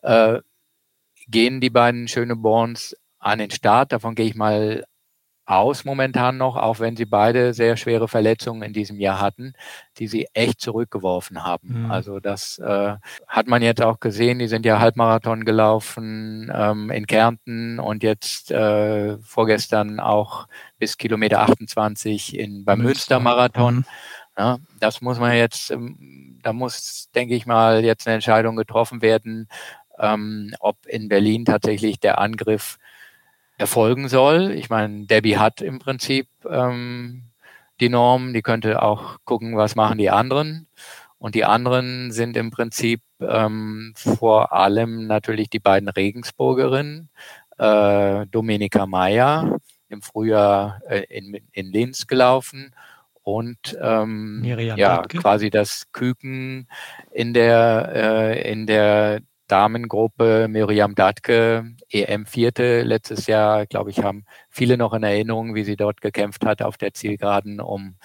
äh, 0.03 0.41
gehen 1.27 1.61
die 1.61 1.69
beiden 1.69 2.07
Schöneborns 2.07 2.95
an 3.19 3.39
den 3.39 3.51
Start. 3.51 3.91
Davon 3.91 4.15
gehe 4.15 4.25
ich 4.25 4.35
mal 4.35 4.83
aus 5.51 5.83
momentan 5.83 6.37
noch, 6.37 6.55
auch 6.55 6.79
wenn 6.79 6.95
sie 6.95 7.05
beide 7.05 7.53
sehr 7.53 7.75
schwere 7.75 8.07
Verletzungen 8.07 8.61
in 8.61 8.73
diesem 8.73 8.99
Jahr 8.99 9.19
hatten, 9.19 9.53
die 9.97 10.07
sie 10.07 10.27
echt 10.33 10.61
zurückgeworfen 10.61 11.43
haben. 11.43 11.85
Mhm. 11.85 11.91
Also 11.91 12.19
das 12.19 12.57
äh, 12.59 12.95
hat 13.27 13.47
man 13.47 13.61
jetzt 13.61 13.81
auch 13.81 13.99
gesehen. 13.99 14.39
Die 14.39 14.47
sind 14.47 14.65
ja 14.65 14.79
Halbmarathon 14.79 15.43
gelaufen 15.43 16.51
ähm, 16.53 16.89
in 16.89 17.05
Kärnten 17.05 17.79
und 17.79 18.01
jetzt 18.01 18.51
äh, 18.51 19.17
vorgestern 19.17 19.99
auch 19.99 20.47
bis 20.77 20.97
Kilometer 20.97 21.41
28 21.41 22.37
in, 22.37 22.63
beim 22.63 22.81
Münstermarathon. 22.81 23.77
Mhm. 23.77 23.85
Ja, 24.37 24.59
das 24.79 25.01
muss 25.01 25.19
man 25.19 25.35
jetzt, 25.35 25.71
ähm, 25.71 26.39
da 26.41 26.53
muss, 26.53 27.09
denke 27.13 27.35
ich 27.35 27.45
mal, 27.45 27.83
jetzt 27.83 28.07
eine 28.07 28.15
Entscheidung 28.15 28.55
getroffen 28.55 29.01
werden, 29.01 29.49
ähm, 29.99 30.53
ob 30.59 30.77
in 30.87 31.09
Berlin 31.09 31.45
tatsächlich 31.45 31.99
der 31.99 32.19
Angriff 32.19 32.77
erfolgen 33.57 34.09
soll. 34.09 34.51
Ich 34.51 34.69
meine, 34.69 35.05
Debbie 35.05 35.37
hat 35.37 35.61
im 35.61 35.79
Prinzip 35.79 36.27
ähm, 36.49 37.23
die 37.79 37.89
Norm, 37.89 38.33
die 38.33 38.41
könnte 38.41 38.81
auch 38.81 39.17
gucken, 39.25 39.57
was 39.57 39.75
machen 39.75 39.97
die 39.97 40.09
anderen. 40.09 40.67
Und 41.17 41.35
die 41.35 41.45
anderen 41.45 42.11
sind 42.11 42.35
im 42.35 42.49
Prinzip 42.49 43.01
ähm, 43.19 43.93
vor 43.95 44.53
allem 44.53 45.05
natürlich 45.05 45.49
die 45.51 45.59
beiden 45.59 45.87
Regensburgerinnen, 45.87 47.09
äh, 47.59 48.25
Dominika 48.25 48.87
Meyer 48.87 49.59
im 49.89 50.01
Frühjahr 50.01 50.81
äh, 50.89 51.03
in, 51.09 51.39
in 51.51 51.71
Linz 51.71 52.07
gelaufen 52.07 52.73
und 53.23 53.77
ähm, 53.79 54.41
ja 54.75 55.03
quasi 55.03 55.51
das 55.51 55.91
Küken 55.91 56.67
in 57.11 57.35
der 57.35 57.91
äh, 57.93 58.51
in 58.51 58.65
der 58.65 59.21
Damengruppe 59.51 60.47
Miriam 60.47 60.95
Datke, 60.95 61.75
EM 61.89 62.25
Vierte 62.25 62.83
letztes 62.83 63.27
Jahr, 63.27 63.65
glaube 63.65 63.89
ich, 63.89 64.01
haben 64.01 64.23
viele 64.49 64.77
noch 64.77 64.93
in 64.93 65.03
Erinnerung, 65.03 65.55
wie 65.55 65.65
sie 65.65 65.75
dort 65.75 65.99
gekämpft 65.99 66.45
hat 66.45 66.61
auf 66.61 66.77
der 66.77 66.93
Zielgeraden 66.93 67.59
um, 67.59 67.97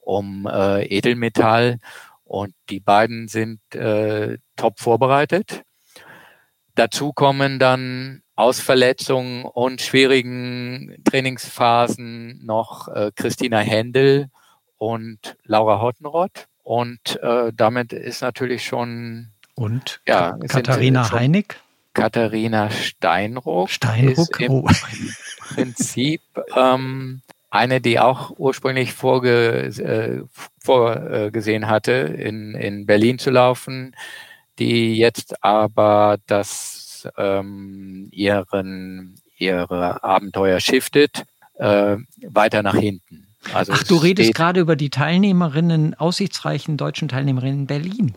um 0.00 0.48
äh, 0.50 0.84
Edelmetall. 0.86 1.78
Und 2.24 2.52
die 2.68 2.80
beiden 2.80 3.28
sind 3.28 3.60
äh, 3.76 4.38
top 4.56 4.80
vorbereitet. 4.80 5.62
Dazu 6.74 7.12
kommen 7.12 7.60
dann 7.60 8.22
aus 8.34 8.58
Verletzungen 8.60 9.44
und 9.44 9.80
schwierigen 9.80 10.96
Trainingsphasen 11.04 12.44
noch 12.44 12.88
äh, 12.88 13.12
Christina 13.14 13.58
Händel 13.60 14.30
und 14.76 15.36
Laura 15.44 15.80
Hottenrott. 15.80 16.48
Und 16.64 17.20
äh, 17.22 17.52
damit 17.54 17.92
ist 17.92 18.20
natürlich 18.20 18.64
schon 18.64 19.32
und 19.58 20.00
ja, 20.06 20.38
Katharina 20.48 21.10
Heinig? 21.10 21.56
Katharina 21.92 22.70
Steinruck. 22.70 23.70
Steinruck, 23.70 24.40
ist 24.40 24.40
im 24.40 24.52
oh. 24.52 24.68
Prinzip 25.54 26.22
ähm, 26.54 27.22
eine, 27.50 27.80
die 27.80 27.98
auch 27.98 28.30
ursprünglich 28.38 28.92
vorge, 28.92 29.66
äh, 29.66 30.22
vorgesehen 30.60 31.66
hatte, 31.66 31.92
in, 31.92 32.54
in 32.54 32.86
Berlin 32.86 33.18
zu 33.18 33.30
laufen, 33.30 33.96
die 34.60 34.96
jetzt 34.96 35.42
aber 35.42 36.18
das 36.26 37.08
ähm, 37.16 38.08
ihren 38.12 39.16
ihre 39.36 40.02
Abenteuer 40.04 40.60
shiftet 40.60 41.24
äh, 41.54 41.96
weiter 42.26 42.62
nach 42.62 42.74
hinten. 42.74 43.26
Also 43.52 43.72
Ach, 43.72 43.82
du 43.82 43.96
redest 43.96 44.34
gerade 44.34 44.60
über 44.60 44.76
die 44.76 44.90
Teilnehmerinnen, 44.90 45.94
aussichtsreichen 45.94 46.76
deutschen 46.76 47.08
Teilnehmerinnen 47.08 47.60
in 47.60 47.66
Berlin. 47.66 48.14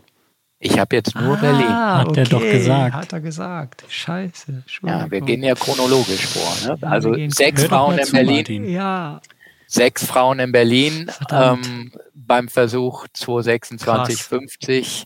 Ich 0.64 0.78
habe 0.78 0.94
jetzt 0.94 1.16
nur 1.16 1.36
ah, 1.36 1.40
Berlin. 1.40 1.68
Hat 1.68 2.08
okay. 2.08 2.20
er 2.20 2.26
doch 2.26 2.40
gesagt. 2.40 2.94
Hat 2.94 3.12
er 3.12 3.20
gesagt. 3.20 3.84
Scheiße. 3.88 4.62
Ja, 4.84 5.10
wir 5.10 5.20
gehen 5.20 5.42
ja 5.42 5.56
chronologisch 5.56 6.24
vor. 6.26 6.54
Ne? 6.64 6.78
Also 6.88 7.16
sechs 7.30 7.64
Frauen 7.64 7.98
in 7.98 8.12
Berlin. 8.12 8.36
Martin. 8.36 8.68
Ja. 8.68 9.20
Sechs 9.66 10.06
Frauen 10.06 10.38
in 10.38 10.52
Berlin 10.52 11.10
ähm, 11.32 11.90
beim 12.14 12.46
Versuch 12.48 13.08
226,50 13.08 15.04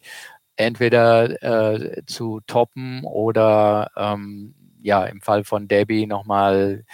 entweder 0.57 1.43
äh, 1.43 2.05
zu 2.05 2.41
toppen 2.47 3.05
oder 3.05 3.91
ähm, 3.97 4.55
ja 4.83 5.05
im 5.05 5.23
Fall 5.23 5.45
von 5.45 5.69
Debbie 5.69 6.07
nochmal 6.07 6.85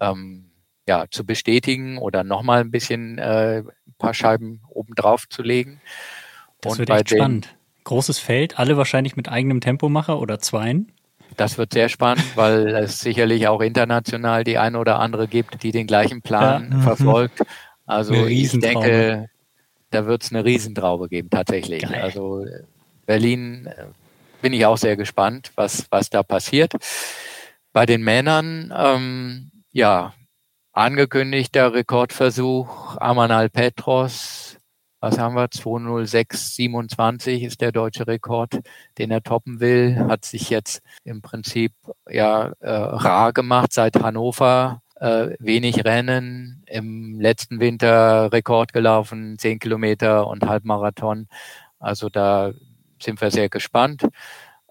ähm, 0.00 0.52
ja, 0.88 1.04
zu 1.10 1.26
bestätigen 1.26 1.98
oder 1.98 2.24
nochmal 2.24 2.62
ein 2.62 2.70
bisschen 2.70 3.18
äh, 3.18 3.58
ein 3.58 3.94
paar 3.98 4.14
Scheiben 4.14 4.62
obendrauf 4.70 5.28
zu 5.28 5.42
legen. 5.42 5.82
Das 6.62 6.72
Und 6.72 6.78
wird 6.78 6.88
bei 6.88 6.98
echt 7.00 7.10
den, 7.10 7.18
spannend. 7.18 7.55
Großes 7.86 8.18
Feld, 8.18 8.58
alle 8.58 8.76
wahrscheinlich 8.76 9.14
mit 9.14 9.28
eigenem 9.28 9.60
Tempomacher 9.60 10.18
oder 10.20 10.40
zweien. 10.40 10.90
Das 11.36 11.56
wird 11.56 11.72
sehr 11.72 11.88
spannend, 11.88 12.24
weil 12.36 12.66
es 12.74 12.98
sicherlich 12.98 13.46
auch 13.46 13.60
international 13.60 14.42
die 14.42 14.58
eine 14.58 14.80
oder 14.80 14.98
andere 14.98 15.28
gibt, 15.28 15.62
die 15.62 15.70
den 15.70 15.86
gleichen 15.86 16.20
Plan 16.20 16.68
ja. 16.68 16.76
Mhm. 16.78 16.82
verfolgt. 16.82 17.42
Also 17.86 18.26
ich 18.26 18.50
denke, 18.58 19.30
da 19.90 20.04
wird 20.04 20.24
es 20.24 20.32
eine 20.32 20.44
Riesentraube 20.44 21.08
geben 21.08 21.30
tatsächlich. 21.30 21.82
Geil. 21.82 22.02
Also 22.02 22.44
Berlin 23.06 23.66
äh, 23.66 23.84
bin 24.42 24.52
ich 24.52 24.66
auch 24.66 24.78
sehr 24.78 24.96
gespannt, 24.96 25.52
was, 25.54 25.86
was 25.90 26.10
da 26.10 26.24
passiert. 26.24 26.72
Bei 27.72 27.86
den 27.86 28.02
Männern, 28.02 28.74
ähm, 28.76 29.52
ja, 29.70 30.12
angekündigter 30.72 31.72
Rekordversuch 31.72 32.96
Amanal 32.96 33.48
Petros 33.48 34.56
was 35.00 35.18
haben 35.18 35.34
wir? 35.34 35.46
206,27 35.46 37.46
ist 37.46 37.60
der 37.60 37.72
deutsche 37.72 38.06
Rekord, 38.06 38.60
den 38.98 39.10
er 39.10 39.22
toppen 39.22 39.60
will. 39.60 39.96
Hat 40.08 40.24
sich 40.24 40.50
jetzt 40.50 40.82
im 41.04 41.22
Prinzip 41.22 41.72
ja 42.08 42.52
äh, 42.60 42.70
rar 42.70 43.32
gemacht 43.32 43.72
seit 43.72 44.02
Hannover 44.02 44.82
äh, 44.96 45.36
wenig 45.38 45.84
Rennen. 45.84 46.62
Im 46.66 47.20
letzten 47.20 47.60
Winter 47.60 48.32
Rekord 48.32 48.72
gelaufen, 48.72 49.38
10 49.38 49.58
Kilometer 49.58 50.26
und 50.26 50.46
Halbmarathon. 50.46 51.28
Also 51.78 52.08
da 52.08 52.52
sind 53.00 53.20
wir 53.20 53.30
sehr 53.30 53.48
gespannt. 53.48 54.06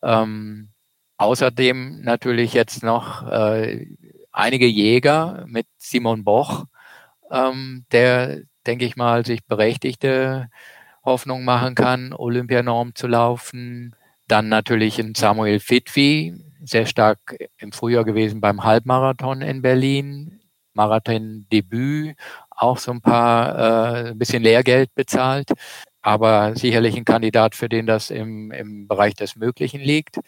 Ähm, 0.01 0.69
außerdem 1.17 2.01
natürlich 2.01 2.53
jetzt 2.53 2.83
noch 2.83 3.29
äh, 3.29 3.87
einige 4.31 4.67
Jäger 4.67 5.45
mit 5.47 5.67
Simon 5.77 6.23
Boch, 6.23 6.65
ähm, 7.31 7.85
der, 7.91 8.41
denke 8.67 8.85
ich 8.85 8.95
mal, 8.95 9.25
sich 9.25 9.45
berechtigte 9.45 10.49
Hoffnung 11.03 11.43
machen 11.45 11.75
kann, 11.75 12.13
Olympianorm 12.13 12.95
zu 12.95 13.07
laufen. 13.07 13.95
Dann 14.27 14.49
natürlich 14.49 14.99
ein 14.99 15.15
Samuel 15.15 15.59
Fitwi, 15.59 16.33
sehr 16.63 16.85
stark 16.87 17.35
im 17.57 17.71
Frühjahr 17.71 18.03
gewesen 18.05 18.41
beim 18.41 18.63
Halbmarathon 18.63 19.41
in 19.41 19.61
Berlin. 19.61 20.39
Marathon-Debüt, 20.75 22.15
auch 22.49 22.77
so 22.77 22.91
ein 22.91 23.01
paar, 23.01 24.05
äh, 24.05 24.09
ein 24.11 24.17
bisschen 24.17 24.43
Lehrgeld 24.43 24.93
bezahlt, 24.93 25.51
aber 26.01 26.55
sicherlich 26.55 26.95
ein 26.95 27.05
Kandidat, 27.05 27.55
für 27.55 27.69
den 27.69 27.87
das 27.87 28.11
im, 28.11 28.51
im 28.51 28.87
Bereich 28.87 29.15
des 29.15 29.35
Möglichen 29.35 29.81
liegt. 29.81 30.19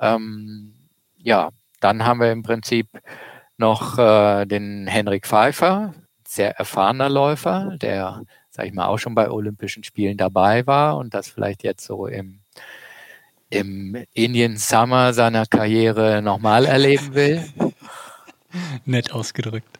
Ähm, 0.00 0.74
ja, 1.16 1.50
dann 1.80 2.04
haben 2.04 2.20
wir 2.20 2.32
im 2.32 2.42
Prinzip 2.42 2.88
noch 3.56 3.98
äh, 3.98 4.46
den 4.46 4.86
Henrik 4.86 5.26
Pfeiffer, 5.26 5.94
sehr 6.28 6.58
erfahrener 6.58 7.08
Läufer, 7.08 7.76
der, 7.80 8.22
sag 8.50 8.66
ich 8.66 8.74
mal, 8.74 8.86
auch 8.86 8.98
schon 8.98 9.14
bei 9.14 9.30
Olympischen 9.30 9.82
Spielen 9.82 10.18
dabei 10.18 10.66
war 10.66 10.98
und 10.98 11.14
das 11.14 11.28
vielleicht 11.28 11.62
jetzt 11.62 11.86
so 11.86 12.06
im, 12.06 12.40
im 13.48 14.04
Indian 14.12 14.58
Summer 14.58 15.14
seiner 15.14 15.46
Karriere 15.46 16.20
nochmal 16.20 16.66
erleben 16.66 17.14
will. 17.14 17.44
Nett 18.84 19.12
ausgedrückt. 19.12 19.78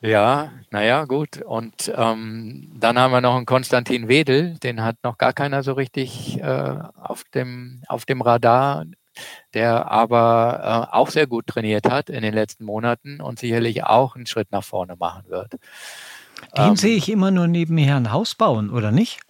Ja, 0.00 0.52
naja, 0.70 1.04
gut. 1.04 1.42
Und 1.42 1.92
ähm, 1.94 2.70
dann 2.78 2.98
haben 2.98 3.12
wir 3.12 3.20
noch 3.20 3.36
einen 3.36 3.44
Konstantin 3.44 4.06
Wedel, 4.08 4.58
den 4.60 4.82
hat 4.82 4.96
noch 5.02 5.18
gar 5.18 5.32
keiner 5.32 5.62
so 5.62 5.72
richtig 5.72 6.40
äh, 6.40 6.78
auf, 7.02 7.24
dem, 7.34 7.82
auf 7.88 8.06
dem 8.06 8.22
Radar 8.22 8.86
der 9.54 9.90
aber 9.90 10.88
äh, 10.92 10.94
auch 10.94 11.10
sehr 11.10 11.26
gut 11.26 11.46
trainiert 11.46 11.88
hat 11.88 12.10
in 12.10 12.22
den 12.22 12.34
letzten 12.34 12.64
Monaten 12.64 13.20
und 13.20 13.38
sicherlich 13.38 13.84
auch 13.84 14.16
einen 14.16 14.26
Schritt 14.26 14.52
nach 14.52 14.64
vorne 14.64 14.96
machen 14.96 15.24
wird. 15.28 15.54
Den 16.56 16.70
ähm, 16.70 16.76
sehe 16.76 16.96
ich 16.96 17.08
immer 17.08 17.30
nur 17.30 17.46
nebenher 17.46 17.96
ein 17.96 18.12
Haus 18.12 18.34
bauen, 18.34 18.70
oder 18.70 18.90
nicht? 18.92 19.20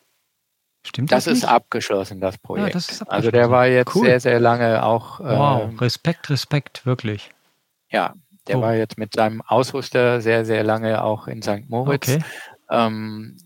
Stimmt 0.86 1.12
das? 1.12 1.24
Das 1.24 1.34
ist 1.34 1.44
abgeschlossen, 1.44 2.20
das 2.20 2.38
Projekt. 2.38 2.68
Ja, 2.68 2.72
das 2.72 2.84
abgeschlossen. 2.84 3.12
Also 3.12 3.30
der 3.30 3.50
war 3.50 3.66
jetzt 3.66 3.94
cool. 3.94 4.06
sehr, 4.06 4.20
sehr 4.20 4.40
lange 4.40 4.82
auch. 4.82 5.20
Wow, 5.20 5.64
ähm, 5.64 5.78
Respekt, 5.78 6.30
Respekt, 6.30 6.86
wirklich. 6.86 7.30
Ja, 7.90 8.14
der 8.46 8.58
oh. 8.58 8.62
war 8.62 8.74
jetzt 8.74 8.96
mit 8.96 9.14
seinem 9.14 9.42
Ausrüster 9.42 10.20
sehr, 10.20 10.44
sehr 10.44 10.64
lange 10.64 11.02
auch 11.02 11.26
in 11.26 11.42
St. 11.42 11.68
Moritz. 11.68 12.08
Okay. 12.08 12.24
Ähm, 12.70 13.36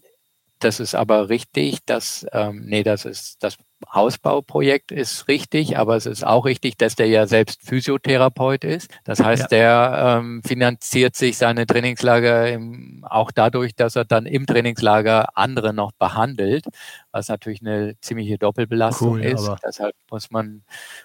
das 0.61 0.81
ist 0.81 0.95
aber 0.95 1.29
richtig, 1.29 1.85
dass, 1.85 2.27
ähm, 2.33 2.65
nee, 2.67 2.83
das 2.83 3.05
ist 3.05 3.43
das 3.43 3.57
Hausbauprojekt 3.93 4.93
ist 4.93 5.29
richtig, 5.29 5.79
aber 5.79 5.97
es 5.97 6.07
ist 6.07 6.25
auch 6.25 6.45
richtig, 6.45 6.77
dass 6.79 6.97
der 6.97 7.09
ja 7.09 7.27
selbst 7.27 7.63
Physiotherapeut 7.63 8.65
ist. 8.65 8.91
Das 9.05 9.21
heißt, 9.21 9.43
ja. 9.43 9.49
der 9.49 10.19
ähm, 10.21 10.43
finanziert 10.45 11.17
sich 11.17 11.39
seine 11.39 11.67
Trainingslager 11.67 12.51
im, 12.53 13.05
auch 13.09 13.31
dadurch, 13.31 13.75
dass 13.75 13.97
er 13.97 14.05
dann 14.05 14.27
im 14.27 14.47
Trainingslager 14.47 15.37
andere 15.37 15.75
noch 15.75 15.93
behandelt, 15.93 16.67
was 17.11 17.29
natürlich 17.29 17.61
eine 17.61 17.99
ziemliche 18.01 18.39
Doppelbelastung 18.39 19.15
cool, 19.15 19.25
ist. 19.25 19.51
Deshalb 19.65 19.95
muss 20.11 20.31
man, 20.31 20.65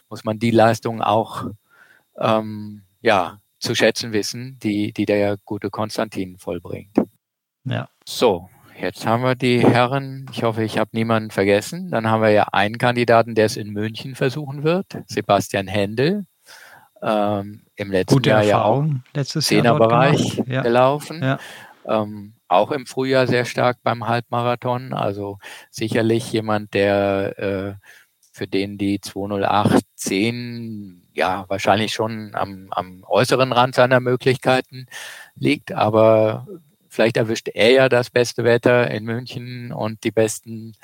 muss 0.09 0.23
man 0.23 0.39
die 0.39 0.51
Leistung 0.51 1.01
auch 1.01 1.45
ähm, 2.17 2.83
ja, 3.01 3.39
zu 3.59 3.75
schätzen 3.75 4.13
wissen, 4.13 4.57
die, 4.61 4.93
die 4.93 5.05
der 5.05 5.37
gute 5.45 5.69
Konstantin 5.69 6.37
vollbringt. 6.37 6.95
Ja. 7.65 7.89
So, 8.07 8.49
Jetzt 8.81 9.05
haben 9.05 9.23
wir 9.23 9.35
die 9.35 9.59
Herren, 9.59 10.25
ich 10.31 10.43
hoffe, 10.43 10.63
ich 10.63 10.77
habe 10.77 10.91
niemanden 10.93 11.31
vergessen. 11.31 11.91
Dann 11.91 12.07
haben 12.07 12.21
wir 12.21 12.29
ja 12.29 12.47
einen 12.53 12.77
Kandidaten, 12.77 13.35
der 13.35 13.45
es 13.45 13.57
in 13.57 13.71
München 13.71 14.15
versuchen 14.15 14.63
wird, 14.63 14.99
Sebastian 15.07 15.67
Händel. 15.67 16.25
Ähm, 17.01 17.63
Im 17.75 17.91
letzten 17.91 18.15
Gute 18.15 18.29
Jahr 18.29 18.43
Erfahrung, 18.43 19.03
ja 19.13 19.21
auch 19.21 19.25
Zehnerbereich 19.25 20.41
ja. 20.47 20.61
gelaufen. 20.61 21.21
Ja. 21.21 21.39
Ähm, 21.85 22.35
auch 22.47 22.71
im 22.71 22.85
Frühjahr 22.85 23.27
sehr 23.27 23.43
stark 23.43 23.79
beim 23.83 24.07
Halbmarathon. 24.07 24.93
Also 24.93 25.39
sicherlich 25.69 26.31
jemand, 26.31 26.73
der 26.73 27.37
äh, 27.37 27.73
für 28.31 28.47
den 28.47 28.77
die 28.77 29.01
20810 29.01 31.09
ja 31.13 31.43
wahrscheinlich 31.49 31.91
schon 31.91 32.31
am, 32.33 32.69
am 32.71 33.03
äußeren 33.05 33.51
Rand 33.51 33.75
seiner 33.75 33.99
Möglichkeiten 33.99 34.85
liegt, 35.35 35.73
aber 35.73 36.47
Vielleicht 36.89 37.17
erwischt 37.17 37.49
er 37.53 37.71
ja 37.71 37.89
das 37.89 38.09
beste 38.09 38.43
Wetter 38.43 38.89
in 38.89 39.05
München 39.05 39.71
und 39.71 40.03
die 40.03 40.11
besten 40.11 40.75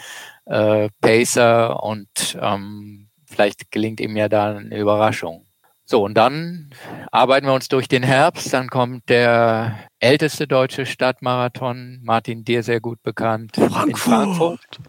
äh, 0.46 0.90
Pacer 1.02 1.84
und 1.84 2.38
ähm, 2.40 3.10
vielleicht 3.26 3.72
gelingt 3.72 4.00
ihm 4.00 4.16
ja 4.16 4.30
da 4.30 4.56
eine 4.56 4.78
Überraschung. 4.78 5.46
So, 5.88 6.04
und 6.04 6.16
dann 6.16 6.72
arbeiten 7.12 7.46
wir 7.46 7.54
uns 7.54 7.68
durch 7.68 7.88
den 7.88 8.02
Herbst. 8.02 8.52
Dann 8.54 8.70
kommt 8.70 9.08
der 9.08 9.78
älteste 10.00 10.48
deutsche 10.48 10.86
Stadtmarathon, 10.88 12.00
Martin, 12.02 12.44
dir 12.44 12.64
sehr 12.64 12.82
gut 12.82 13.04
bekannt, 13.04 13.56
Frankfurt. 13.56 13.90
in 13.90 13.96
Frankfurt. 13.96 14.80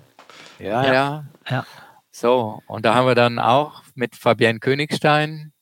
Ja, 0.58 0.86
ja, 0.86 0.92
ja, 0.92 1.24
ja. 1.50 1.66
So, 2.10 2.62
und 2.66 2.86
da 2.86 2.94
haben 2.94 3.06
wir 3.06 3.14
dann 3.14 3.38
auch 3.38 3.82
mit 3.94 4.16
Fabienne 4.16 4.58
Königstein 4.58 5.52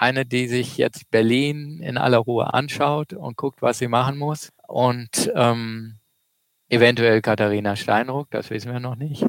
eine, 0.00 0.24
die 0.24 0.48
sich 0.48 0.78
jetzt 0.78 1.10
Berlin 1.10 1.80
in 1.82 1.98
aller 1.98 2.18
Ruhe 2.18 2.54
anschaut 2.54 3.12
und 3.12 3.36
guckt, 3.36 3.60
was 3.60 3.78
sie 3.78 3.88
machen 3.88 4.16
muss. 4.16 4.50
Und 4.66 5.30
ähm, 5.34 5.98
eventuell 6.70 7.20
Katharina 7.20 7.76
Steinruck, 7.76 8.30
das 8.30 8.48
wissen 8.48 8.72
wir 8.72 8.80
noch 8.80 8.96
nicht. 8.96 9.26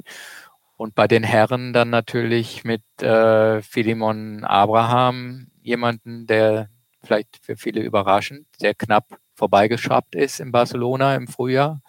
Und 0.77 0.95
bei 0.95 1.09
den 1.09 1.23
Herren 1.23 1.73
dann 1.73 1.89
natürlich 1.89 2.63
mit 2.63 2.83
äh, 3.01 3.61
Philemon 3.61 4.45
Abraham, 4.45 5.47
jemanden, 5.61 6.25
der 6.25 6.69
vielleicht 7.03 7.37
für 7.41 7.57
viele 7.57 7.81
überraschend 7.81 8.47
sehr 8.57 8.73
knapp 8.73 9.19
vorbeigeschraubt 9.35 10.15
ist 10.15 10.39
in 10.39 10.53
Barcelona 10.53 11.15
im 11.15 11.27
Frühjahr, 11.27 11.81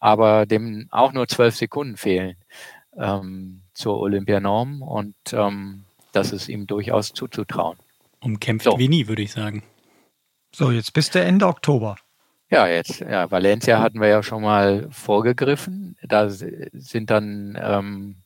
aber 0.00 0.44
dem 0.46 0.88
auch 0.90 1.12
nur 1.12 1.28
zwölf 1.28 1.54
Sekunden 1.54 1.96
fehlen 1.96 2.36
ähm, 2.96 3.62
zur 3.74 4.00
Olympianorm 4.00 4.82
und 4.82 5.14
ähm, 5.32 5.84
das 6.12 6.32
ist 6.32 6.48
ihm 6.48 6.66
durchaus 6.66 7.12
zuzutrauen. 7.12 7.78
Umkämpft 8.22 8.64
so. 8.64 8.78
wie 8.78 8.88
nie, 8.88 9.08
würde 9.08 9.22
ich 9.22 9.32
sagen. 9.32 9.62
So, 10.54 10.70
jetzt 10.70 10.92
bist 10.92 11.14
du 11.14 11.20
Ende 11.20 11.46
Oktober. 11.46 11.96
Ja, 12.50 12.66
jetzt, 12.66 13.00
ja, 13.00 13.30
Valencia 13.30 13.80
hatten 13.80 13.98
wir 13.98 14.08
ja 14.08 14.22
schon 14.22 14.42
mal 14.42 14.86
vorgegriffen. 14.90 15.96
Da 16.02 16.28
sind 16.28 17.08
dann, 17.08 17.58
ähm, 17.58 18.16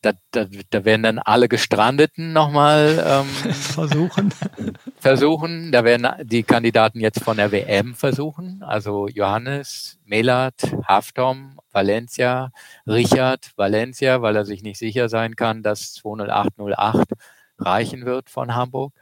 da, 0.00 0.12
da, 0.30 0.46
da 0.70 0.84
werden 0.86 1.02
dann 1.02 1.18
alle 1.18 1.48
Gestrandeten 1.48 2.32
nochmal 2.32 3.04
ähm, 3.06 3.26
versuchen. 3.52 4.32
versuchen. 4.98 5.70
Da 5.70 5.84
werden 5.84 6.08
die 6.26 6.44
Kandidaten 6.44 6.98
jetzt 6.98 7.22
von 7.22 7.36
der 7.36 7.52
WM 7.52 7.94
versuchen. 7.94 8.62
Also 8.62 9.06
Johannes, 9.06 9.98
Melat, 10.06 10.54
Haftom, 10.86 11.60
Valencia, 11.70 12.50
Richard, 12.86 13.52
Valencia, 13.56 14.22
weil 14.22 14.36
er 14.36 14.46
sich 14.46 14.62
nicht 14.62 14.78
sicher 14.78 15.10
sein 15.10 15.36
kann, 15.36 15.62
dass 15.62 15.92
20808 15.92 17.06
reichen 17.58 18.06
wird 18.06 18.30
von 18.30 18.54
Hamburg. 18.54 18.94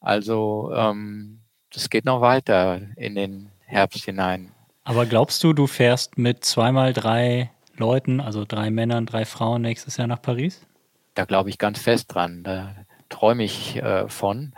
Also 0.00 0.72
ähm, 0.74 1.40
das 1.72 1.90
geht 1.90 2.04
noch 2.04 2.20
weiter 2.20 2.80
in 2.96 3.14
den 3.14 3.50
Herbst 3.66 4.04
hinein. 4.04 4.52
Aber 4.82 5.06
glaubst 5.06 5.44
du, 5.44 5.52
du 5.52 5.66
fährst 5.66 6.18
mit 6.18 6.44
zweimal 6.44 6.92
drei 6.92 7.50
Leuten, 7.76 8.20
also 8.20 8.44
drei 8.44 8.70
Männern, 8.70 9.06
drei 9.06 9.24
Frauen 9.24 9.62
nächstes 9.62 9.96
Jahr 9.96 10.06
nach 10.06 10.22
Paris? 10.22 10.66
Da 11.14 11.24
glaube 11.24 11.50
ich 11.50 11.58
ganz 11.58 11.78
fest 11.78 12.14
dran. 12.14 12.42
Da 12.42 12.74
träume 13.08 13.44
ich 13.44 13.76
äh, 13.76 14.08
von. 14.08 14.54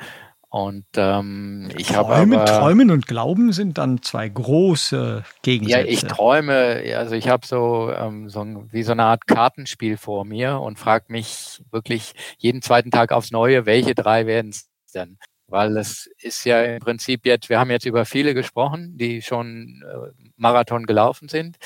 Und 0.48 0.84
ähm, 0.96 1.70
ich 1.78 1.94
habe 1.96 2.14
aber, 2.14 2.44
Träumen 2.44 2.90
und 2.90 3.06
Glauben 3.06 3.52
sind 3.52 3.78
dann 3.78 4.02
zwei 4.02 4.28
große 4.28 5.24
Gegensätze. 5.40 5.80
Ja, 5.80 5.86
ich 5.86 6.02
träume, 6.04 6.82
also 6.94 7.14
ich 7.14 7.28
habe 7.28 7.46
so, 7.46 7.90
ähm, 7.90 8.28
so 8.28 8.42
ein, 8.42 8.70
wie 8.70 8.82
so 8.82 8.92
eine 8.92 9.04
Art 9.04 9.26
Kartenspiel 9.26 9.96
vor 9.96 10.26
mir 10.26 10.60
und 10.60 10.78
frage 10.78 11.06
mich 11.08 11.62
wirklich 11.70 12.12
jeden 12.36 12.60
zweiten 12.60 12.90
Tag 12.90 13.12
aufs 13.12 13.30
Neue, 13.30 13.64
welche 13.64 13.94
drei 13.94 14.26
werden 14.26 14.50
es 14.50 14.68
denn? 14.92 15.18
Weil 15.52 15.76
es 15.76 16.10
ist 16.18 16.44
ja 16.44 16.62
im 16.62 16.80
Prinzip 16.80 17.26
jetzt, 17.26 17.48
wir 17.48 17.60
haben 17.60 17.70
jetzt 17.70 17.86
über 17.86 18.04
viele 18.04 18.34
gesprochen, 18.34 18.96
die 18.96 19.22
schon 19.22 19.84
äh, 19.86 20.24
Marathon 20.36 20.86
gelaufen 20.86 21.28
sind. 21.28 21.58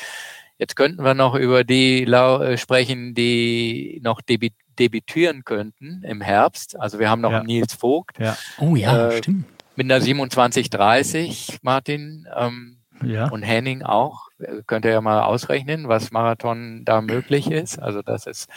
Jetzt 0.59 0.75
könnten 0.75 1.05
wir 1.05 1.15
noch 1.15 1.35
über 1.37 1.65
die 1.65 2.03
äh, 2.03 2.57
sprechen, 2.59 3.15
die 3.15 4.01
noch 4.03 4.21
debüt 4.21 4.53
debütieren 4.79 5.45
könnten 5.45 6.03
im 6.03 6.21
Herbst. 6.21 6.79
Also 6.79 6.99
wir 6.99 7.09
haben 7.09 7.23
noch 7.23 7.31
ja. 7.31 7.43
Nils 7.43 7.73
Vogt. 7.73 8.19
Ja. 8.19 8.37
Oh 8.59 8.77
ja, 8.77 9.09
äh, 9.09 9.19
stimmt. 9.19 9.47
Mit 9.75 9.91
einer 9.91 10.05
27,30 10.05 11.61
Martin 11.63 12.27
ähm, 12.37 12.79
ja. 13.03 13.29
und 13.29 13.43
Henning 13.43 13.83
auch. 13.83 14.29
Könnt 14.67 14.85
ihr 14.85 14.91
ja 14.91 15.01
mal 15.01 15.23
ausrechnen, 15.23 15.89
was 15.89 16.11
Marathon 16.11 16.85
da 16.85 17.01
möglich 17.01 17.51
ist. 17.51 17.79
Also 17.79 18.03
das 18.03 18.27
ist 18.27 18.49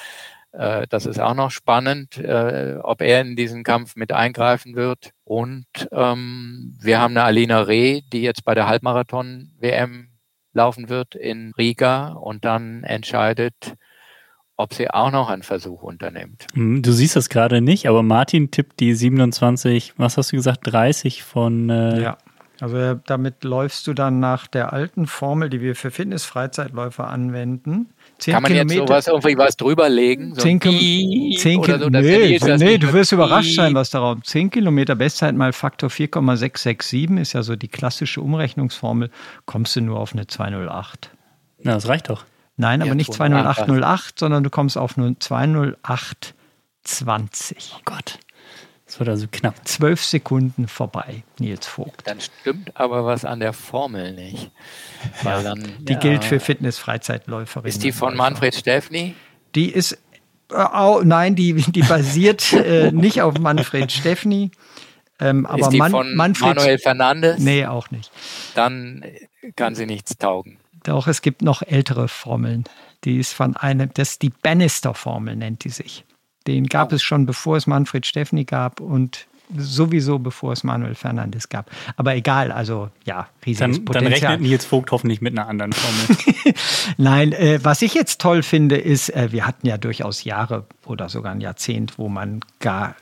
das 0.51 1.05
ist 1.05 1.19
auch 1.19 1.35
noch 1.35 1.51
spannend, 1.51 2.17
äh, 2.17 2.77
ob 2.81 3.01
er 3.01 3.21
in 3.21 3.35
diesen 3.35 3.63
Kampf 3.63 3.95
mit 3.95 4.11
eingreifen 4.11 4.75
wird. 4.75 5.11
Und 5.23 5.65
ähm, 5.91 6.77
wir 6.81 6.99
haben 6.99 7.11
eine 7.11 7.23
Alina 7.23 7.61
Reh, 7.61 8.01
die 8.11 8.21
jetzt 8.21 8.43
bei 8.45 8.55
der 8.55 8.67
Halbmarathon-WM 8.67 10.09
laufen 10.53 10.89
wird 10.89 11.15
in 11.15 11.53
Riga 11.57 12.13
und 12.13 12.45
dann 12.45 12.83
entscheidet, 12.83 13.75
ob 14.57 14.73
sie 14.73 14.89
auch 14.89 15.11
noch 15.11 15.29
einen 15.29 15.43
Versuch 15.43 15.83
unternimmt. 15.83 16.47
Hm, 16.53 16.81
du 16.81 16.91
siehst 16.91 17.15
das 17.15 17.29
gerade 17.29 17.61
nicht, 17.61 17.87
aber 17.87 18.03
Martin 18.03 18.51
tippt 18.51 18.79
die 18.79 18.93
27, 18.93 19.93
was 19.97 20.17
hast 20.17 20.31
du 20.31 20.35
gesagt, 20.35 20.61
30 20.63 21.23
von. 21.23 21.69
Äh 21.69 22.01
ja. 22.01 22.17
Also 22.59 22.95
damit 23.05 23.45
läufst 23.45 23.87
du 23.87 23.93
dann 23.93 24.19
nach 24.19 24.47
der 24.47 24.73
alten 24.73 25.07
Formel, 25.07 25.49
die 25.49 25.61
wir 25.61 25.77
für 25.77 25.91
Fitness-Freizeitläufer 25.91 27.07
anwenden. 27.07 27.93
Kann 28.25 28.43
man 28.43 28.51
Kilometer, 28.51 28.75
jetzt 28.75 28.87
sowas 28.87 29.07
irgendwie 29.07 29.37
was 29.37 29.57
drüberlegen? 29.57 30.35
So 30.35 30.41
10, 30.41 30.61
10 30.61 31.61
Kil 31.61 31.79
so, 31.79 31.89
nee, 31.89 32.39
nee 32.57 32.77
du 32.77 32.93
wirst 32.93 33.11
überrascht 33.11 33.55
sein, 33.55 33.73
was 33.73 33.89
darauf. 33.89 34.21
10 34.23 34.49
Kilometer 34.49 34.95
Bestzeit 34.95 35.35
mal 35.35 35.53
Faktor 35.53 35.89
4,667 35.89 37.19
ist 37.19 37.33
ja 37.33 37.43
so 37.43 37.55
die 37.55 37.67
klassische 37.67 38.21
Umrechnungsformel. 38.21 39.09
Kommst 39.45 39.75
du 39.75 39.81
nur 39.81 39.99
auf 39.99 40.13
eine 40.13 40.27
208. 40.27 41.11
Na, 41.61 41.73
das 41.73 41.87
reicht 41.87 42.09
doch. 42.09 42.25
Nein, 42.57 42.81
aber 42.81 42.95
nicht 42.95 43.13
20808, 43.13 44.19
sondern 44.19 44.43
du 44.43 44.49
kommst 44.49 44.77
auf 44.77 44.97
nur 44.97 45.17
20820. 45.17 47.73
Oh 47.75 47.81
Gott. 47.85 48.19
Das 48.89 48.99
wird 48.99 49.09
also 49.09 49.27
knapp. 49.31 49.67
Zwölf 49.67 50.03
Sekunden 50.03 50.67
vorbei, 50.67 51.21
Nils 51.37 51.67
Vogt. 51.67 52.07
Dann 52.07 52.19
stimmt 52.19 52.75
aber 52.75 53.05
was 53.05 53.23
an 53.23 53.39
der 53.39 53.53
Formel 53.53 54.13
nicht. 54.13 54.49
Weil 55.21 55.43
dann, 55.43 55.63
die 55.77 55.93
ja, 55.93 55.99
gilt 55.99 56.23
für 56.23 56.39
Fitness-Freizeitläuferinnen. 56.39 57.69
Ist 57.69 57.83
die 57.83 57.91
von 57.91 58.17
Manfred 58.17 58.55
Steffni? 58.55 59.13
Die 59.53 59.69
ist, 59.69 59.95
oh, 60.49 61.01
nein, 61.03 61.35
die, 61.35 61.53
die 61.53 61.83
basiert 61.83 62.51
äh, 62.53 62.91
nicht 62.91 63.21
auf 63.21 63.37
Manfred 63.37 63.91
Steffni. 63.91 64.49
Ähm, 65.19 65.45
aber 65.45 65.59
ist 65.59 65.69
die 65.69 65.77
Man 65.77 65.91
von 65.91 66.15
Manfred, 66.15 66.55
Manuel 66.55 66.79
Fernandes? 66.79 67.37
Nee, 67.37 67.67
auch 67.67 67.91
nicht. 67.91 68.11
Dann 68.55 69.05
kann 69.55 69.75
sie 69.75 69.85
nichts 69.85 70.17
taugen. 70.17 70.57
Doch, 70.81 71.05
es 71.05 71.21
gibt 71.21 71.43
noch 71.43 71.61
ältere 71.61 72.07
Formeln. 72.07 72.63
Die 73.03 73.19
ist 73.19 73.33
von 73.33 73.55
einem, 73.55 73.93
das 73.93 74.11
ist 74.13 74.23
die 74.23 74.31
Bannister-Formel, 74.31 75.35
nennt 75.35 75.63
die 75.63 75.69
sich. 75.69 76.05
Den 76.47 76.67
gab 76.67 76.91
es 76.93 77.03
schon, 77.03 77.25
bevor 77.25 77.57
es 77.57 77.67
Manfred 77.67 78.05
Steffni 78.05 78.45
gab 78.45 78.79
und 78.79 79.27
sowieso 79.55 80.19
bevor 80.19 80.53
es 80.53 80.63
Manuel 80.63 80.95
Fernandes 80.95 81.49
gab. 81.49 81.71
Aber 81.97 82.15
egal, 82.15 82.51
also 82.51 82.89
ja, 83.03 83.27
riesiges 83.45 83.77
dann, 83.77 83.85
Potenzial. 83.85 84.19
Dann 84.19 84.29
rechnet 84.29 84.41
Nils 84.41 84.65
Vogt 84.65 84.91
hoffentlich 84.91 85.21
mit 85.21 85.37
einer 85.37 85.47
anderen 85.47 85.73
Formel. 85.73 86.53
Nein, 86.97 87.31
äh, 87.31 87.59
was 87.63 87.81
ich 87.81 87.93
jetzt 87.93 88.21
toll 88.21 88.43
finde, 88.43 88.77
ist, 88.77 89.09
äh, 89.09 89.31
wir 89.31 89.47
hatten 89.47 89.65
ja 89.67 89.77
durchaus 89.77 90.23
Jahre 90.23 90.65
oder 90.85 91.09
sogar 91.09 91.31
ein 91.31 91.41
Jahrzehnt, 91.41 91.97
wo 91.97 92.09
man 92.09 92.41
gar 92.59 92.95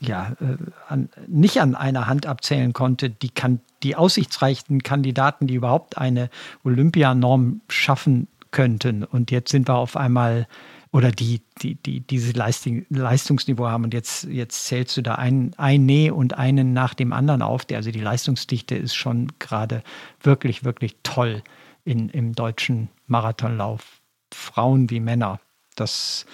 ja, 0.00 0.32
äh, 0.40 0.56
an, 0.88 1.08
nicht 1.26 1.60
an 1.60 1.74
einer 1.74 2.06
Hand 2.06 2.26
abzählen 2.26 2.72
konnte, 2.72 3.08
die, 3.08 3.30
kann, 3.30 3.60
die 3.82 3.96
aussichtsreichen 3.96 4.82
Kandidaten, 4.82 5.46
die 5.46 5.54
überhaupt 5.54 5.96
eine 5.96 6.28
Olympianorm 6.64 7.62
schaffen 7.68 8.28
könnten. 8.50 9.04
Und 9.04 9.30
jetzt 9.30 9.50
sind 9.50 9.68
wir 9.68 9.76
auf 9.76 9.96
einmal 9.96 10.46
oder 10.92 11.12
die, 11.12 11.40
die, 11.62 11.76
die 11.76 12.00
diese 12.00 12.32
Leistung, 12.32 12.84
Leistungsniveau 12.90 13.68
haben. 13.68 13.84
Und 13.84 13.94
jetzt, 13.94 14.24
jetzt 14.24 14.64
zählst 14.66 14.96
du 14.96 15.02
da 15.02 15.14
ein, 15.14 15.52
ein 15.56 15.86
Nee 15.86 16.10
und 16.10 16.36
einen 16.36 16.72
nach 16.72 16.94
dem 16.94 17.12
anderen 17.12 17.42
auf. 17.42 17.64
Der, 17.64 17.78
also 17.78 17.90
die 17.90 18.00
Leistungsdichte 18.00 18.74
ist 18.74 18.94
schon 18.94 19.28
gerade 19.38 19.82
wirklich, 20.20 20.64
wirklich 20.64 20.96
toll 21.02 21.42
in, 21.84 22.08
im 22.08 22.34
deutschen 22.34 22.88
Marathonlauf. 23.06 24.00
Frauen 24.32 24.90
wie 24.90 25.00
Männer. 25.00 25.40
Das, 25.76 26.26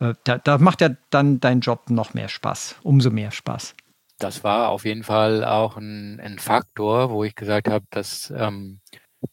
äh, 0.00 0.14
da, 0.24 0.38
da 0.38 0.58
macht 0.58 0.80
ja 0.80 0.90
dann 1.10 1.40
dein 1.40 1.60
Job 1.60 1.90
noch 1.90 2.14
mehr 2.14 2.28
Spaß, 2.28 2.76
umso 2.82 3.10
mehr 3.10 3.30
Spaß. 3.30 3.74
Das 4.18 4.42
war 4.42 4.68
auf 4.68 4.84
jeden 4.84 5.04
Fall 5.04 5.44
auch 5.44 5.76
ein, 5.76 6.20
ein 6.20 6.38
Faktor, 6.38 7.10
wo 7.10 7.22
ich 7.22 7.36
gesagt 7.36 7.68
habe, 7.68 7.84
dass 7.90 8.32
ähm, 8.36 8.80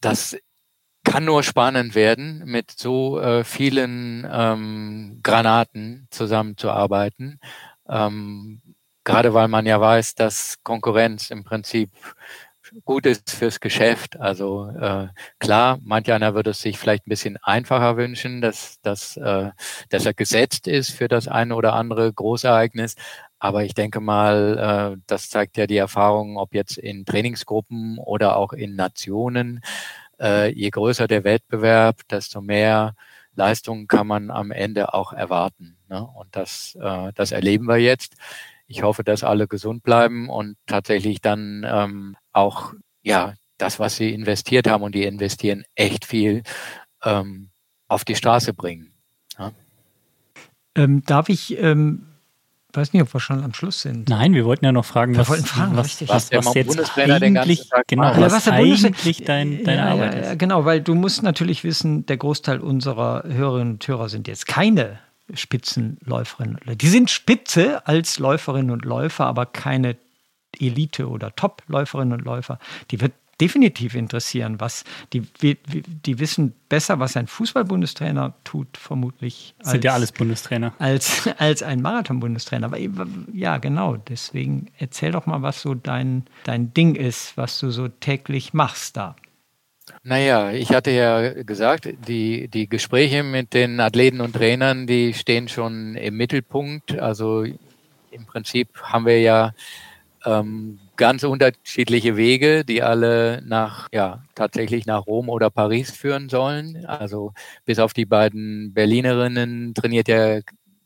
das 0.00 0.36
kann 1.06 1.24
nur 1.24 1.42
spannend 1.42 1.94
werden, 1.94 2.42
mit 2.44 2.72
so 2.72 3.20
äh, 3.20 3.44
vielen 3.44 4.26
ähm, 4.30 5.20
Granaten 5.22 6.08
zusammenzuarbeiten. 6.10 7.38
Ähm, 7.88 8.60
gerade 9.04 9.32
weil 9.32 9.48
man 9.48 9.66
ja 9.66 9.80
weiß, 9.80 10.16
dass 10.16 10.56
Konkurrenz 10.64 11.30
im 11.30 11.44
Prinzip 11.44 11.90
gut 12.84 13.06
ist 13.06 13.30
fürs 13.30 13.60
Geschäft. 13.60 14.18
Also 14.18 14.68
äh, 14.68 15.06
klar, 15.38 15.78
manch 15.82 16.10
einer 16.12 16.34
würde 16.34 16.50
es 16.50 16.60
sich 16.60 16.76
vielleicht 16.78 17.06
ein 17.06 17.10
bisschen 17.10 17.38
einfacher 17.42 17.96
wünschen, 17.96 18.40
dass, 18.40 18.80
dass, 18.82 19.16
äh, 19.16 19.50
dass 19.88 20.06
er 20.06 20.14
gesetzt 20.14 20.66
ist 20.66 20.90
für 20.90 21.06
das 21.06 21.28
eine 21.28 21.54
oder 21.54 21.74
andere 21.74 22.12
Großereignis. 22.12 22.96
Aber 23.38 23.62
ich 23.64 23.74
denke 23.74 24.00
mal, 24.00 24.96
äh, 24.96 25.02
das 25.06 25.30
zeigt 25.30 25.56
ja 25.56 25.68
die 25.68 25.76
Erfahrung, 25.76 26.36
ob 26.36 26.52
jetzt 26.54 26.78
in 26.78 27.04
Trainingsgruppen 27.04 27.98
oder 27.98 28.36
auch 28.36 28.52
in 28.52 28.74
Nationen 28.74 29.60
äh, 30.20 30.52
je 30.52 30.70
größer 30.70 31.06
der 31.06 31.24
Wettbewerb, 31.24 32.00
desto 32.08 32.40
mehr 32.40 32.94
Leistung 33.34 33.86
kann 33.86 34.06
man 34.06 34.30
am 34.30 34.50
Ende 34.50 34.94
auch 34.94 35.12
erwarten. 35.12 35.76
Ne? 35.88 36.02
Und 36.02 36.34
das, 36.34 36.76
äh, 36.80 37.12
das 37.14 37.32
erleben 37.32 37.66
wir 37.66 37.76
jetzt. 37.76 38.16
Ich 38.66 38.82
hoffe, 38.82 39.04
dass 39.04 39.22
alle 39.22 39.46
gesund 39.46 39.82
bleiben 39.82 40.28
und 40.28 40.56
tatsächlich 40.66 41.20
dann 41.20 41.64
ähm, 41.68 42.16
auch 42.32 42.72
ja 43.02 43.34
das, 43.58 43.78
was 43.78 43.96
sie 43.96 44.12
investiert 44.12 44.68
haben 44.68 44.82
und 44.82 44.94
die 44.94 45.04
investieren 45.04 45.64
echt 45.74 46.04
viel, 46.04 46.42
ähm, 47.04 47.50
auf 47.88 48.04
die 48.04 48.16
Straße 48.16 48.52
bringen. 48.52 48.92
Ja? 49.38 49.52
Ähm, 50.74 51.02
darf 51.06 51.28
ich 51.28 51.56
ähm, 51.58 52.06
ich 52.08 52.15
weiß 52.76 52.92
nicht, 52.92 53.02
ob 53.02 53.12
wir 53.12 53.20
schon 53.20 53.42
am 53.42 53.54
Schluss 53.54 53.82
sind. 53.82 54.08
Nein, 54.08 54.34
wir 54.34 54.44
wollten 54.44 54.64
ja 54.64 54.72
noch 54.72 54.84
fragen, 54.84 55.14
wir 55.14 55.28
was, 55.28 55.48
fragen, 55.48 55.76
was, 55.76 56.00
was, 56.02 56.30
was, 56.32 56.46
was 56.46 56.54
jetzt 56.54 56.98
eigentlich, 56.98 57.70
genau, 57.86 58.04
ja, 58.04 58.20
was 58.20 58.48
eigentlich 58.48 59.24
dein, 59.24 59.64
deine 59.64 59.80
ja, 59.80 59.88
Arbeit 59.90 60.14
ist. 60.14 60.38
Genau, 60.38 60.64
weil 60.64 60.80
du 60.80 60.94
musst 60.94 61.22
natürlich 61.22 61.64
wissen, 61.64 62.06
der 62.06 62.16
Großteil 62.16 62.60
unserer 62.60 63.24
Hörerinnen 63.26 63.74
und 63.74 63.88
Hörer 63.88 64.08
sind 64.08 64.28
jetzt 64.28 64.46
keine 64.46 64.98
Spitzenläuferinnen. 65.32 66.58
Die 66.76 66.88
sind 66.88 67.10
Spitze 67.10 67.86
als 67.86 68.18
Läuferinnen 68.18 68.70
und 68.70 68.84
Läufer, 68.84 69.26
aber 69.26 69.46
keine 69.46 69.96
Elite- 70.58 71.08
oder 71.08 71.34
Top-Läuferinnen 71.34 72.18
und 72.18 72.24
Läufer. 72.24 72.58
Die 72.90 73.00
wird 73.00 73.12
definitiv 73.40 73.94
interessieren, 73.94 74.60
was 74.60 74.84
die, 75.12 75.22
die 75.42 76.18
wissen 76.18 76.54
besser, 76.68 76.98
was 76.98 77.16
ein 77.16 77.26
Fußball-Bundestrainer 77.26 78.34
tut, 78.44 78.76
vermutlich. 78.76 79.54
Das 79.58 79.72
sind 79.72 79.84
ja 79.84 79.92
alles 79.94 80.12
Bundestrainer. 80.12 80.72
Als, 80.78 81.28
als 81.38 81.62
ein 81.62 81.82
Marathon-Bundestrainer. 81.82 82.66
Aber 82.66 82.78
ja, 83.32 83.58
genau. 83.58 83.96
Deswegen 83.96 84.68
erzähl 84.78 85.12
doch 85.12 85.26
mal, 85.26 85.42
was 85.42 85.60
so 85.62 85.74
dein, 85.74 86.24
dein 86.44 86.72
Ding 86.72 86.94
ist, 86.94 87.36
was 87.36 87.58
du 87.58 87.70
so 87.70 87.88
täglich 87.88 88.54
machst 88.54 88.96
da. 88.96 89.16
Naja, 90.02 90.50
ich 90.50 90.70
hatte 90.70 90.90
ja 90.90 91.42
gesagt, 91.42 91.88
die, 92.08 92.48
die 92.48 92.68
Gespräche 92.68 93.22
mit 93.22 93.54
den 93.54 93.78
Athleten 93.80 94.20
und 94.20 94.34
Trainern, 94.34 94.86
die 94.86 95.14
stehen 95.14 95.48
schon 95.48 95.94
im 95.94 96.16
Mittelpunkt. 96.16 96.98
Also 96.98 97.44
im 98.10 98.26
Prinzip 98.26 98.68
haben 98.82 99.06
wir 99.06 99.20
ja 99.20 99.52
ähm, 100.24 100.78
ganz 100.96 101.22
unterschiedliche 101.24 102.16
Wege, 102.16 102.64
die 102.64 102.82
alle 102.82 103.42
nach, 103.44 103.88
ja, 103.92 104.22
tatsächlich 104.34 104.86
nach 104.86 105.06
Rom 105.06 105.28
oder 105.28 105.50
Paris 105.50 105.90
führen 105.90 106.28
sollen. 106.28 106.84
Also 106.86 107.32
bis 107.64 107.78
auf 107.78 107.92
die 107.92 108.06
beiden 108.06 108.72
Berlinerinnen 108.74 109.74
trainiert 109.74 110.08
ja 110.08 110.40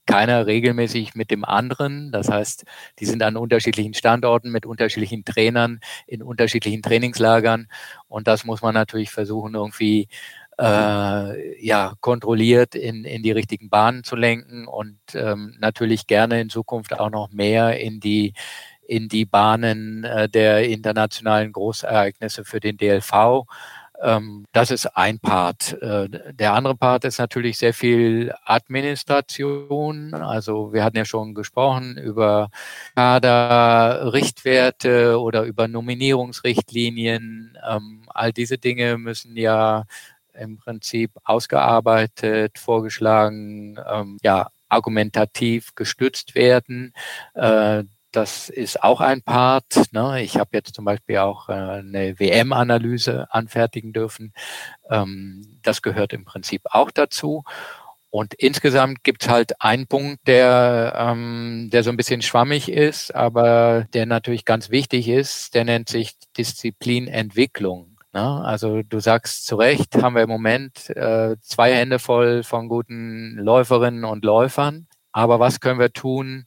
keiner 0.06 0.46
regelmäßig 0.46 1.14
mit 1.14 1.30
dem 1.30 1.44
anderen. 1.44 2.10
Das 2.10 2.28
heißt, 2.28 2.64
die 2.98 3.06
sind 3.06 3.22
an 3.22 3.36
unterschiedlichen 3.36 3.94
Standorten 3.94 4.50
mit 4.50 4.66
unterschiedlichen 4.66 5.24
Trainern 5.24 5.80
in 6.06 6.22
unterschiedlichen 6.22 6.82
Trainingslagern. 6.82 7.68
Und 8.08 8.26
das 8.26 8.44
muss 8.44 8.60
man 8.60 8.74
natürlich 8.74 9.10
versuchen, 9.10 9.54
irgendwie 9.54 10.08
äh, 10.60 11.64
ja, 11.64 11.94
kontrolliert 12.00 12.74
in, 12.74 13.04
in 13.04 13.22
die 13.22 13.30
richtigen 13.30 13.70
Bahnen 13.70 14.04
zu 14.04 14.14
lenken 14.14 14.66
und 14.66 14.98
ähm, 15.14 15.56
natürlich 15.58 16.06
gerne 16.06 16.40
in 16.40 16.50
Zukunft 16.50 16.98
auch 16.98 17.10
noch 17.10 17.30
mehr 17.30 17.80
in 17.80 18.00
die 18.00 18.34
in 18.90 19.08
die 19.08 19.24
Bahnen 19.24 20.02
äh, 20.02 20.28
der 20.28 20.68
internationalen 20.68 21.52
Großereignisse 21.52 22.44
für 22.44 22.58
den 22.58 22.76
DLV. 22.76 23.44
Ähm, 24.02 24.46
das 24.52 24.72
ist 24.72 24.86
ein 24.96 25.20
Part. 25.20 25.80
Äh, 25.80 26.08
der 26.32 26.54
andere 26.54 26.74
Part 26.74 27.04
ist 27.04 27.18
natürlich 27.18 27.58
sehr 27.58 27.72
viel 27.72 28.34
Administration. 28.44 30.12
Also 30.14 30.72
wir 30.72 30.82
hatten 30.82 30.96
ja 30.96 31.04
schon 31.04 31.34
gesprochen 31.34 31.98
über 31.98 32.50
Kader-Richtwerte 32.96 35.20
oder 35.20 35.44
über 35.44 35.68
Nominierungsrichtlinien. 35.68 37.56
Ähm, 37.68 38.02
all 38.08 38.32
diese 38.32 38.58
Dinge 38.58 38.98
müssen 38.98 39.36
ja 39.36 39.84
im 40.34 40.58
Prinzip 40.58 41.12
ausgearbeitet, 41.22 42.58
vorgeschlagen, 42.58 43.78
ähm, 43.88 44.18
ja, 44.22 44.48
argumentativ 44.68 45.76
gestützt 45.76 46.34
werden. 46.34 46.92
Das 48.12 48.48
ist 48.48 48.82
auch 48.82 49.00
ein 49.00 49.22
Part. 49.22 49.92
Ne? 49.92 50.22
Ich 50.22 50.36
habe 50.36 50.50
jetzt 50.52 50.74
zum 50.74 50.84
Beispiel 50.84 51.18
auch 51.18 51.48
äh, 51.48 51.52
eine 51.52 52.18
WM-Analyse 52.18 53.28
anfertigen 53.30 53.92
dürfen. 53.92 54.32
Ähm, 54.90 55.58
das 55.62 55.80
gehört 55.82 56.12
im 56.12 56.24
Prinzip 56.24 56.62
auch 56.64 56.90
dazu. 56.90 57.44
Und 58.10 58.34
insgesamt 58.34 59.04
gibt's 59.04 59.28
halt 59.28 59.60
einen 59.60 59.86
Punkt, 59.86 60.26
der, 60.26 60.94
ähm, 60.96 61.70
der 61.72 61.84
so 61.84 61.90
ein 61.90 61.96
bisschen 61.96 62.22
schwammig 62.22 62.68
ist, 62.68 63.14
aber 63.14 63.86
der 63.94 64.04
natürlich 64.06 64.44
ganz 64.44 64.70
wichtig 64.70 65.08
ist. 65.08 65.54
Der 65.54 65.64
nennt 65.64 65.88
sich 65.88 66.14
Disziplinentwicklung. 66.36 67.96
Ne? 68.12 68.44
Also 68.44 68.82
du 68.82 68.98
sagst 68.98 69.46
zu 69.46 69.54
Recht, 69.54 70.02
haben 70.02 70.16
wir 70.16 70.22
im 70.24 70.28
Moment 70.28 70.90
äh, 70.90 71.36
zwei 71.40 71.72
Hände 71.72 72.00
voll 72.00 72.42
von 72.42 72.68
guten 72.68 73.36
Läuferinnen 73.36 74.04
und 74.04 74.24
Läufern. 74.24 74.88
Aber 75.12 75.38
was 75.38 75.60
können 75.60 75.78
wir 75.78 75.92
tun, 75.92 76.46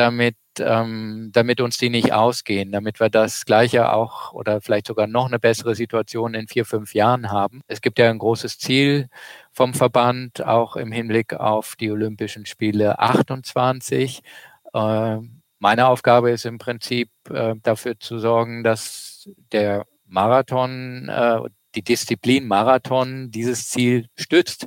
damit 0.00 0.36
ähm, 0.58 1.30
damit 1.32 1.60
uns 1.60 1.78
die 1.78 1.90
nicht 1.90 2.12
ausgehen, 2.12 2.72
damit 2.72 3.00
wir 3.00 3.10
das 3.10 3.44
Gleiche 3.44 3.92
auch 3.92 4.32
oder 4.32 4.60
vielleicht 4.60 4.86
sogar 4.86 5.06
noch 5.06 5.26
eine 5.26 5.38
bessere 5.38 5.74
Situation 5.74 6.34
in 6.34 6.48
vier, 6.48 6.64
fünf 6.64 6.94
Jahren 6.94 7.30
haben. 7.30 7.62
Es 7.68 7.80
gibt 7.80 7.98
ja 7.98 8.10
ein 8.10 8.18
großes 8.18 8.58
Ziel 8.58 9.08
vom 9.52 9.74
Verband, 9.74 10.44
auch 10.44 10.76
im 10.76 10.92
Hinblick 10.92 11.34
auf 11.34 11.76
die 11.76 11.90
Olympischen 11.90 12.46
Spiele 12.46 12.98
28. 12.98 14.22
Äh, 14.74 15.18
meine 15.58 15.86
Aufgabe 15.86 16.30
ist 16.30 16.46
im 16.46 16.58
Prinzip 16.58 17.10
äh, 17.30 17.54
dafür 17.62 17.98
zu 17.98 18.18
sorgen, 18.18 18.64
dass 18.64 19.28
der 19.52 19.86
Marathon, 20.06 21.08
äh, 21.08 21.40
die 21.76 21.82
Disziplin 21.82 22.48
Marathon 22.48 23.30
dieses 23.30 23.68
Ziel 23.68 24.08
stützt. 24.16 24.66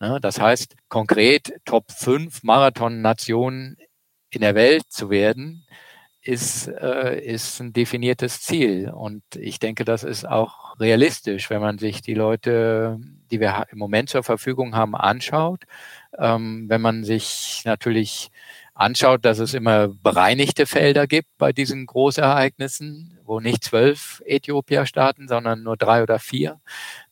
Ne, 0.00 0.18
das 0.20 0.40
heißt 0.40 0.76
konkret 0.88 1.54
Top 1.64 1.90
5 1.90 2.44
Marathon-Nationen 2.44 3.76
in 4.34 4.42
der 4.42 4.54
Welt 4.54 4.84
zu 4.90 5.10
werden, 5.10 5.64
ist, 6.24 6.68
äh, 6.68 7.20
ist 7.20 7.60
ein 7.60 7.72
definiertes 7.72 8.40
Ziel. 8.40 8.90
Und 8.90 9.22
ich 9.36 9.58
denke, 9.58 9.84
das 9.84 10.04
ist 10.04 10.26
auch 10.26 10.78
realistisch, 10.80 11.50
wenn 11.50 11.60
man 11.60 11.78
sich 11.78 12.00
die 12.00 12.14
Leute, 12.14 12.98
die 13.30 13.40
wir 13.40 13.66
im 13.70 13.78
Moment 13.78 14.08
zur 14.08 14.22
Verfügung 14.22 14.74
haben, 14.74 14.94
anschaut. 14.96 15.64
Ähm, 16.18 16.66
wenn 16.68 16.80
man 16.80 17.04
sich 17.04 17.62
natürlich 17.64 18.30
anschaut, 18.74 19.24
dass 19.24 19.38
es 19.38 19.54
immer 19.54 19.88
bereinigte 19.88 20.66
Felder 20.66 21.06
gibt 21.06 21.28
bei 21.38 21.52
diesen 21.52 21.86
Großereignissen, 21.86 23.18
wo 23.24 23.40
nicht 23.40 23.62
zwölf 23.64 24.22
Äthiopier 24.26 24.86
starten, 24.86 25.28
sondern 25.28 25.62
nur 25.62 25.76
drei 25.76 26.02
oder 26.02 26.18
vier, 26.18 26.60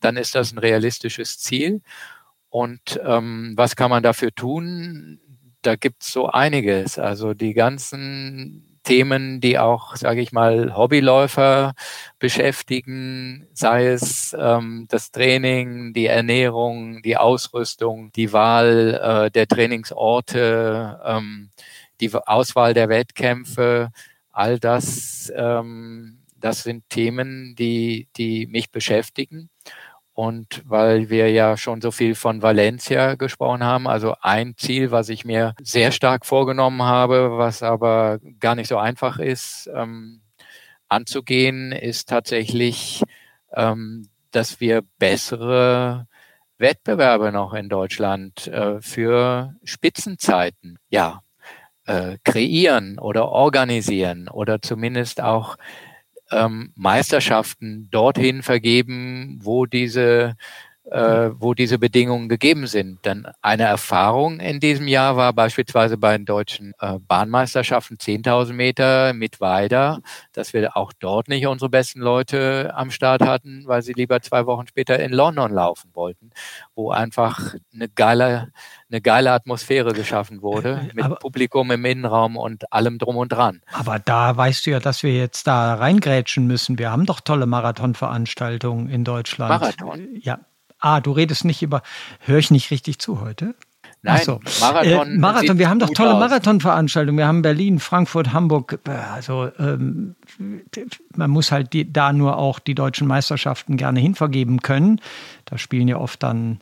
dann 0.00 0.16
ist 0.16 0.34
das 0.34 0.52
ein 0.52 0.58
realistisches 0.58 1.38
Ziel. 1.38 1.82
Und 2.48 3.00
ähm, 3.04 3.54
was 3.56 3.76
kann 3.76 3.90
man 3.90 4.02
dafür 4.02 4.30
tun? 4.34 5.20
Da 5.62 5.76
gibt's 5.76 6.12
so 6.12 6.28
einiges. 6.28 6.98
Also 6.98 7.34
die 7.34 7.54
ganzen 7.54 8.72
Themen, 8.84 9.40
die 9.40 9.58
auch, 9.58 9.96
sage 9.96 10.20
ich 10.20 10.32
mal, 10.32 10.76
Hobbyläufer 10.76 11.74
beschäftigen, 12.18 13.46
sei 13.52 13.86
es 13.86 14.36
ähm, 14.38 14.86
das 14.88 15.12
Training, 15.12 15.92
die 15.92 16.06
Ernährung, 16.06 17.00
die 17.02 17.16
Ausrüstung, 17.16 18.12
die 18.12 18.32
Wahl 18.32 19.00
äh, 19.26 19.30
der 19.30 19.46
Trainingsorte, 19.46 21.00
ähm, 21.04 21.50
die 22.00 22.12
Auswahl 22.12 22.74
der 22.74 22.88
Wettkämpfe, 22.88 23.90
all 24.32 24.58
das, 24.58 25.32
ähm, 25.36 26.18
das 26.36 26.64
sind 26.64 26.88
Themen, 26.88 27.54
die, 27.56 28.08
die 28.16 28.46
mich 28.48 28.70
beschäftigen. 28.72 29.48
Und 30.14 30.62
weil 30.66 31.08
wir 31.08 31.30
ja 31.30 31.56
schon 31.56 31.80
so 31.80 31.90
viel 31.90 32.14
von 32.14 32.42
Valencia 32.42 33.14
gesprochen 33.14 33.64
haben, 33.64 33.88
also 33.88 34.14
ein 34.20 34.54
Ziel, 34.56 34.90
was 34.90 35.08
ich 35.08 35.24
mir 35.24 35.54
sehr 35.62 35.90
stark 35.90 36.26
vorgenommen 36.26 36.82
habe, 36.82 37.38
was 37.38 37.62
aber 37.62 38.18
gar 38.38 38.54
nicht 38.54 38.68
so 38.68 38.76
einfach 38.76 39.18
ist 39.18 39.70
ähm, 39.74 40.20
anzugehen, 40.88 41.72
ist 41.72 42.10
tatsächlich, 42.10 43.02
ähm, 43.54 44.08
dass 44.32 44.60
wir 44.60 44.82
bessere 44.98 46.06
Wettbewerbe 46.58 47.32
noch 47.32 47.54
in 47.54 47.70
Deutschland 47.70 48.46
äh, 48.48 48.80
für 48.82 49.54
Spitzenzeiten, 49.64 50.78
ja, 50.90 51.20
äh, 51.86 52.18
kreieren 52.22 52.98
oder 52.98 53.28
organisieren 53.30 54.28
oder 54.28 54.62
zumindest 54.62 55.20
auch 55.20 55.56
ähm, 56.32 56.72
Meisterschaften 56.74 57.88
dorthin 57.90 58.42
vergeben, 58.42 59.38
wo 59.42 59.66
diese 59.66 60.36
äh, 60.90 61.30
wo 61.38 61.54
diese 61.54 61.78
Bedingungen 61.78 62.28
gegeben 62.28 62.66
sind. 62.66 63.04
Denn 63.04 63.26
eine 63.40 63.64
Erfahrung 63.64 64.40
in 64.40 64.60
diesem 64.60 64.88
Jahr 64.88 65.16
war 65.16 65.32
beispielsweise 65.32 65.96
bei 65.96 66.16
den 66.16 66.26
deutschen 66.26 66.74
äh, 66.80 66.98
Bahnmeisterschaften 66.98 67.96
10.000 67.98 68.52
Meter 68.52 69.12
mit 69.12 69.40
Weider, 69.40 70.00
dass 70.32 70.52
wir 70.52 70.76
auch 70.76 70.92
dort 70.92 71.28
nicht 71.28 71.46
unsere 71.46 71.70
besten 71.70 72.00
Leute 72.00 72.72
am 72.74 72.90
Start 72.90 73.22
hatten, 73.22 73.62
weil 73.66 73.82
sie 73.82 73.92
lieber 73.92 74.20
zwei 74.22 74.46
Wochen 74.46 74.66
später 74.66 74.98
in 74.98 75.12
London 75.12 75.52
laufen 75.52 75.90
wollten, 75.94 76.30
wo 76.74 76.90
einfach 76.90 77.54
eine 77.72 77.88
geile, 77.88 78.52
eine 78.92 79.00
geile 79.00 79.32
Atmosphäre 79.32 79.92
geschaffen 79.92 80.42
wurde 80.42 80.88
mit 80.94 81.04
aber, 81.04 81.16
Publikum 81.16 81.70
im 81.70 81.84
Innenraum 81.84 82.36
und 82.36 82.72
allem 82.72 82.98
drum 82.98 83.16
und 83.16 83.32
dran. 83.32 83.62
Aber 83.72 83.98
da 83.98 84.36
weißt 84.36 84.66
du 84.66 84.70
ja, 84.70 84.80
dass 84.80 85.02
wir 85.02 85.14
jetzt 85.14 85.46
da 85.46 85.74
reingrätschen 85.74 86.46
müssen. 86.46 86.78
Wir 86.78 86.92
haben 86.92 87.06
doch 87.06 87.20
tolle 87.20 87.46
Marathonveranstaltungen 87.46 88.88
in 88.88 89.04
Deutschland. 89.04 89.50
Marathon? 89.50 90.08
Ja, 90.20 90.38
Ah, 90.82 91.00
du 91.00 91.12
redest 91.12 91.44
nicht 91.44 91.62
über, 91.62 91.82
höre 92.18 92.38
ich 92.38 92.50
nicht 92.50 92.72
richtig 92.72 92.98
zu 92.98 93.20
heute? 93.20 93.54
Nein, 94.04 94.20
so. 94.24 94.40
Marathon. 94.60 95.14
Äh, 95.14 95.18
Marathon. 95.18 95.58
Wir 95.58 95.70
haben 95.70 95.78
doch 95.78 95.90
tolle 95.90 96.14
Marathonveranstaltungen. 96.14 97.18
Wir 97.18 97.28
haben 97.28 97.40
Berlin, 97.40 97.78
Frankfurt, 97.78 98.32
Hamburg. 98.32 98.80
Äh, 98.88 98.90
also 98.90 99.48
ähm, 99.60 100.16
man 101.14 101.30
muss 101.30 101.52
halt 101.52 101.72
die, 101.72 101.92
da 101.92 102.12
nur 102.12 102.36
auch 102.36 102.58
die 102.58 102.74
deutschen 102.74 103.06
Meisterschaften 103.06 103.76
gerne 103.76 104.00
hinvergeben 104.00 104.60
können. 104.60 105.00
Da 105.44 105.56
spielen 105.56 105.86
ja 105.86 105.98
oft 105.98 106.20
dann 106.24 106.60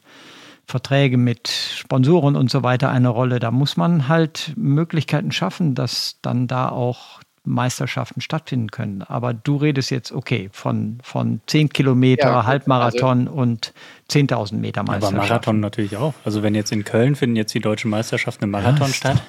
Verträge 0.71 1.17
mit 1.17 1.49
Sponsoren 1.49 2.37
und 2.37 2.51
so 2.51 2.63
weiter 2.63 2.91
eine 2.91 3.09
Rolle. 3.09 3.39
Da 3.39 3.51
muss 3.51 3.77
man 3.77 4.09
halt 4.09 4.53
Möglichkeiten 4.57 5.33
schaffen, 5.33 5.75
dass 5.75 6.17
dann 6.23 6.47
da 6.47 6.69
auch 6.71 7.21
Meisterschaften 7.45 8.21
stattfinden 8.21 8.71
können. 8.71 9.03
Aber 9.03 9.33
du 9.35 9.57
redest 9.57 9.91
jetzt, 9.91 10.13
okay, 10.13 10.49
von, 10.53 10.99
von 11.03 11.41
10 11.47 11.71
Kilometer, 11.71 12.29
ja, 12.29 12.47
Halbmarathon 12.47 13.29
also, 13.29 13.41
und 13.41 13.73
10.000 14.11 14.55
Meter 14.55 14.83
Meisterschaften. 14.83 15.17
Aber 15.17 15.27
Marathon 15.27 15.61
natürlich 15.61 15.97
auch. 15.97 16.15
Also 16.25 16.43
wenn 16.43 16.55
jetzt 16.55 16.73
in 16.73 16.85
Köln 16.85 17.17
finden 17.17 17.37
jetzt 17.37 17.53
die 17.55 17.61
deutschen 17.61 17.91
Meisterschaften 17.91 18.45
im 18.45 18.51
Marathon 18.51 18.89
ja, 18.89 18.95
statt. 18.95 19.23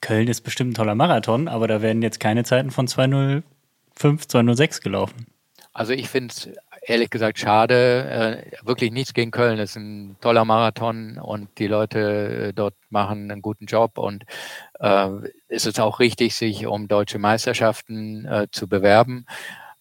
Köln 0.00 0.28
ist 0.28 0.42
bestimmt 0.42 0.72
ein 0.72 0.74
toller 0.74 0.94
Marathon, 0.94 1.48
aber 1.48 1.66
da 1.66 1.80
werden 1.80 2.02
jetzt 2.02 2.20
keine 2.20 2.44
Zeiten 2.44 2.70
von 2.70 2.86
205, 2.86 3.42
206 3.96 4.80
gelaufen. 4.82 5.26
Also 5.72 5.92
ich 5.92 6.08
finde 6.08 6.32
es 6.36 6.48
ehrlich 6.86 7.10
gesagt 7.10 7.38
schade. 7.38 8.44
Äh, 8.52 8.66
wirklich 8.66 8.92
nichts 8.92 9.14
gegen 9.14 9.30
Köln. 9.30 9.58
Es 9.58 9.70
ist 9.70 9.76
ein 9.76 10.16
toller 10.20 10.44
Marathon 10.44 11.18
und 11.18 11.48
die 11.58 11.66
Leute 11.66 12.48
äh, 12.48 12.52
dort 12.52 12.74
machen 12.90 13.30
einen 13.30 13.42
guten 13.42 13.66
Job 13.66 13.98
und 13.98 14.24
äh, 14.80 15.08
ist 15.48 15.66
es 15.66 15.78
auch 15.78 16.00
richtig, 16.00 16.34
sich 16.34 16.66
um 16.66 16.88
deutsche 16.88 17.18
Meisterschaften 17.18 18.26
äh, 18.26 18.46
zu 18.50 18.68
bewerben. 18.68 19.26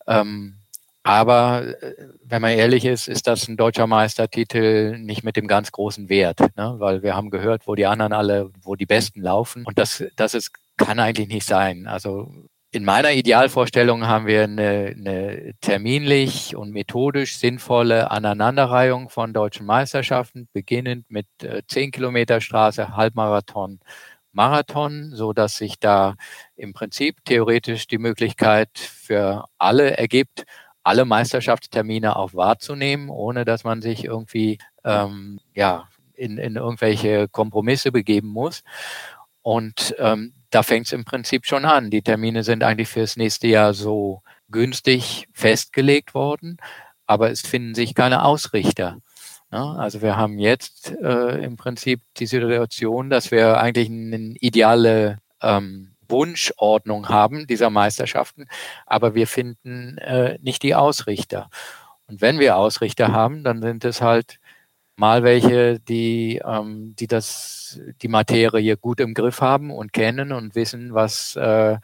Ähm, 0.07 0.55
aber 1.03 1.81
äh, 1.81 1.95
wenn 2.23 2.41
man 2.41 2.51
ehrlich 2.51 2.85
ist, 2.85 3.09
ist 3.09 3.27
das 3.27 3.47
ein 3.47 3.57
deutscher 3.57 3.87
Meistertitel 3.87 4.97
nicht 4.97 5.23
mit 5.23 5.35
dem 5.35 5.47
ganz 5.47 5.71
großen 5.71 6.07
Wert, 6.07 6.39
ne? 6.55 6.75
weil 6.77 7.03
wir 7.03 7.15
haben 7.15 7.29
gehört, 7.29 7.67
wo 7.67 7.75
die 7.75 7.85
anderen 7.85 8.13
alle, 8.13 8.51
wo 8.61 8.75
die 8.75 8.85
Besten 8.85 9.21
laufen. 9.21 9.65
Und 9.65 9.77
das, 9.77 10.03
das 10.15 10.33
ist, 10.33 10.51
kann 10.77 10.99
eigentlich 10.99 11.27
nicht 11.27 11.45
sein. 11.45 11.87
Also 11.87 12.31
in 12.73 12.85
meiner 12.85 13.11
Idealvorstellung 13.11 14.07
haben 14.07 14.25
wir 14.25 14.43
eine, 14.43 14.95
eine 14.97 15.53
terminlich 15.61 16.55
und 16.55 16.71
methodisch 16.71 17.37
sinnvolle 17.37 18.09
Aneinanderreihung 18.09 19.09
von 19.09 19.31
deutschen 19.31 19.67
Meisterschaften, 19.67 20.49
beginnend 20.53 21.05
mit 21.07 21.27
äh, 21.43 21.61
10 21.67 21.91
Kilometer 21.91 22.41
Straße, 22.41 22.95
Halbmarathon, 22.95 23.79
Marathon, 24.31 25.11
so 25.13 25.33
dass 25.33 25.55
sich 25.55 25.79
da 25.79 26.15
im 26.55 26.73
Prinzip 26.73 27.23
theoretisch 27.25 27.85
die 27.85 27.99
Möglichkeit 27.99 28.71
für 28.79 29.45
alle 29.59 29.95
ergibt, 29.95 30.43
alle 30.81 31.05
Meisterschaftstermine 31.05 32.15
auch 32.15 32.33
wahrzunehmen, 32.33 33.09
ohne 33.09 33.45
dass 33.45 33.63
man 33.63 33.83
sich 33.83 34.03
irgendwie 34.03 34.57
ähm, 34.83 35.39
ja 35.53 35.87
in, 36.15 36.39
in 36.39 36.55
irgendwelche 36.55 37.27
Kompromisse 37.27 37.91
begeben 37.91 38.29
muss. 38.29 38.63
Und 39.43 39.93
ähm, 39.99 40.33
da 40.53 40.61
fängt 40.61 40.85
es 40.85 40.93
im 40.93 41.03
Prinzip 41.03 41.45
schon 41.45 41.65
an. 41.65 41.89
Die 41.89 42.03
Termine 42.03 42.43
sind 42.43 42.63
eigentlich 42.63 42.89
fürs 42.89 43.17
nächste 43.17 43.47
Jahr 43.47 43.73
so 43.73 44.21
günstig 44.49 45.27
festgelegt 45.33 46.13
worden, 46.13 46.57
aber 47.07 47.31
es 47.31 47.41
finden 47.41 47.73
sich 47.73 47.95
keine 47.95 48.23
Ausrichter. 48.23 48.97
Ja, 49.51 49.73
also 49.73 50.01
wir 50.01 50.15
haben 50.15 50.39
jetzt 50.39 50.91
äh, 51.01 51.43
im 51.43 51.57
Prinzip 51.57 52.01
die 52.17 52.25
Situation, 52.27 53.09
dass 53.09 53.31
wir 53.31 53.59
eigentlich 53.59 53.89
eine 53.89 54.35
ideale 54.39 55.19
ähm, 55.41 55.95
Wunschordnung 56.07 57.09
haben 57.09 57.47
dieser 57.47 57.69
Meisterschaften, 57.69 58.47
aber 58.85 59.15
wir 59.15 59.27
finden 59.27 59.97
äh, 59.97 60.37
nicht 60.41 60.61
die 60.63 60.75
Ausrichter. 60.75 61.49
Und 62.07 62.21
wenn 62.21 62.39
wir 62.39 62.57
Ausrichter 62.57 63.11
haben, 63.11 63.43
dann 63.43 63.61
sind 63.61 63.85
es 63.85 64.01
halt 64.01 64.37
mal 64.95 65.23
welche, 65.23 65.79
die, 65.79 66.41
ähm, 66.45 66.95
die 66.97 67.07
das, 67.07 67.79
die 68.01 68.07
Materie 68.07 68.77
gut 68.77 68.99
im 68.99 69.13
Griff 69.13 69.41
haben 69.41 69.71
und 69.71 69.93
kennen 69.93 70.31
und 70.31 70.55
wissen, 70.55 70.93
was 70.93 71.35
äh, 71.35 71.77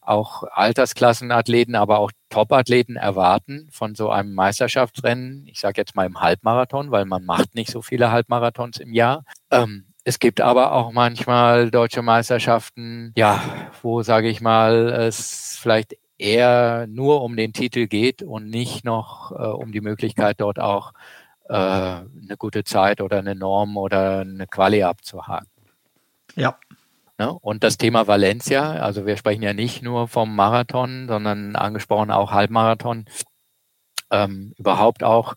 auch 0.00 0.44
Altersklassenathleten, 0.52 1.74
aber 1.74 1.98
auch 1.98 2.10
Topathleten 2.28 2.96
erwarten 2.96 3.68
von 3.70 3.94
so 3.94 4.10
einem 4.10 4.34
Meisterschaftsrennen. 4.34 5.46
Ich 5.46 5.60
sage 5.60 5.80
jetzt 5.80 5.96
mal 5.96 6.06
im 6.06 6.20
Halbmarathon, 6.20 6.90
weil 6.90 7.06
man 7.06 7.24
macht 7.24 7.54
nicht 7.54 7.70
so 7.70 7.80
viele 7.82 8.10
Halbmarathons 8.10 8.78
im 8.78 8.92
Jahr. 8.92 9.24
Ähm, 9.50 9.86
Es 10.06 10.18
gibt 10.18 10.42
aber 10.42 10.72
auch 10.72 10.92
manchmal 10.92 11.70
deutsche 11.70 12.02
Meisterschaften, 12.02 13.12
ja, 13.16 13.42
wo, 13.82 14.02
sage 14.02 14.28
ich 14.28 14.42
mal, 14.42 14.88
es 14.90 15.58
vielleicht 15.58 15.96
eher 16.18 16.86
nur 16.86 17.22
um 17.22 17.36
den 17.36 17.54
Titel 17.54 17.86
geht 17.86 18.22
und 18.22 18.50
nicht 18.50 18.84
noch 18.84 19.32
äh, 19.32 19.36
um 19.36 19.72
die 19.72 19.80
Möglichkeit, 19.80 20.40
dort 20.40 20.58
auch 20.60 20.92
äh, 21.48 21.54
eine 21.54 22.36
gute 22.38 22.64
Zeit 22.64 23.00
oder 23.00 23.18
eine 23.18 23.34
Norm 23.34 23.76
oder 23.76 24.20
eine 24.20 24.46
Quali 24.46 24.82
abzuhaken. 24.82 25.48
Ja. 26.36 26.58
Ne? 27.18 27.32
Und 27.32 27.62
das 27.62 27.76
Thema 27.76 28.06
Valencia, 28.06 28.72
also 28.72 29.06
wir 29.06 29.16
sprechen 29.16 29.42
ja 29.42 29.52
nicht 29.52 29.82
nur 29.82 30.08
vom 30.08 30.34
Marathon, 30.34 31.06
sondern 31.06 31.54
angesprochen 31.54 32.10
auch 32.10 32.32
Halbmarathon, 32.32 33.04
ähm, 34.10 34.52
überhaupt 34.58 35.04
auch 35.04 35.34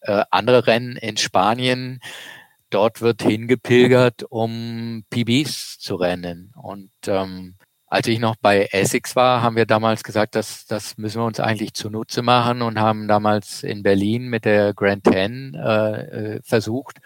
äh, 0.00 0.24
andere 0.30 0.66
Rennen 0.66 0.96
in 0.96 1.16
Spanien. 1.16 2.00
Dort 2.70 3.02
wird 3.02 3.22
hingepilgert, 3.22 4.24
um 4.30 5.04
PBs 5.10 5.78
zu 5.78 5.94
rennen. 5.96 6.52
Und 6.56 6.90
ähm, 7.06 7.56
als 7.92 8.06
ich 8.06 8.18
noch 8.18 8.36
bei 8.36 8.68
Essex 8.72 9.14
war, 9.16 9.42
haben 9.42 9.54
wir 9.54 9.66
damals 9.66 10.02
gesagt, 10.02 10.34
dass 10.34 10.64
das 10.64 10.96
müssen 10.96 11.20
wir 11.20 11.26
uns 11.26 11.40
eigentlich 11.40 11.74
zunutze 11.74 12.22
machen 12.22 12.62
und 12.62 12.80
haben 12.80 13.06
damals 13.06 13.62
in 13.62 13.82
Berlin 13.82 14.28
mit 14.28 14.46
der 14.46 14.72
Grand 14.72 15.04
Ten 15.04 15.54
äh, 15.54 16.36
äh 16.36 16.40
versucht, 16.42 17.00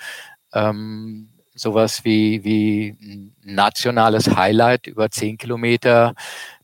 ähm, 0.55 1.31
sowas 1.57 2.05
wie, 2.05 2.45
wie 2.45 2.97
ein 3.01 3.35
nationales 3.43 4.37
Highlight 4.37 4.87
über 4.87 5.11
zehn 5.11 5.39
Kilometer 5.39 6.15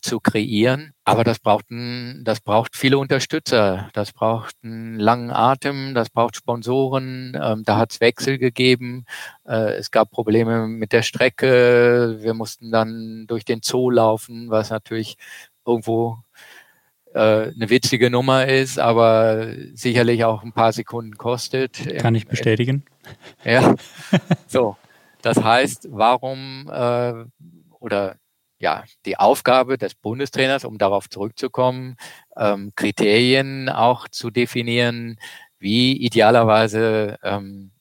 zu 0.01 0.21
kreieren. 0.21 0.93
Aber 1.05 1.25
das 1.25 1.39
braucht, 1.39 1.71
ein, 1.71 2.23
das 2.25 2.41
braucht 2.41 2.77
viele 2.77 2.99
Unterstützer. 2.99 3.89
Das 3.95 4.13
braucht 4.13 4.55
einen 4.63 4.99
langen 5.01 5.31
Atem, 5.31 5.95
das 5.95 6.11
braucht 6.11 6.37
Sponsoren. 6.37 7.37
Ähm, 7.41 7.63
da 7.65 7.79
hat 7.79 7.93
es 7.93 8.01
Wechsel 8.01 8.39
gegeben. 8.39 9.07
Äh, 9.47 9.75
es 9.75 9.91
gab 9.91 10.11
Probleme 10.11 10.69
mit 10.69 10.93
der 10.93 11.03
Strecke. 11.03 12.19
Wir 12.21 12.35
mussten 12.35 12.71
dann 12.71 13.27
durch 13.27 13.45
den 13.45 13.61
Zoo 13.63 13.91
laufen, 13.91 14.51
was 14.51 14.71
natürlich 14.71 15.17
irgendwo 15.65 16.19
äh, 17.15 17.53
eine 17.55 17.71
witzige 17.71 18.11
Nummer 18.11 18.47
ist, 18.47 18.79
aber 18.79 19.47
sicherlich 19.75 20.25
auch 20.25 20.43
ein 20.43 20.53
paar 20.53 20.73
Sekunden 20.73 21.17
kostet. 21.17 21.99
Kann 21.99 22.15
ich 22.15 22.27
bestätigen. 22.27 22.85
Ja, 23.45 23.75
so. 24.47 24.77
Das 25.23 25.43
heißt, 25.43 25.89
warum 25.91 26.69
äh, 26.71 27.25
oder 27.79 28.17
ja, 28.59 28.85
die 29.07 29.19
Aufgabe 29.19 29.77
des 29.77 29.95
Bundestrainers, 29.95 30.65
um 30.65 30.79
darauf 30.79 31.11
zurückzukommen, 31.11 31.97
ähm, 32.37 32.73
Kriterien 32.77 33.69
auch 33.69 34.07
zu 34.09 34.31
definieren, 34.31 35.19
wie 35.59 35.97
idealerweise 35.97 37.19
ähm, 37.25 37.73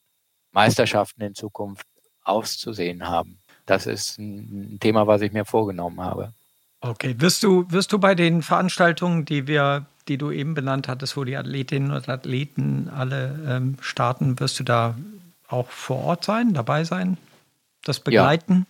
Meisterschaften 0.50 1.22
in 1.22 1.34
Zukunft 1.34 1.86
auszusehen 2.24 3.08
haben. 3.08 3.38
Das 3.64 3.86
ist 3.86 4.18
ein, 4.18 4.78
Thema, 4.80 5.06
was 5.06 5.22
ich 5.22 5.32
mir 5.32 5.44
vorgenommen 5.44 6.00
habe. 6.00 6.32
Okay, 6.80 7.14
wirst 7.18 7.44
du, 7.44 7.64
wirst 7.70 7.92
du 7.92 7.98
bei 7.98 8.16
den 8.16 8.42
Veranstaltungen, 8.42 9.24
die 9.24 9.46
wir, 9.46 9.86
die 10.08 10.18
du 10.18 10.32
eben 10.32 10.54
benannt 10.54 10.88
hattest, 10.88 11.16
wo 11.16 11.22
die 11.22 11.36
Athletinnen 11.36 11.92
und 11.92 12.08
Athleten 12.08 12.90
alle 12.92 13.38
ähm, 13.48 13.76
starten, 13.80 14.40
wirst 14.40 14.58
du 14.58 14.64
da 14.64 14.96
auch 15.46 15.68
vor 15.68 15.98
Ort 16.04 16.24
sein, 16.24 16.54
dabei 16.54 16.82
sein? 16.82 17.18
Das 17.84 18.00
begleiten? 18.00 18.66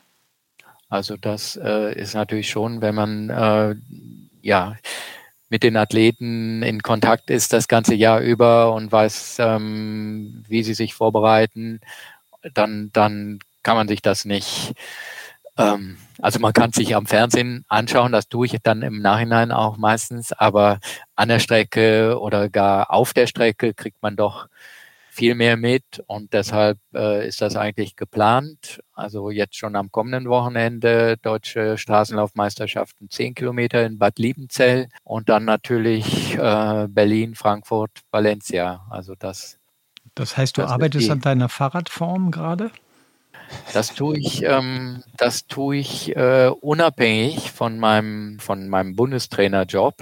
Ja. 0.61 0.69
Also 0.89 1.17
das 1.17 1.57
äh, 1.57 1.99
ist 1.99 2.15
natürlich 2.15 2.51
schon, 2.51 2.83
wenn 2.83 2.95
man 2.95 3.31
äh, 3.31 3.75
ja 4.43 4.77
mit 5.53 5.63
den 5.63 5.77
Athleten 5.77 6.63
in 6.63 6.83
Kontakt 6.83 7.29
ist 7.29 7.53
das 7.53 7.69
ganze 7.69 7.95
Jahr 7.95 8.21
über 8.21 8.73
und 8.73 8.91
weiß, 8.91 9.37
ähm, 9.41 10.43
wie 10.49 10.63
sie 10.63 10.73
sich 10.73 10.95
vorbereiten, 10.95 11.81
dann, 12.55 12.91
dann 12.93 13.39
kann 13.63 13.77
man 13.77 13.87
sich 13.87 14.01
das 14.01 14.25
nicht, 14.25 14.75
ähm, 15.59 15.99
also 16.21 16.41
man 16.41 16.55
kann 16.55 16.73
sich 16.73 16.97
am 16.97 17.07
Fernsehen 17.07 17.67
anschauen, 17.69 18.13
das 18.13 18.29
tue 18.29 18.47
ich 18.47 18.57
dann 18.63 18.81
im 18.81 19.03
Nachhinein 19.03 19.53
auch 19.53 19.77
meistens, 19.77 20.33
aber 20.33 20.81
an 21.17 21.29
der 21.29 21.39
Strecke 21.39 22.19
oder 22.19 22.49
gar 22.49 22.91
auf 22.91 23.13
der 23.13 23.27
Strecke 23.27 23.75
kriegt 23.75 24.03
man 24.03 24.17
doch 24.17 24.47
viel 25.13 25.35
mehr 25.35 25.59
mit 25.59 26.03
und 26.07 26.33
deshalb 26.33 26.79
äh, 26.95 27.29
ist 27.29 27.43
das 27.43 27.55
eigentlich 27.55 27.97
geplant. 27.97 28.81
Also 28.95 29.29
jetzt 29.29 29.57
schon 29.59 29.77
am 29.77 29.93
kommenden 29.93 30.27
Wochenende 30.27 31.19
deutsche 31.19 31.77
Straßenlaufmeisterschaften 31.77 33.11
10 33.11 33.35
Kilometer 33.35 33.85
in 33.85 33.99
Bad 33.99 34.19
Liebenzell 34.19 34.89
und 35.05 35.29
dann 35.29 35.45
natürlich 35.45 36.35
äh, 36.39 36.87
Berlin, 36.89 37.35
Frankfurt, 37.35 37.91
Valencia. 38.11 38.87
Also 38.89 39.15
das. 39.15 39.59
Das 40.15 40.39
heißt, 40.39 40.57
du 40.57 40.63
das 40.63 40.71
arbeitest 40.71 41.11
an 41.11 41.21
deiner 41.21 41.51
Fahrradform 41.51 42.31
gerade? 42.31 42.71
Das 43.75 43.95
tue 43.95 44.19
ich, 44.19 44.43
ähm, 44.45 45.03
das 45.19 45.47
tue 45.47 45.77
ich 45.77 46.17
äh, 46.17 46.51
unabhängig 46.63 47.53
von 47.53 47.79
meinem 47.79 48.39
von 48.39 48.67
meinem 48.67 48.97
Bundestrainerjob 48.97 49.95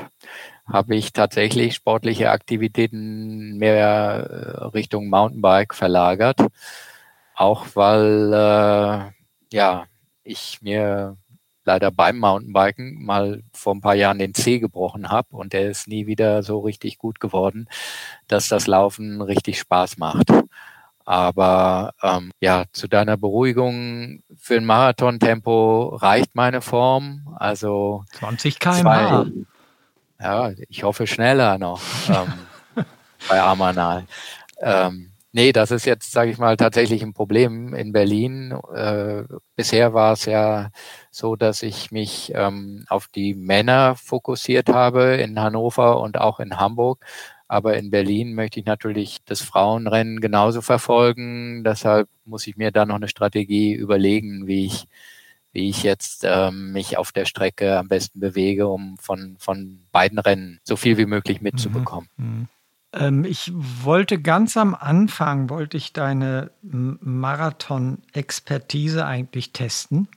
habe 0.73 0.97
ich 0.97 1.12
tatsächlich 1.12 1.75
sportliche 1.75 2.31
Aktivitäten 2.31 3.59
mehr 3.59 3.85
äh, 4.61 4.64
Richtung 4.66 5.09
Mountainbike 5.09 5.75
verlagert. 5.75 6.41
Auch 7.35 7.66
weil 7.75 8.33
äh, 8.33 9.12
ja 9.53 9.87
ich 10.23 10.59
mir 10.62 11.16
leider 11.64 11.91
beim 11.91 12.18
Mountainbiken 12.18 13.05
mal 13.05 13.43
vor 13.53 13.75
ein 13.75 13.81
paar 13.81 13.95
Jahren 13.95 14.18
den 14.18 14.35
Zeh 14.35 14.59
gebrochen 14.59 15.11
habe 15.11 15.37
und 15.37 15.53
der 15.53 15.71
ist 15.71 15.89
nie 15.89 16.07
wieder 16.07 16.43
so 16.43 16.61
richtig 16.61 16.99
gut 16.99 17.21
geworden, 17.21 17.68
dass 18.29 18.49
das 18.49 18.66
Laufen 18.66 19.21
richtig 19.21 19.61
Spaß 19.61 19.99
macht. 19.99 20.33
Aber 21.05 21.93
ähm, 22.03 22.31
ja, 22.41 22.64
zu 22.73 22.87
deiner 22.87 23.16
Beruhigung 23.16 24.23
für 24.37 24.57
ein 24.57 24.64
Marathontempo 24.64 25.97
reicht 25.97 26.35
meine 26.35 26.61
Form. 26.61 27.35
Also 27.39 28.05
20 28.12 28.59
km/h. 28.61 29.27
Ja, 30.21 30.53
ich 30.68 30.83
hoffe 30.83 31.07
schneller 31.07 31.57
noch 31.59 31.81
ähm, 32.09 32.85
bei 33.29 33.41
Amanal. 33.41 34.07
Ähm, 34.61 35.12
nee, 35.33 35.53
das 35.53 35.71
ist 35.71 35.87
jetzt, 35.87 36.12
sage 36.12 36.31
ich 36.31 36.39
mal, 36.39 36.57
tatsächlich 36.59 37.03
ein 37.03 37.14
Problem 37.14 37.73
in 37.75 37.93
Berlin. 37.93 38.53
Äh, 38.75 39.25
bisher 39.57 39.95
war 39.95 40.12
es 40.12 40.27
ja 40.27 40.71
so, 41.11 41.37
dass 41.37 41.62
ich 41.62 41.91
mich 41.91 42.33
ähm, 42.35 42.85
auf 42.89 43.09
die 43.09 43.35
Männer 43.35 43.97
fokussiert 43.97 44.68
habe 44.68 45.14
in 45.16 45.41
Hannover 45.41 46.01
und 46.01 46.18
auch 46.18 46.39
in 46.39 46.59
Hamburg. 46.59 47.05
Aber 47.49 47.77
in 47.79 47.91
Berlin 47.91 48.35
möchte 48.35 48.61
ich 48.61 48.66
natürlich 48.66 49.18
das 49.25 49.41
Frauenrennen 49.41 50.21
genauso 50.21 50.61
verfolgen. 50.61 51.64
Deshalb 51.64 52.09
muss 52.27 52.47
ich 52.47 52.57
mir 52.57 52.71
da 52.73 52.85
noch 52.85 52.97
eine 52.97 53.09
Strategie 53.09 53.73
überlegen, 53.75 54.47
wie 54.47 54.66
ich 54.66 54.87
wie 55.53 55.68
ich 55.68 55.82
jetzt 55.82 56.24
ähm, 56.24 56.72
mich 56.72 56.96
auf 56.96 57.12
der 57.12 57.24
Strecke 57.24 57.78
am 57.78 57.88
besten 57.88 58.20
bewege, 58.20 58.68
um 58.68 58.96
von, 58.98 59.36
von 59.38 59.80
beiden 59.92 60.18
Rennen 60.18 60.61
so 60.62 60.76
viel 60.76 60.96
wie 60.96 61.07
möglich 61.07 61.40
mitzubekommen. 61.40 62.09
Mhm. 62.16 62.26
Mhm. 62.26 62.48
Ähm, 62.92 63.24
ich 63.24 63.53
wollte 63.55 64.20
ganz 64.20 64.57
am 64.57 64.74
Anfang, 64.74 65.48
wollte 65.51 65.76
ich 65.76 65.92
deine 65.92 66.51
Marathon-Expertise 66.62 69.07
eigentlich 69.07 69.53
testen 69.53 70.09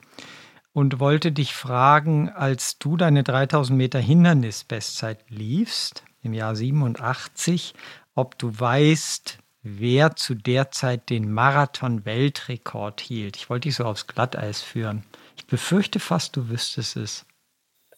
und 0.74 1.00
wollte 1.00 1.32
dich 1.32 1.54
fragen, 1.54 2.30
als 2.30 2.78
du 2.80 2.98
deine 2.98 3.24
3000 3.24 3.78
Meter 3.78 4.00
Hindernis-Bestzeit 4.00 5.20
liefst, 5.30 6.04
im 6.22 6.34
Jahr 6.34 6.56
87, 6.56 7.76
ob 8.16 8.40
du 8.40 8.58
weißt, 8.58 9.40
wer 9.62 10.16
zu 10.16 10.34
der 10.36 10.72
Zeit 10.72 11.10
den 11.10 11.30
Marathon-Weltrekord 11.32 13.02
hielt. 13.02 13.36
Ich 13.38 13.50
wollte 13.50 13.70
dich 13.70 13.76
so 13.76 13.86
aufs 13.86 14.08
Glatteis 14.08 14.62
führen. 14.62 15.04
Ich 15.36 15.46
befürchte 15.46 16.00
fast, 16.00 16.36
du 16.36 16.50
wüsstest 16.50 16.98
es. 16.98 17.26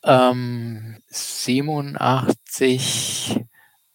Ähm, 0.04 0.98
87 1.08 3.40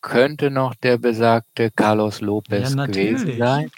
könnte 0.00 0.50
noch 0.50 0.74
der 0.74 0.98
besagte 0.98 1.70
Carlos 1.70 2.20
Lopez 2.20 2.74
ja, 2.74 2.86
gewesen 2.86 3.38
sein. 3.38 3.70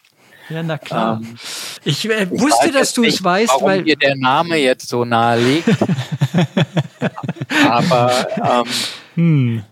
Ja, 0.48 0.62
na 0.62 0.78
klar. 0.78 1.20
Ähm, 1.22 1.36
ich 1.84 2.08
äh, 2.08 2.30
wusste, 2.30 2.68
ich 2.68 2.72
dass 2.72 2.94
du 2.94 3.04
es 3.04 3.22
weißt, 3.22 3.50
warum 3.50 3.66
weil 3.66 3.84
dir 3.84 3.96
der 3.96 4.16
Name 4.16 4.56
jetzt 4.56 4.88
so 4.88 5.04
nahe 5.04 5.38
liegt. 5.40 5.68
Aber 7.68 8.26
ähm, 8.42 8.64
hm. 9.14 9.62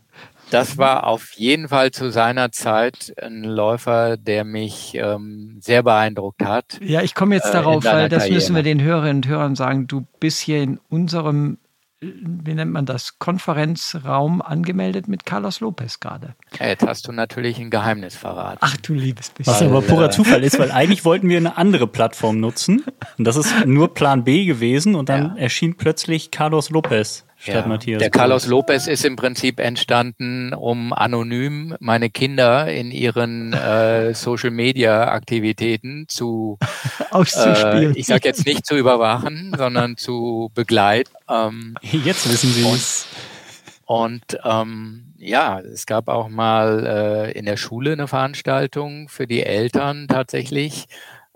Das 0.50 0.78
war 0.78 1.06
auf 1.06 1.32
jeden 1.32 1.68
Fall 1.68 1.90
zu 1.92 2.10
seiner 2.10 2.52
Zeit 2.52 3.14
ein 3.22 3.44
Läufer, 3.44 4.16
der 4.16 4.44
mich 4.44 4.94
ähm, 4.94 5.58
sehr 5.60 5.82
beeindruckt 5.82 6.44
hat. 6.44 6.78
Ja, 6.82 7.02
ich 7.02 7.14
komme 7.14 7.34
jetzt 7.34 7.50
äh, 7.50 7.52
darauf, 7.52 7.84
weil 7.84 8.08
das 8.08 8.24
Karriere. 8.24 8.34
müssen 8.34 8.56
wir 8.56 8.62
den 8.62 8.82
Hörerinnen 8.82 9.16
und 9.16 9.28
Hörern 9.28 9.54
sagen. 9.54 9.86
Du 9.86 10.06
bist 10.18 10.40
hier 10.40 10.62
in 10.62 10.80
unserem, 10.88 11.58
wie 12.00 12.54
nennt 12.54 12.72
man 12.72 12.84
das, 12.84 13.18
Konferenzraum 13.18 14.42
angemeldet 14.42 15.06
mit 15.06 15.24
Carlos 15.24 15.60
Lopez 15.60 16.00
gerade. 16.00 16.34
Ja, 16.58 16.66
jetzt 16.66 16.86
hast 16.86 17.06
du 17.06 17.12
natürlich 17.12 17.58
ein 17.58 17.70
Geheimnis 17.70 18.16
verraten. 18.16 18.58
Ach 18.60 18.76
du 18.78 18.94
liebes 18.94 19.30
bisschen. 19.30 19.52
Was 19.52 19.62
aber 19.62 19.82
purer 19.82 20.10
Zufall 20.10 20.42
ist, 20.42 20.58
weil 20.58 20.70
eigentlich 20.72 21.04
wollten 21.04 21.28
wir 21.28 21.36
eine 21.36 21.58
andere 21.58 21.86
Plattform 21.86 22.40
nutzen. 22.40 22.84
Und 23.18 23.24
das 23.24 23.36
ist 23.36 23.66
nur 23.66 23.94
Plan 23.94 24.24
B 24.24 24.44
gewesen 24.46 24.94
und 24.94 25.08
dann 25.08 25.36
ja. 25.36 25.42
erschien 25.42 25.76
plötzlich 25.76 26.30
Carlos 26.30 26.70
Lopez. 26.70 27.24
Statt 27.40 27.54
Ja. 27.54 27.66
Matthias. 27.66 27.98
Der. 27.98 28.10
Carlos 28.10 28.46
Lopez 28.46 28.86
ist 28.86 29.04
im 29.04 29.16
Prinzip 29.16 29.58
entstanden, 29.58 30.52
um 30.54 30.92
anonym 30.92 31.74
meine 31.80 32.10
Kinder 32.10 32.70
in 32.70 32.90
ihren 32.90 33.52
äh, 33.54 34.14
Social 34.14 34.50
Media 34.50 35.08
Aktivitäten 35.08 36.04
zu, 36.08 36.58
äh, 37.00 37.04
Auszuspielen. 37.10 37.96
ich 37.96 38.06
sage 38.06 38.28
jetzt 38.28 38.46
nicht 38.46 38.66
zu 38.66 38.76
überwachen, 38.76 39.52
sondern 39.56 39.96
zu 39.96 40.50
begleiten. 40.54 41.10
Ähm, 41.28 41.74
Jetzt 41.82 42.30
wissen 42.30 42.50
Sie 42.52 42.68
es. 42.68 43.06
und 43.86 44.22
ähm, 44.44 45.06
ja, 45.18 45.60
es 45.60 45.86
gab 45.86 46.08
auch 46.08 46.28
mal 46.28 46.86
äh, 46.86 47.38
in 47.38 47.44
der 47.46 47.56
Schule 47.56 47.92
eine 47.92 48.06
Veranstaltung 48.08 49.08
für 49.08 49.26
die 49.26 49.42
Eltern 49.42 50.06
tatsächlich. 50.08 50.86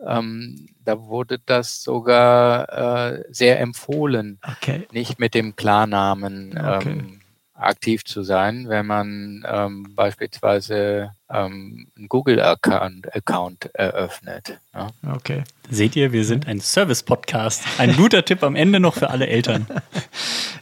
Ähm, 0.05 0.69
da 0.85 1.01
wurde 1.01 1.39
das 1.45 1.83
sogar 1.83 3.13
äh, 3.13 3.25
sehr 3.31 3.61
empfohlen, 3.61 4.39
okay. 4.43 4.87
nicht 4.93 5.19
mit 5.19 5.35
dem 5.35 5.57
Klarnamen 5.57 6.59
Okay. 6.59 6.91
ähm, 6.91 7.21
aktiv 7.55 8.05
zu 8.05 8.23
sein, 8.25 8.69
wenn 8.69 8.85
man 8.87 9.45
ähm, 9.49 9.95
beispielsweise 9.95 11.13
ähm, 11.31 11.87
einen 11.97 12.09
Google-Account 12.09 13.15
Account 13.15 13.75
eröffnet. 13.75 14.59
Ja. 14.75 14.89
Okay. 15.15 15.45
Seht 15.71 15.95
ihr, 15.97 16.13
wir 16.13 16.25
sind 16.25 16.49
ein 16.49 16.61
Service-Podcast. 16.61 17.65
Ein 17.79 17.97
guter 17.97 18.25
Tipp 18.25 18.43
am 18.43 18.57
Ende 18.57 18.81
noch 18.81 18.95
für 18.95 19.11
alle 19.11 19.27
Eltern. 19.27 19.67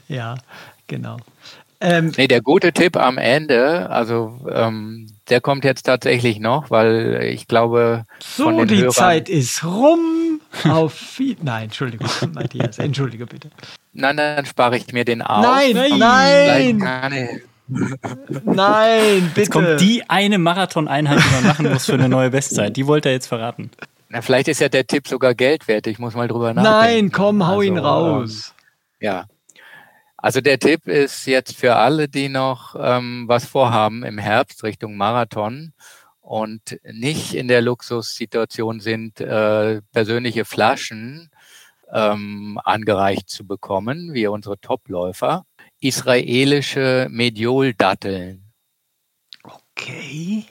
Ja, 0.08 0.36
genau. 0.88 1.16
Ähm, 1.80 2.12
Nee, 2.18 2.28
der 2.28 2.42
gute 2.42 2.72
Tipp 2.72 2.96
am 2.98 3.16
Ende, 3.16 3.88
also 3.88 4.46
ähm, 4.52 5.11
der 5.28 5.40
kommt 5.40 5.64
jetzt 5.64 5.84
tatsächlich 5.84 6.40
noch, 6.40 6.70
weil 6.70 7.20
ich 7.32 7.46
glaube, 7.48 8.04
von 8.20 8.54
so, 8.54 8.58
den 8.60 8.68
die 8.68 8.76
Hörern, 8.78 8.92
Zeit 8.92 9.28
ist 9.28 9.64
rum. 9.64 10.40
Auf 10.68 10.92
viel 10.94 11.36
Nein, 11.42 11.64
Entschuldigung, 11.64 12.08
Matthias, 12.34 12.78
entschuldige 12.78 13.26
bitte. 13.26 13.50
Nein, 13.92 14.16
dann 14.16 14.44
spare 14.46 14.76
ich 14.76 14.92
mir 14.92 15.04
den 15.04 15.22
auf. 15.22 15.42
Nein, 15.42 15.98
nein. 15.98 16.78
keine- 16.78 17.40
Nein, 18.44 19.22
bitte. 19.34 19.40
Jetzt 19.40 19.50
kommt 19.50 19.80
die 19.80 20.02
eine 20.08 20.38
Marathon-Einheit, 20.38 21.18
die 21.18 21.34
man 21.34 21.44
machen 21.44 21.70
muss 21.72 21.86
für 21.86 21.94
eine 21.94 22.08
neue 22.08 22.30
Bestzeit. 22.30 22.76
Die 22.76 22.86
wollte 22.86 23.08
er 23.08 23.14
jetzt 23.14 23.26
verraten. 23.28 23.70
Na, 24.08 24.20
vielleicht 24.20 24.48
ist 24.48 24.60
ja 24.60 24.68
der 24.68 24.86
Tipp 24.86 25.08
sogar 25.08 25.34
Geld 25.34 25.68
wert. 25.68 25.86
Ich 25.86 25.98
muss 25.98 26.14
mal 26.14 26.28
drüber 26.28 26.52
nachdenken. 26.52 27.06
Nein, 27.06 27.12
komm, 27.12 27.46
hau 27.46 27.62
ihn 27.62 27.78
Also, 27.78 27.88
raus. 27.88 28.54
Ähm, 29.00 29.06
ja. 29.06 29.24
Also 30.22 30.40
der 30.40 30.60
Tipp 30.60 30.86
ist 30.86 31.26
jetzt 31.26 31.56
für 31.56 31.74
alle, 31.74 32.08
die 32.08 32.28
noch 32.28 32.76
ähm, 32.78 33.24
was 33.26 33.44
vorhaben 33.44 34.04
im 34.04 34.18
Herbst 34.18 34.62
Richtung 34.62 34.96
Marathon 34.96 35.72
und 36.20 36.78
nicht 36.84 37.34
in 37.34 37.48
der 37.48 37.60
Luxussituation 37.60 38.78
sind, 38.78 39.20
äh, 39.20 39.82
persönliche 39.90 40.44
Flaschen 40.44 41.28
ähm, 41.92 42.60
angereicht 42.62 43.28
zu 43.30 43.44
bekommen, 43.44 44.14
wie 44.14 44.28
unsere 44.28 44.60
Topläufer. 44.60 45.44
Israelische 45.80 47.08
Medioldatteln. 47.10 48.44
Okay. 49.42 50.44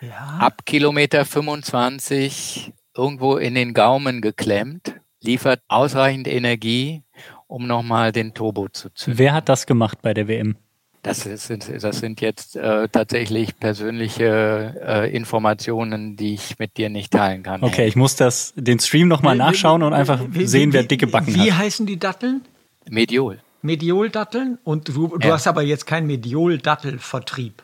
Ja. 0.00 0.38
Ab 0.40 0.66
Kilometer 0.66 1.24
25 1.24 2.72
irgendwo 2.96 3.36
in 3.36 3.54
den 3.54 3.74
Gaumen 3.74 4.20
geklemmt, 4.20 4.96
liefert 5.20 5.62
ausreichend 5.68 6.26
Energie, 6.26 7.04
um 7.52 7.66
nochmal 7.66 8.12
den 8.12 8.32
Turbo 8.32 8.68
zu 8.68 8.88
zünden. 8.94 9.18
Wer 9.18 9.34
hat 9.34 9.48
das 9.48 9.66
gemacht 9.66 9.98
bei 10.00 10.14
der 10.14 10.26
WM? 10.26 10.56
Das, 11.02 11.26
ist, 11.26 11.50
das 11.50 11.98
sind 11.98 12.20
jetzt 12.20 12.54
äh, 12.56 12.88
tatsächlich 12.88 13.58
persönliche 13.58 14.74
äh, 14.86 15.14
Informationen, 15.14 16.16
die 16.16 16.34
ich 16.34 16.58
mit 16.60 16.76
dir 16.76 16.88
nicht 16.90 17.12
teilen 17.12 17.42
kann. 17.42 17.62
Okay, 17.64 17.86
ich 17.88 17.96
muss 17.96 18.14
das, 18.16 18.52
den 18.56 18.78
Stream 18.78 19.08
nochmal 19.08 19.36
nachschauen 19.36 19.82
und 19.82 19.92
einfach 19.94 20.20
Wie- 20.28 20.46
sehen, 20.46 20.70
wie- 20.70 20.74
wer 20.74 20.82
dicke 20.84 21.08
Backen 21.08 21.34
Wie 21.34 21.50
hat. 21.52 21.58
heißen 21.58 21.86
die 21.86 21.98
Datteln? 21.98 22.42
Mediol. 22.88 23.40
Medioldatteln? 23.62 24.58
Und 24.64 24.88
du, 24.88 25.08
du 25.18 25.26
Ja. 25.28 25.34
hast 25.34 25.46
aber 25.48 25.62
jetzt 25.62 25.86
keinen 25.86 26.06
Medioldattelvertrieb. 26.06 27.62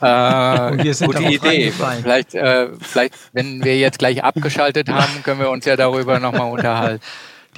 Äh, 0.00 0.92
sind 0.92 1.06
gute 1.06 1.22
Idee. 1.24 1.70
Vielleicht, 1.70 2.34
äh, 2.34 2.68
vielleicht, 2.80 3.14
wenn 3.32 3.62
wir 3.64 3.78
jetzt 3.78 3.98
gleich 3.98 4.24
abgeschaltet 4.24 4.88
haben, 4.88 5.22
können 5.22 5.40
wir 5.40 5.50
uns 5.50 5.64
ja 5.66 5.76
darüber 5.76 6.18
nochmal 6.18 6.50
unterhalten. 6.50 7.02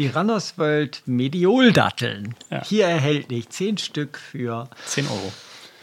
Die 0.00 0.06
Runners 0.06 0.56
World 0.56 1.02
Medioldatteln. 1.04 2.34
Ja. 2.48 2.64
Hier 2.64 2.86
erhältlich 2.86 3.50
10 3.50 3.76
Stück 3.76 4.16
für 4.16 4.70
10 4.86 5.06
Euro. 5.06 5.30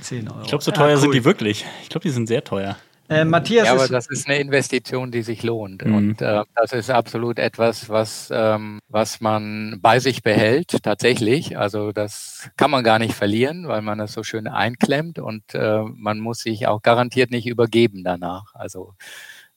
10 0.02 0.28
Euro. 0.28 0.42
Ich 0.42 0.48
glaube, 0.48 0.64
so 0.64 0.72
Ah, 0.72 0.74
teuer 0.74 0.96
cool. 0.96 1.02
sind 1.02 1.14
die 1.14 1.24
wirklich. 1.24 1.66
Ich 1.84 1.90
glaube, 1.90 2.02
die 2.02 2.10
sind 2.10 2.26
sehr 2.26 2.44
teuer. 2.44 2.78
Äh, 3.10 3.26
Matthias 3.26 3.68
Ja, 3.68 3.74
aber 3.74 3.84
ist, 3.84 3.94
das 3.94 4.08
ist 4.08 4.28
eine 4.28 4.40
Investition, 4.40 5.12
die 5.12 5.22
sich 5.22 5.44
lohnt. 5.44 5.86
Mhm. 5.86 5.96
Und 5.96 6.22
äh, 6.24 6.42
das 6.56 6.74
ist 6.74 6.90
absolut 6.90 7.38
etwas, 7.38 7.90
was, 7.90 8.30
ähm, 8.34 8.80
was 8.90 9.22
man 9.22 9.78
bei 9.84 10.00
sich 10.00 10.24
behält, 10.24 10.82
tatsächlich. 10.82 11.56
Also 11.56 11.92
das 11.92 12.50
kann 12.58 12.72
man 12.72 12.84
gar 12.84 12.98
nicht 12.98 13.14
verlieren, 13.14 13.68
weil 13.68 13.84
man 13.84 14.00
das 14.00 14.14
so 14.14 14.24
schön 14.24 14.48
einklemmt 14.48 15.20
und 15.20 15.44
äh, 15.54 15.84
man 15.84 16.18
muss 16.18 16.40
sich 16.40 16.66
auch 16.66 16.82
garantiert 16.82 17.30
nicht 17.30 17.46
übergeben 17.46 18.04
danach. 18.04 18.56
Also 18.56 18.96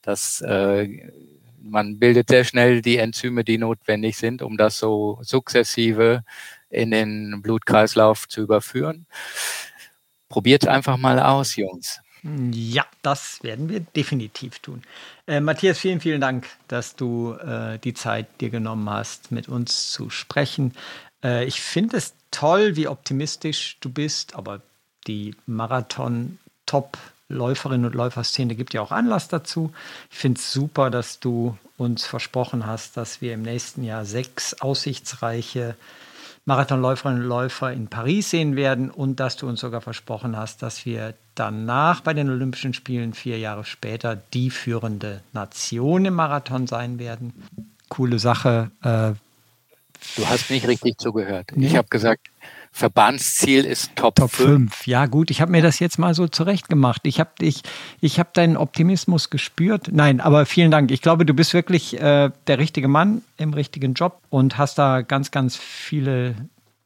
das, 0.02 0.42
äh, 0.42 1.10
man 1.62 1.98
bildet 1.98 2.28
sehr 2.28 2.44
schnell 2.44 2.82
die 2.82 2.98
Enzyme, 2.98 3.44
die 3.44 3.58
notwendig 3.58 4.16
sind, 4.16 4.42
um 4.42 4.56
das 4.56 4.78
so 4.78 5.18
sukzessive 5.22 6.22
in 6.68 6.90
den 6.90 7.42
Blutkreislauf 7.42 8.28
zu 8.28 8.42
überführen. 8.42 9.06
Probiert 10.28 10.66
einfach 10.66 10.96
mal 10.96 11.18
aus, 11.18 11.56
Jungs. 11.56 12.00
Ja, 12.22 12.84
das 13.02 13.42
werden 13.42 13.68
wir 13.68 13.80
definitiv 13.80 14.58
tun. 14.58 14.82
Äh, 15.26 15.40
Matthias, 15.40 15.78
vielen, 15.78 16.00
vielen 16.00 16.20
Dank, 16.20 16.46
dass 16.68 16.94
du 16.94 17.32
äh, 17.32 17.78
die 17.78 17.94
Zeit 17.94 18.26
dir 18.40 18.50
genommen 18.50 18.88
hast, 18.90 19.32
mit 19.32 19.48
uns 19.48 19.90
zu 19.90 20.10
sprechen. 20.10 20.74
Äh, 21.24 21.46
ich 21.46 21.62
finde 21.62 21.96
es 21.96 22.14
toll, 22.30 22.76
wie 22.76 22.88
optimistisch 22.88 23.78
du 23.80 23.90
bist, 23.90 24.34
aber 24.34 24.60
die 25.06 25.34
Marathon-Top-Läuferinnen 27.31 27.86
und 27.86 27.94
Läuferszene 27.94 28.55
gibt 28.55 28.74
ja 28.74 28.82
auch 28.82 28.93
Anlass 28.93 29.28
dazu. 29.28 29.73
Ich 30.11 30.19
finde 30.19 30.39
es 30.39 30.52
super, 30.52 30.90
dass 30.90 31.20
du 31.20 31.57
uns 31.77 32.05
versprochen 32.05 32.66
hast, 32.66 32.97
dass 32.97 33.20
wir 33.20 33.35
im 33.35 33.43
nächsten 33.43 33.85
Jahr 33.85 34.05
sechs 34.05 34.55
aussichtsreiche 34.61 35.77
Marathonläuferinnen 36.47 37.23
und 37.23 37.28
Läufer 37.28 37.73
in 37.73 37.89
Paris 37.89 38.31
sehen 38.31 38.57
werden 38.57 38.90
und 38.90 39.20
dass 39.20 39.36
du 39.36 39.48
uns 39.48 39.61
sogar 39.61 39.81
versprochen 39.81 40.36
hast, 40.36 40.62
dass 40.62 40.85
wir 40.85 41.15
danach 41.35 42.01
bei 42.01 42.15
den 42.15 42.28
Olympischen 42.28 42.74
Spielen 42.74 43.15
vier 43.15 43.39
Jahre 43.39 43.65
später 43.65 44.16
die 44.35 44.51
führende 44.51 45.23
Nation 45.32 46.05
im 46.05 46.15
Marathon 46.15 46.66
sein 46.66 46.98
werden. 46.98 47.32
Coole 47.89 48.19
Sache. 48.19 48.70
Äh, 48.82 49.12
Du 50.16 50.27
hast 50.27 50.51
nicht 50.51 50.66
richtig 50.66 50.98
zugehört. 50.98 51.52
Nee. 51.55 51.66
Ich 51.66 51.77
habe 51.77 51.89
gesagt, 51.89 52.28
Verbandsziel 52.72 53.64
ist 53.64 53.94
Top, 53.97 54.14
Top 54.14 54.30
5. 54.30 54.48
5. 54.48 54.86
Ja, 54.86 55.06
gut, 55.06 55.30
ich 55.30 55.40
habe 55.40 55.52
mir 55.52 55.62
das 55.62 55.80
jetzt 55.80 55.98
mal 55.98 56.14
so 56.14 56.28
zurechtgemacht. 56.28 57.06
Ich 57.06 57.20
habe 57.20 57.30
ich, 57.40 57.62
ich 58.01 58.18
hab 58.18 58.32
deinen 58.32 58.56
Optimismus 58.56 59.28
gespürt. 59.28 59.88
Nein, 59.92 60.20
aber 60.20 60.47
vielen 60.47 60.70
Dank. 60.70 60.90
Ich 60.90 61.02
glaube, 61.02 61.26
du 61.26 61.34
bist 61.34 61.52
wirklich 61.52 62.01
äh, 62.01 62.30
der 62.47 62.59
richtige 62.59 62.88
Mann 62.88 63.22
im 63.36 63.52
richtigen 63.52 63.94
Job 63.94 64.20
und 64.30 64.56
hast 64.56 64.78
da 64.78 65.02
ganz, 65.02 65.30
ganz 65.30 65.56
viele 65.56 66.36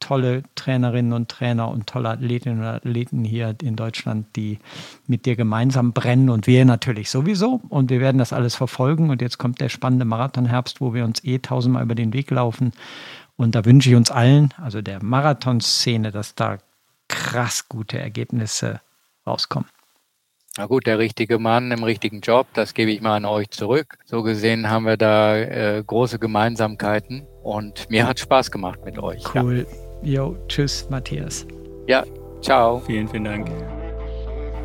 tolle 0.05 0.43
Trainerinnen 0.55 1.13
und 1.13 1.29
Trainer 1.29 1.69
und 1.69 1.87
tolle 1.87 2.09
Athletinnen 2.09 2.59
und 2.59 2.65
Athleten 2.65 3.23
hier 3.23 3.55
in 3.63 3.75
Deutschland, 3.75 4.27
die 4.35 4.59
mit 5.07 5.25
dir 5.25 5.35
gemeinsam 5.35 5.93
brennen 5.93 6.29
und 6.29 6.45
wir 6.45 6.63
natürlich 6.65 7.09
sowieso. 7.09 7.61
Und 7.69 7.89
wir 7.89 7.99
werden 7.99 8.17
das 8.17 8.31
alles 8.31 8.55
verfolgen. 8.55 9.09
Und 9.09 9.21
jetzt 9.21 9.37
kommt 9.37 9.61
der 9.61 9.69
spannende 9.69 10.05
Marathonherbst, 10.05 10.79
wo 10.79 10.93
wir 10.93 11.05
uns 11.05 11.23
eh 11.23 11.39
tausendmal 11.39 11.83
über 11.83 11.95
den 11.95 12.13
Weg 12.13 12.29
laufen. 12.29 12.71
Und 13.37 13.55
da 13.55 13.65
wünsche 13.65 13.89
ich 13.89 13.95
uns 13.95 14.11
allen, 14.11 14.53
also 14.61 14.81
der 14.81 15.03
Marathonszene, 15.03 16.11
dass 16.11 16.35
da 16.35 16.57
krass 17.07 17.67
gute 17.67 17.99
Ergebnisse 17.99 18.81
rauskommen. 19.27 19.69
Na 20.57 20.67
gut, 20.67 20.87
der 20.87 20.99
richtige 20.99 21.37
Mann 21.37 21.71
im 21.71 21.83
richtigen 21.83 22.21
Job, 22.21 22.47
das 22.53 22.73
gebe 22.73 22.89
ich 22.91 23.01
mal 23.01 23.17
an 23.17 23.25
euch 23.25 23.49
zurück. 23.49 23.97
So 24.05 24.23
gesehen 24.23 24.69
haben 24.69 24.85
wir 24.85 24.95
da 24.95 25.35
äh, 25.35 25.83
große 25.85 26.17
Gemeinsamkeiten 26.17 27.27
und 27.43 27.89
mir 27.89 28.07
hat 28.07 28.19
Spaß 28.19 28.51
gemacht 28.51 28.79
mit 28.85 28.97
euch. 28.97 29.21
Cool. 29.35 29.67
Jo, 30.01 30.37
tschüss, 30.47 30.87
Matthias. 30.89 31.45
Ja, 31.87 32.05
ja 32.05 32.05
ciao. 32.41 32.79
Vielen, 32.79 33.07
vielen 33.09 33.25
Dank. 33.25 33.84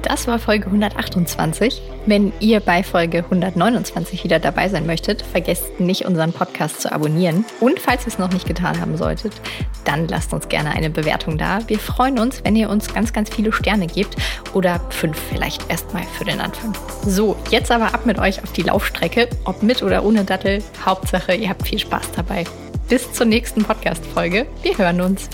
Das 0.02 0.26
war 0.26 0.38
Folge 0.38 0.66
128. 0.66 1.82
Wenn 2.06 2.32
ihr 2.40 2.60
bei 2.60 2.82
Folge 2.82 3.18
129 3.18 4.24
wieder 4.24 4.38
dabei 4.38 4.68
sein 4.68 4.86
möchtet, 4.86 5.22
vergesst 5.22 5.78
nicht, 5.78 6.06
unseren 6.06 6.32
Podcast 6.32 6.80
zu 6.80 6.90
abonnieren. 6.90 7.44
Und 7.60 7.78
falls 7.78 8.04
ihr 8.04 8.08
es 8.08 8.18
noch 8.18 8.32
nicht 8.32 8.46
getan 8.46 8.80
haben 8.80 8.96
solltet, 8.96 9.32
dann 9.84 10.08
lasst 10.08 10.32
uns 10.32 10.48
gerne 10.48 10.70
eine 10.70 10.88
Bewertung 10.88 11.36
da. 11.36 11.58
Wir 11.68 11.78
freuen 11.78 12.18
uns, 12.18 12.42
wenn 12.44 12.56
ihr 12.56 12.70
uns 12.70 12.92
ganz, 12.92 13.12
ganz 13.12 13.28
viele 13.28 13.52
Sterne 13.52 13.86
gebt 13.86 14.16
oder 14.54 14.80
fünf 14.88 15.18
vielleicht 15.28 15.70
erstmal 15.70 16.04
für 16.04 16.24
den 16.24 16.40
Anfang. 16.40 16.72
So, 17.06 17.36
jetzt 17.50 17.70
aber 17.70 17.92
ab 17.94 18.06
mit 18.06 18.18
euch 18.18 18.42
auf 18.42 18.52
die 18.52 18.62
Laufstrecke, 18.62 19.28
ob 19.44 19.62
mit 19.62 19.82
oder 19.82 20.04
ohne 20.04 20.24
Dattel. 20.24 20.62
Hauptsache, 20.84 21.34
ihr 21.34 21.50
habt 21.50 21.66
viel 21.66 21.78
Spaß 21.78 22.12
dabei. 22.16 22.44
Bis 22.88 23.12
zur 23.12 23.26
nächsten 23.26 23.64
Podcast-Folge. 23.64 24.46
Wir 24.62 24.78
hören 24.78 25.00
uns. 25.02 25.28